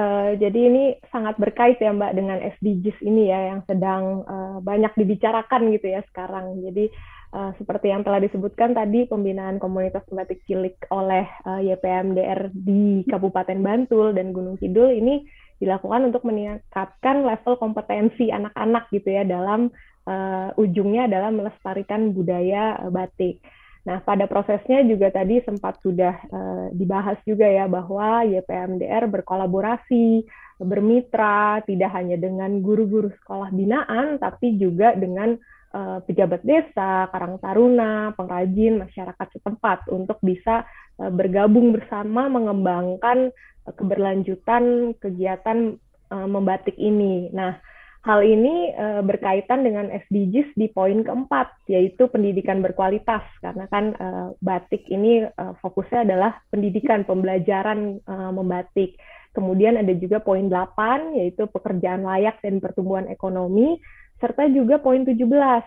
Uh, 0.00 0.32
jadi 0.40 0.60
ini 0.72 0.84
sangat 1.12 1.36
berkait 1.36 1.76
ya 1.76 1.92
Mbak 1.92 2.12
dengan 2.16 2.38
SDGs 2.40 3.04
ini 3.04 3.28
ya 3.28 3.52
yang 3.52 3.60
sedang 3.68 4.24
uh, 4.24 4.56
banyak 4.64 4.96
dibicarakan 4.96 5.68
gitu 5.76 5.92
ya 5.92 6.00
sekarang. 6.08 6.56
Jadi 6.64 6.88
uh, 7.36 7.52
seperti 7.60 7.92
yang 7.92 8.00
telah 8.00 8.16
disebutkan 8.24 8.72
tadi 8.72 9.04
pembinaan 9.04 9.60
komunitas 9.60 10.00
pembatik 10.08 10.40
cilik 10.48 10.80
oleh 10.88 11.28
uh, 11.44 11.60
YPMDR 11.60 12.48
di 12.48 13.04
Kabupaten 13.12 13.60
Bantul 13.60 14.16
dan 14.16 14.32
Gunung 14.32 14.56
Kidul 14.56 14.96
ini 14.96 15.20
dilakukan 15.60 16.08
untuk 16.08 16.24
meningkatkan 16.24 17.20
level 17.20 17.60
kompetensi 17.60 18.32
anak-anak 18.32 18.88
gitu 18.96 19.12
ya 19.12 19.28
dalam 19.28 19.68
uh, 20.08 20.48
ujungnya 20.56 21.12
adalah 21.12 21.28
melestarikan 21.28 22.16
budaya 22.16 22.88
batik. 22.88 23.44
Nah, 23.80 24.04
pada 24.04 24.28
prosesnya 24.28 24.84
juga 24.84 25.08
tadi 25.08 25.40
sempat 25.40 25.80
sudah 25.80 26.14
uh, 26.28 26.66
dibahas 26.76 27.16
juga 27.24 27.48
ya 27.48 27.64
bahwa 27.64 28.28
YPMDR 28.28 29.08
berkolaborasi, 29.08 30.28
bermitra 30.60 31.64
tidak 31.64 31.88
hanya 31.96 32.20
dengan 32.20 32.60
guru-guru 32.60 33.08
sekolah 33.24 33.48
binaan 33.48 34.20
tapi 34.20 34.60
juga 34.60 34.92
dengan 34.92 35.32
uh, 35.72 36.04
pejabat 36.04 36.44
desa, 36.44 37.08
karang 37.08 37.40
taruna, 37.40 38.12
pengrajin, 38.20 38.84
masyarakat 38.84 39.26
setempat 39.40 39.88
untuk 39.88 40.20
bisa 40.20 40.68
uh, 41.00 41.08
bergabung 41.08 41.72
bersama 41.72 42.28
mengembangkan 42.28 43.32
keberlanjutan 43.64 44.96
kegiatan 44.98 45.78
membatik 46.10 46.74
ini. 46.74 47.30
Nah, 47.30 47.54
Hal 48.00 48.24
ini 48.24 48.72
uh, 48.72 49.04
berkaitan 49.04 49.60
dengan 49.60 49.92
SDGs 49.92 50.56
di 50.56 50.72
poin 50.72 51.04
keempat, 51.04 51.52
yaitu 51.68 52.08
pendidikan 52.08 52.64
berkualitas, 52.64 53.20
karena 53.44 53.68
kan 53.68 53.92
uh, 54.00 54.32
batik 54.40 54.88
ini 54.88 55.28
uh, 55.28 55.52
fokusnya 55.60 56.08
adalah 56.08 56.40
pendidikan, 56.48 57.04
pembelajaran 57.04 58.00
uh, 58.08 58.32
membatik. 58.32 58.96
Kemudian 59.36 59.76
ada 59.76 59.92
juga 59.92 60.16
poin 60.24 60.48
8, 60.48 61.12
yaitu 61.12 61.44
pekerjaan 61.52 62.00
layak 62.00 62.40
dan 62.40 62.56
pertumbuhan 62.64 63.04
ekonomi, 63.12 63.76
serta 64.16 64.48
juga 64.52 64.80
poin 64.80 65.04
17, 65.04 65.16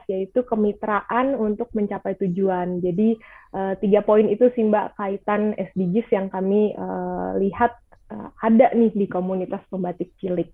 yaitu 0.10 0.42
kemitraan 0.46 1.38
untuk 1.38 1.70
mencapai 1.78 2.18
tujuan. 2.18 2.82
Jadi 2.82 3.18
uh, 3.54 3.78
tiga 3.78 4.02
poin 4.02 4.26
itu 4.26 4.50
sih 4.58 4.66
Mbak 4.66 4.98
kaitan 4.98 5.54
SDGs 5.54 6.10
yang 6.10 6.28
kami 6.34 6.74
uh, 6.78 7.38
lihat 7.38 7.78
uh, 8.14 8.30
ada 8.42 8.74
nih 8.74 8.90
di 8.90 9.06
komunitas 9.06 9.62
pembatik 9.70 10.14
cilik. 10.18 10.50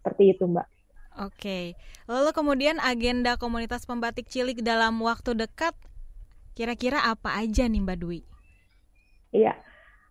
Seperti 0.00 0.36
itu 0.36 0.48
Mbak. 0.48 0.73
Oke, 1.14 1.78
lalu 2.10 2.30
kemudian 2.34 2.82
agenda 2.82 3.38
komunitas 3.38 3.86
pembatik 3.86 4.26
cilik 4.26 4.58
dalam 4.66 4.98
waktu 4.98 5.38
dekat 5.38 5.78
kira-kira 6.58 6.98
apa 7.06 7.38
aja 7.38 7.70
nih 7.70 7.86
Mbak 7.86 7.98
Dwi? 8.02 8.20
Iya, 9.30 9.54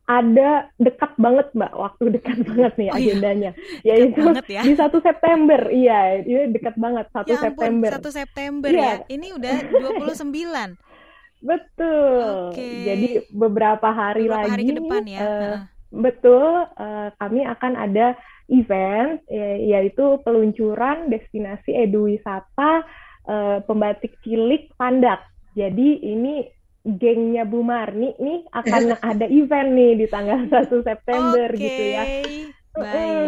ada 0.07 0.67
dekat 0.79 1.11
banget 1.15 1.47
Mbak, 1.51 1.73
waktu 1.75 2.03
dekat 2.07 2.37
banget 2.47 2.73
nih 2.79 2.87
oh, 2.87 2.95
iya? 2.95 3.03
agendanya. 3.03 3.51
Iya. 3.83 3.93
Yaitu 3.99 4.21
ya? 4.47 4.61
di 4.63 4.73
satu 4.79 4.97
September, 5.03 5.59
iya, 5.71 6.23
ini 6.23 6.51
dekat 6.55 6.75
banget 6.79 7.05
satu 7.11 7.27
ya 7.27 7.39
ampun, 7.39 7.45
September. 7.51 7.89
Satu 7.91 8.09
September 8.11 8.69
iya. 8.71 8.83
ya, 8.83 8.95
ini 9.11 9.27
udah 9.35 9.55
29. 10.07 10.23
Betul. 11.43 12.55
Oke. 12.55 12.69
Jadi 12.87 13.09
beberapa 13.35 13.91
hari 13.91 14.31
beberapa 14.31 14.47
lagi. 14.47 14.51
hari 14.55 14.63
ke 14.63 14.73
depan 14.79 15.03
ya. 15.03 15.19
Uh, 15.19 15.57
betul, 15.93 16.51
uh, 16.79 17.07
kami 17.19 17.43
akan 17.43 17.73
ada 17.75 18.15
event 18.53 19.25
yaitu 19.57 20.21
peluncuran 20.21 21.09
destinasi 21.09 21.73
eduwisata 21.73 22.85
uh, 23.27 23.57
pembatik 23.63 24.15
cilik 24.23 24.71
Pandak. 24.75 25.23
Jadi 25.53 26.01
ini 26.01 26.43
gengnya 26.83 27.47
Bu 27.47 27.63
Marni 27.63 28.11
nih 28.19 28.43
akan 28.51 28.83
ada 29.11 29.25
event 29.27 29.69
nih 29.71 29.91
di 30.03 30.05
tanggal 30.09 30.47
1 30.51 30.69
September 30.83 31.47
okay. 31.51 31.61
gitu 31.61 31.83
ya. 31.95 32.03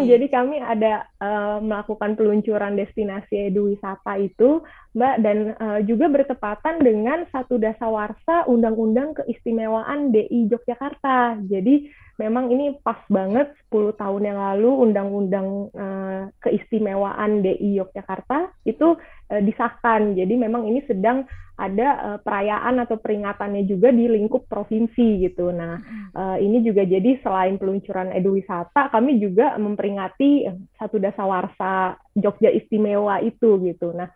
Jadi 0.09 0.25
kami 0.33 0.57
ada 0.57 1.05
uh, 1.21 1.61
melakukan 1.61 2.17
peluncuran 2.17 2.73
destinasi 2.73 3.53
edu 3.53 3.69
wisata 3.69 4.17
itu, 4.17 4.65
Mbak, 4.97 5.15
dan 5.21 5.37
uh, 5.61 5.79
juga 5.85 6.09
bertepatan 6.09 6.81
dengan 6.81 7.29
satu 7.29 7.61
dasawarsa 7.61 8.49
Undang-Undang 8.49 9.21
Keistimewaan 9.21 10.09
DI 10.09 10.49
Yogyakarta. 10.49 11.45
Jadi 11.45 11.93
memang 12.15 12.47
ini 12.51 12.79
pas 12.79 12.99
banget 13.11 13.51
10 13.71 13.95
tahun 13.99 14.21
yang 14.23 14.39
lalu 14.39 14.71
Undang-Undang 14.89 15.47
uh, 15.75 16.21
Keistimewaan 16.39 17.43
DI 17.43 17.79
Yogyakarta 17.79 18.55
itu 18.63 18.95
uh, 19.31 19.41
disahkan. 19.43 20.15
Jadi 20.15 20.33
memang 20.39 20.63
ini 20.67 20.79
sedang 20.87 21.27
ada 21.55 21.87
uh, 21.99 22.19
perayaan 22.19 22.83
atau 22.83 22.99
peringatannya 22.99 23.63
juga 23.67 23.91
di 23.91 24.07
lingkup 24.07 24.47
provinsi 24.47 25.27
gitu. 25.27 25.51
Nah, 25.51 25.79
uh, 26.15 26.37
ini 26.39 26.63
juga 26.63 26.83
jadi 26.83 27.19
selain 27.23 27.55
peluncuran 27.55 28.11
edu 28.11 28.35
wisata, 28.35 28.91
kami 28.91 29.19
juga 29.19 29.55
memperingati 29.55 30.47
satu 30.75 30.99
dasawarsa 30.99 31.99
Jogja 32.15 32.51
Istimewa 32.51 33.23
itu 33.23 33.59
gitu. 33.63 33.95
Nah, 33.95 34.11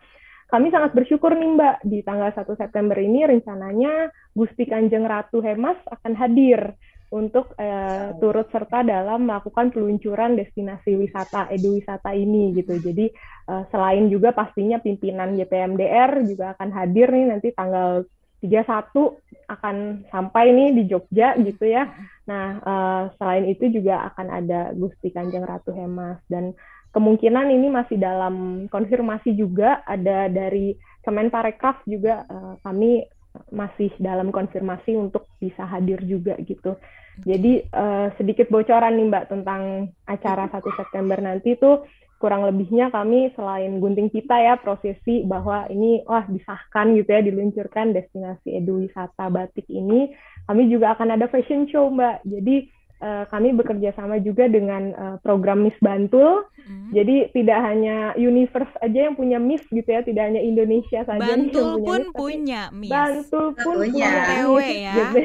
kami 0.50 0.68
sangat 0.74 0.92
bersyukur 0.98 1.30
nih 1.32 1.50
Mbak, 1.54 1.76
di 1.86 1.98
tanggal 2.02 2.34
1 2.34 2.42
September 2.58 2.98
ini 2.98 3.22
rencananya 3.22 4.10
Gusti 4.34 4.66
Kanjeng 4.66 5.06
Ratu 5.06 5.38
Hemas 5.38 5.78
akan 5.86 6.18
hadir 6.18 6.74
untuk 7.10 7.58
uh, 7.58 8.14
turut 8.22 8.46
serta 8.54 8.86
dalam 8.86 9.26
melakukan 9.26 9.74
peluncuran 9.74 10.38
destinasi 10.38 10.94
wisata 10.94 11.50
edu 11.50 11.74
wisata 11.74 12.14
ini 12.14 12.54
gitu. 12.54 12.78
Jadi 12.78 13.10
uh, 13.50 13.66
selain 13.74 14.06
juga 14.06 14.30
pastinya 14.30 14.78
pimpinan 14.78 15.34
YPMDR 15.34 16.22
juga 16.22 16.54
akan 16.54 16.70
hadir 16.70 17.10
nih 17.10 17.26
nanti 17.34 17.50
tanggal 17.50 18.06
31 18.40 19.52
akan 19.52 19.76
sampai 20.08 20.54
nih 20.54 20.68
di 20.72 20.82
Jogja 20.86 21.34
gitu 21.36 21.66
ya. 21.66 21.90
Nah, 22.30 22.46
uh, 22.62 23.02
selain 23.18 23.50
itu 23.50 23.68
juga 23.68 24.06
akan 24.14 24.26
ada 24.30 24.60
Gusti 24.72 25.10
Kanjeng 25.10 25.44
Ratu 25.44 25.74
Hemas 25.74 26.22
dan 26.30 26.54
kemungkinan 26.94 27.50
ini 27.50 27.68
masih 27.68 27.98
dalam 27.98 28.66
konfirmasi 28.70 29.34
juga 29.34 29.82
ada 29.82 30.30
dari 30.30 30.74
Kemenparekraf 31.00 31.82
juga 31.88 32.28
uh, 32.28 32.54
kami 32.60 33.02
masih 33.50 33.90
dalam 33.98 34.34
konfirmasi 34.34 34.94
untuk 34.98 35.30
bisa 35.38 35.66
hadir 35.66 36.02
juga 36.06 36.34
gitu. 36.42 36.78
Jadi 37.20 37.66
uh, 37.74 38.08
sedikit 38.16 38.48
bocoran 38.48 38.96
nih 38.96 39.06
Mbak 39.12 39.24
tentang 39.28 39.92
acara 40.08 40.48
1 40.48 40.62
September 40.78 41.18
nanti 41.20 41.58
tuh 41.58 41.84
kurang 42.20 42.44
lebihnya 42.44 42.92
kami 42.92 43.32
selain 43.32 43.80
gunting 43.80 44.12
kita 44.12 44.36
ya 44.36 44.60
prosesi 44.60 45.24
bahwa 45.24 45.64
ini 45.72 46.04
wah 46.04 46.28
disahkan 46.28 46.92
gitu 46.92 47.08
ya 47.08 47.24
diluncurkan 47.24 47.96
destinasi 47.96 48.60
edu 48.60 48.84
wisata 48.84 49.32
batik 49.32 49.64
ini 49.72 50.12
kami 50.44 50.68
juga 50.68 50.92
akan 50.92 51.16
ada 51.16 51.26
fashion 51.32 51.64
show 51.68 51.88
Mbak. 51.88 52.28
Jadi 52.28 52.79
uh, 53.00 53.24
kami 53.28 53.56
bekerja 53.56 53.90
sama 53.96 54.20
juga 54.20 54.46
dengan 54.46 54.92
uh, 54.94 55.16
program 55.24 55.64
Miss 55.66 55.76
Bantul. 55.80 56.46
Hmm. 56.60 56.92
Jadi 56.94 57.32
tidak 57.34 57.58
hanya 57.64 58.14
universe 58.14 58.70
aja 58.84 59.10
yang 59.10 59.16
punya 59.16 59.40
Miss 59.40 59.64
gitu 59.72 59.88
ya, 59.88 60.04
tidak 60.04 60.30
hanya 60.30 60.40
Indonesia 60.44 61.02
saja 61.02 61.18
Bantul 61.18 61.80
yang 61.80 61.86
pun 61.88 62.00
Miss, 62.00 62.14
punya 62.14 62.62
Miss. 62.70 62.92
Bantul 62.92 63.46
pun 63.58 63.76
punya, 63.82 64.10
punya 64.46 64.70
ya. 64.70 64.94
Gitu. 64.94 65.20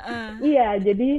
iya, 0.54 0.68
jadi 0.80 1.10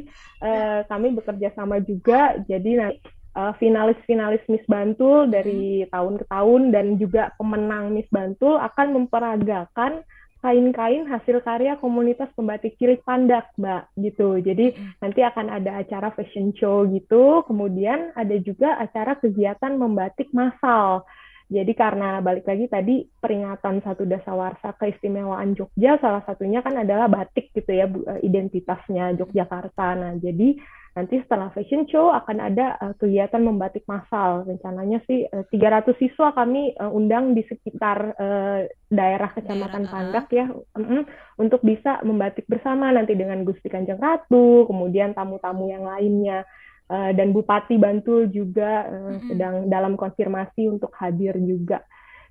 uh, 0.42 0.80
kami 0.88 1.08
bekerja 1.14 1.54
sama 1.54 1.78
juga. 1.84 2.40
Jadi 2.48 2.72
nah, 2.80 2.92
uh, 3.38 3.54
finalis-finalis 3.62 4.42
Miss 4.50 4.66
Bantul 4.66 5.30
dari 5.30 5.86
hmm. 5.86 5.94
tahun 5.94 6.14
ke 6.24 6.26
tahun 6.32 6.62
dan 6.74 6.86
juga 6.98 7.36
pemenang 7.38 7.94
Miss 7.94 8.10
Bantul 8.10 8.58
akan 8.58 8.88
memperagakan 9.04 10.02
kain-kain 10.48 11.04
hasil 11.12 11.44
karya 11.44 11.76
komunitas 11.76 12.32
pembatik 12.32 12.80
cilik 12.80 13.04
pandak, 13.04 13.52
Mbak, 13.60 14.00
gitu. 14.00 14.40
Jadi 14.40 14.72
nanti 15.04 15.20
akan 15.20 15.52
ada 15.52 15.84
acara 15.84 16.16
fashion 16.16 16.56
show 16.56 16.88
gitu, 16.88 17.44
kemudian 17.44 18.16
ada 18.16 18.40
juga 18.40 18.80
acara 18.80 19.20
kegiatan 19.20 19.76
membatik 19.76 20.32
massal. 20.32 21.04
Jadi 21.48 21.76
karena 21.76 22.24
balik 22.24 22.48
lagi 22.48 22.68
tadi 22.68 22.96
peringatan 23.08 23.80
satu 23.84 24.04
dasawarsa 24.08 24.76
keistimewaan 24.80 25.56
Jogja 25.56 25.96
salah 26.00 26.24
satunya 26.24 26.60
kan 26.60 26.76
adalah 26.76 27.08
batik 27.12 27.52
gitu 27.56 27.72
ya 27.72 27.88
eh, 27.88 28.20
identitasnya 28.24 29.20
Yogyakarta. 29.20 29.88
Nah, 30.00 30.14
jadi 30.16 30.60
nanti 30.98 31.22
setelah 31.22 31.54
fashion 31.54 31.86
show 31.86 32.10
akan 32.10 32.42
ada 32.42 32.74
uh, 32.82 32.94
kegiatan 32.98 33.38
membatik 33.38 33.86
massal. 33.86 34.42
Rencananya 34.50 34.98
sih 35.06 35.30
uh, 35.30 35.46
300 35.54 35.94
siswa 36.02 36.34
kami 36.34 36.74
uh, 36.74 36.90
undang 36.90 37.38
di 37.38 37.46
sekitar 37.46 38.18
uh, 38.18 38.66
daerah 38.90 39.30
Kecamatan 39.38 39.86
daerah, 39.86 39.94
Pandak 39.94 40.28
ya 40.34 40.50
um, 40.50 41.06
untuk 41.38 41.62
bisa 41.62 42.02
membatik 42.02 42.50
bersama 42.50 42.90
nanti 42.90 43.14
dengan 43.14 43.46
Gusti 43.46 43.70
Kanjeng 43.70 44.02
Ratu, 44.02 44.66
kemudian 44.66 45.14
tamu-tamu 45.14 45.70
yang 45.70 45.86
lainnya. 45.86 46.42
Uh, 46.88 47.12
dan 47.12 47.36
Bupati 47.36 47.76
Bantul 47.76 48.32
juga 48.32 48.88
uh, 48.88 48.96
mm-hmm. 48.96 49.28
sedang 49.28 49.56
dalam 49.68 50.00
konfirmasi 50.00 50.72
untuk 50.72 50.96
hadir 50.96 51.36
juga 51.36 51.84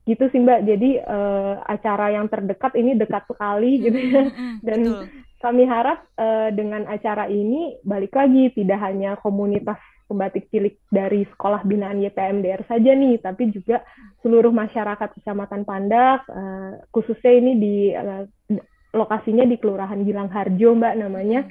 gitu 0.09 0.33
sih 0.33 0.41
Mbak. 0.41 0.61
Jadi 0.65 0.91
uh, 1.03 1.61
acara 1.61 2.17
yang 2.17 2.25
terdekat 2.33 2.73
ini 2.73 2.97
dekat 2.97 3.29
sekali 3.29 3.85
gitu 3.85 3.99
ya. 4.01 4.25
Dan 4.65 4.81
Betul 4.89 5.27
kami 5.47 5.63
harap 5.63 6.03
uh, 6.19 6.51
dengan 6.51 6.91
acara 6.91 7.31
ini 7.31 7.79
balik 7.87 8.19
lagi 8.19 8.51
tidak 8.51 8.83
hanya 8.83 9.15
komunitas 9.23 9.79
pembatik 10.11 10.51
cilik 10.51 10.75
dari 10.91 11.23
sekolah 11.23 11.63
binaan 11.63 12.03
YPMDR 12.03 12.67
saja 12.67 12.95
nih, 12.95 13.23
tapi 13.23 13.55
juga 13.55 13.83
seluruh 14.27 14.51
masyarakat 14.51 15.07
Kecamatan 15.19 15.63
Pandak, 15.63 16.27
uh, 16.27 16.83
khususnya 16.91 17.33
ini 17.39 17.53
di 17.59 17.77
uh, 17.95 18.27
lokasinya 18.91 19.47
di 19.47 19.55
Kelurahan 19.59 20.03
Gilang 20.03 20.31
Harjo, 20.31 20.75
Mbak 20.75 20.95
namanya, 20.99 21.47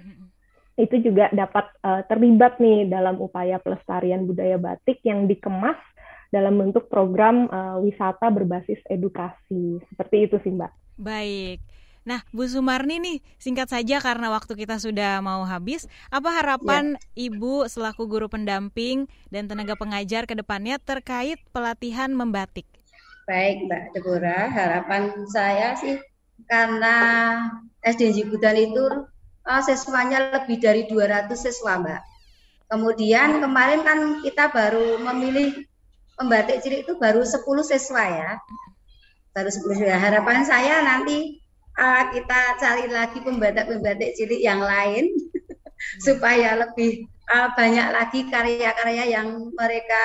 itu 0.75 0.99
juga 0.99 1.31
dapat 1.31 1.71
uh, 1.87 2.03
terlibat 2.07 2.59
nih 2.59 2.91
dalam 2.91 3.19
upaya 3.23 3.63
pelestarian 3.63 4.27
budaya 4.27 4.59
batik 4.59 4.99
yang 5.07 5.23
dikemas 5.27 5.79
dalam 6.35 6.59
bentuk 6.59 6.91
program 6.91 7.47
uh, 7.47 7.79
wisata 7.79 8.27
berbasis 8.27 8.79
edukasi. 8.91 9.79
Seperti 9.87 10.27
itu 10.27 10.35
sih, 10.43 10.51
Mbak. 10.51 10.71
Baik. 10.99 11.59
Nah, 12.05 12.21
Bu 12.29 12.45
Sumarni 12.45 13.01
nih, 13.01 13.17
singkat 13.41 13.73
saja 13.73 13.97
karena 13.97 14.29
waktu 14.29 14.53
kita 14.53 14.77
sudah 14.77 15.25
mau 15.25 15.41
habis, 15.41 15.89
apa 16.13 16.29
harapan 16.37 17.01
ya. 17.17 17.33
Ibu 17.33 17.65
selaku 17.65 18.05
guru 18.05 18.29
pendamping 18.29 19.09
dan 19.33 19.49
tenaga 19.49 19.73
pengajar 19.73 20.29
ke 20.29 20.37
depannya 20.37 20.77
terkait 20.77 21.41
pelatihan 21.49 22.13
membatik? 22.13 22.69
Baik, 23.25 23.65
Mbak 23.65 23.97
Deborah, 23.97 24.45
harapan 24.53 25.17
saya 25.33 25.73
sih 25.81 25.97
karena 26.45 26.95
SD 27.81 28.13
Jibutan 28.21 28.53
itu 28.53 28.85
uh, 29.49 29.61
siswanya 29.65 30.29
lebih 30.29 30.61
dari 30.61 30.85
200 30.85 31.33
siswa, 31.33 31.81
Mbak. 31.81 32.01
Kemudian 32.69 33.41
kemarin 33.41 33.81
kan 33.81 34.21
kita 34.21 34.53
baru 34.53 35.01
memilih 35.01 35.57
membatik 36.21 36.61
cilik 36.61 36.85
itu 36.85 37.01
baru 37.01 37.25
10 37.25 37.41
siswa 37.65 38.03
ya. 38.05 38.37
Baru 39.33 39.49
10 39.49 39.73
siswa. 39.73 39.97
Harapan 39.97 40.45
saya 40.45 40.85
nanti 40.85 41.41
uh, 41.79 42.03
kita 42.11 42.39
cari 42.59 42.85
lagi 42.89 43.19
pembatik-pembatik 43.21 44.15
cilik 44.15 44.41
yang 44.41 44.63
lain 44.63 45.11
supaya 46.05 46.55
lebih 46.59 47.07
uh, 47.31 47.51
banyak 47.53 47.87
lagi 47.91 48.19
karya-karya 48.27 49.03
yang 49.19 49.51
mereka 49.53 50.03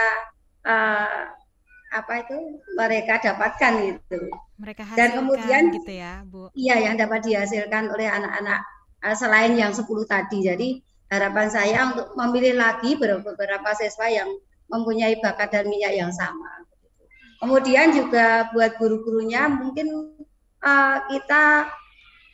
uh, 0.67 1.31
apa 1.91 2.13
itu 2.23 2.39
mereka 2.79 3.19
dapatkan 3.19 3.73
gitu. 3.83 4.21
Mereka 4.63 4.83
hasilkan 4.87 4.99
Dan 4.99 5.09
kemudian 5.17 5.63
gitu 5.75 5.91
ya, 5.91 6.23
Bu. 6.23 6.53
Iya, 6.55 6.91
yang 6.91 6.95
dapat 6.95 7.27
dihasilkan 7.27 7.91
oleh 7.91 8.07
anak-anak 8.07 8.61
uh, 9.03 9.17
selain 9.17 9.59
yang 9.59 9.75
10 9.75 9.87
tadi. 10.07 10.39
Jadi 10.47 10.69
harapan 11.11 11.49
saya 11.51 11.91
untuk 11.91 12.15
memilih 12.15 12.55
lagi 12.55 12.95
beberapa 12.95 13.71
siswa 13.75 14.07
yang 14.07 14.31
mempunyai 14.71 15.19
bakat 15.19 15.51
dan 15.51 15.67
minyak 15.67 15.99
yang 15.99 16.15
sama. 16.15 16.63
Kemudian 17.43 17.91
juga 17.91 18.53
buat 18.55 18.79
guru-gurunya 18.79 19.49
mungkin 19.51 20.15
uh, 20.65 20.97
kita 21.09 21.69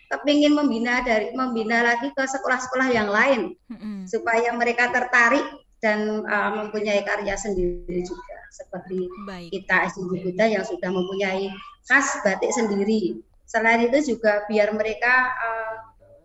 kepingin 0.07 0.55
membina 0.55 1.03
dari 1.03 1.35
membina 1.35 1.83
lagi 1.83 2.15
ke 2.15 2.23
sekolah-sekolah 2.23 2.89
yang 2.95 3.11
lain 3.11 3.59
mm-hmm. 3.67 4.07
supaya 4.07 4.55
mereka 4.55 4.95
tertarik 4.95 5.43
dan 5.83 6.23
uh, 6.25 6.51
mempunyai 6.63 7.03
karya 7.03 7.35
sendiri 7.35 8.07
juga 8.07 8.37
seperti 8.55 9.11
Baik. 9.29 9.51
kita 9.53 9.93
SD 9.93 10.25
Buddha 10.25 10.47
yang 10.49 10.65
sudah 10.65 10.89
mempunyai 10.89 11.53
khas 11.85 12.23
batik 12.25 12.51
sendiri. 12.55 13.21
Selain 13.47 13.85
itu 13.85 14.17
juga 14.17 14.43
biar 14.51 14.75
mereka 14.75 15.31
uh, 15.37 15.75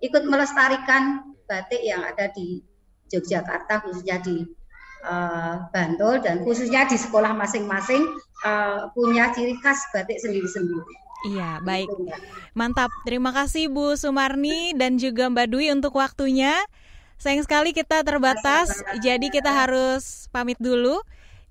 ikut 0.01 0.25
melestarikan 0.25 1.35
batik 1.45 1.81
yang 1.83 2.01
ada 2.01 2.31
di 2.31 2.63
Yogyakarta 3.11 3.83
khususnya 3.83 4.23
di 4.23 4.47
uh, 5.03 5.67
Bantul 5.69 6.23
dan 6.23 6.47
khususnya 6.47 6.87
di 6.87 6.95
sekolah 6.95 7.35
masing-masing 7.35 8.01
uh, 8.47 8.87
punya 8.95 9.35
ciri 9.35 9.59
khas 9.59 9.83
batik 9.91 10.17
sendiri-sendiri. 10.23 10.95
Iya, 11.29 11.61
baik. 11.61 11.89
Mantap. 12.57 12.89
Terima 13.05 13.29
kasih 13.29 13.69
Bu 13.69 13.93
Sumarni 13.93 14.73
dan 14.73 14.97
juga 14.97 15.29
Mbak 15.29 15.47
Dwi 15.53 15.69
untuk 15.69 15.93
waktunya. 15.97 16.53
Sayang 17.21 17.45
sekali 17.45 17.77
kita 17.77 18.01
terbatas, 18.01 18.81
jadi 19.05 19.29
kita 19.29 19.53
harus 19.53 20.25
pamit 20.33 20.57
dulu. 20.57 20.97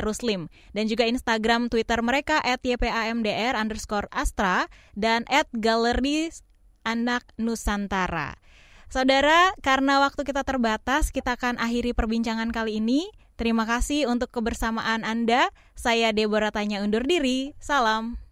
Dan 0.73 0.85
juga 0.89 1.05
Instagram 1.09 1.73
Twitter 1.73 2.01
mereka 2.05 2.41
at 2.45 2.63
underscore 3.57 4.09
Astra 4.13 4.69
dan 4.95 5.25
at 5.29 5.49
Galeri 5.57 6.31
Anak 6.85 7.25
Nusantara. 7.37 8.41
Saudara, 8.91 9.55
karena 9.63 10.03
waktu 10.03 10.27
kita 10.27 10.43
terbatas, 10.43 11.15
kita 11.15 11.39
akan 11.39 11.63
akhiri 11.63 11.95
perbincangan 11.95 12.51
kali 12.51 12.83
ini. 12.83 13.07
Terima 13.39 13.63
kasih 13.63 14.11
untuk 14.11 14.35
kebersamaan 14.35 15.07
Anda. 15.07 15.49
Saya 15.79 16.11
Deborah 16.11 16.51
Tanya 16.51 16.83
undur 16.83 17.07
diri. 17.07 17.55
Salam. 17.63 18.30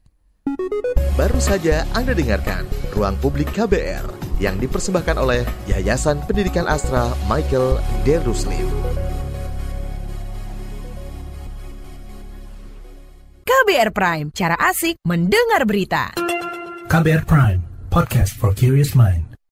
Baru 1.18 1.42
saja 1.42 1.82
Anda 1.98 2.14
dengarkan 2.14 2.64
Ruang 2.94 3.18
Publik 3.18 3.50
KBR 3.50 4.06
yang 4.38 4.56
dipersembahkan 4.62 5.18
oleh 5.18 5.42
Yayasan 5.66 6.22
Pendidikan 6.24 6.64
Astra 6.70 7.10
Michael 7.26 7.82
D. 8.06 8.22
Ruslim. 8.22 8.66
KBR 13.44 13.90
Prime, 13.92 14.26
cara 14.32 14.56
asik 14.56 14.96
mendengar 15.04 15.68
berita. 15.68 16.16
KBR 16.88 17.28
Prime, 17.28 17.60
podcast 17.92 18.32
for 18.32 18.56
curious 18.56 18.96
mind. 18.96 19.27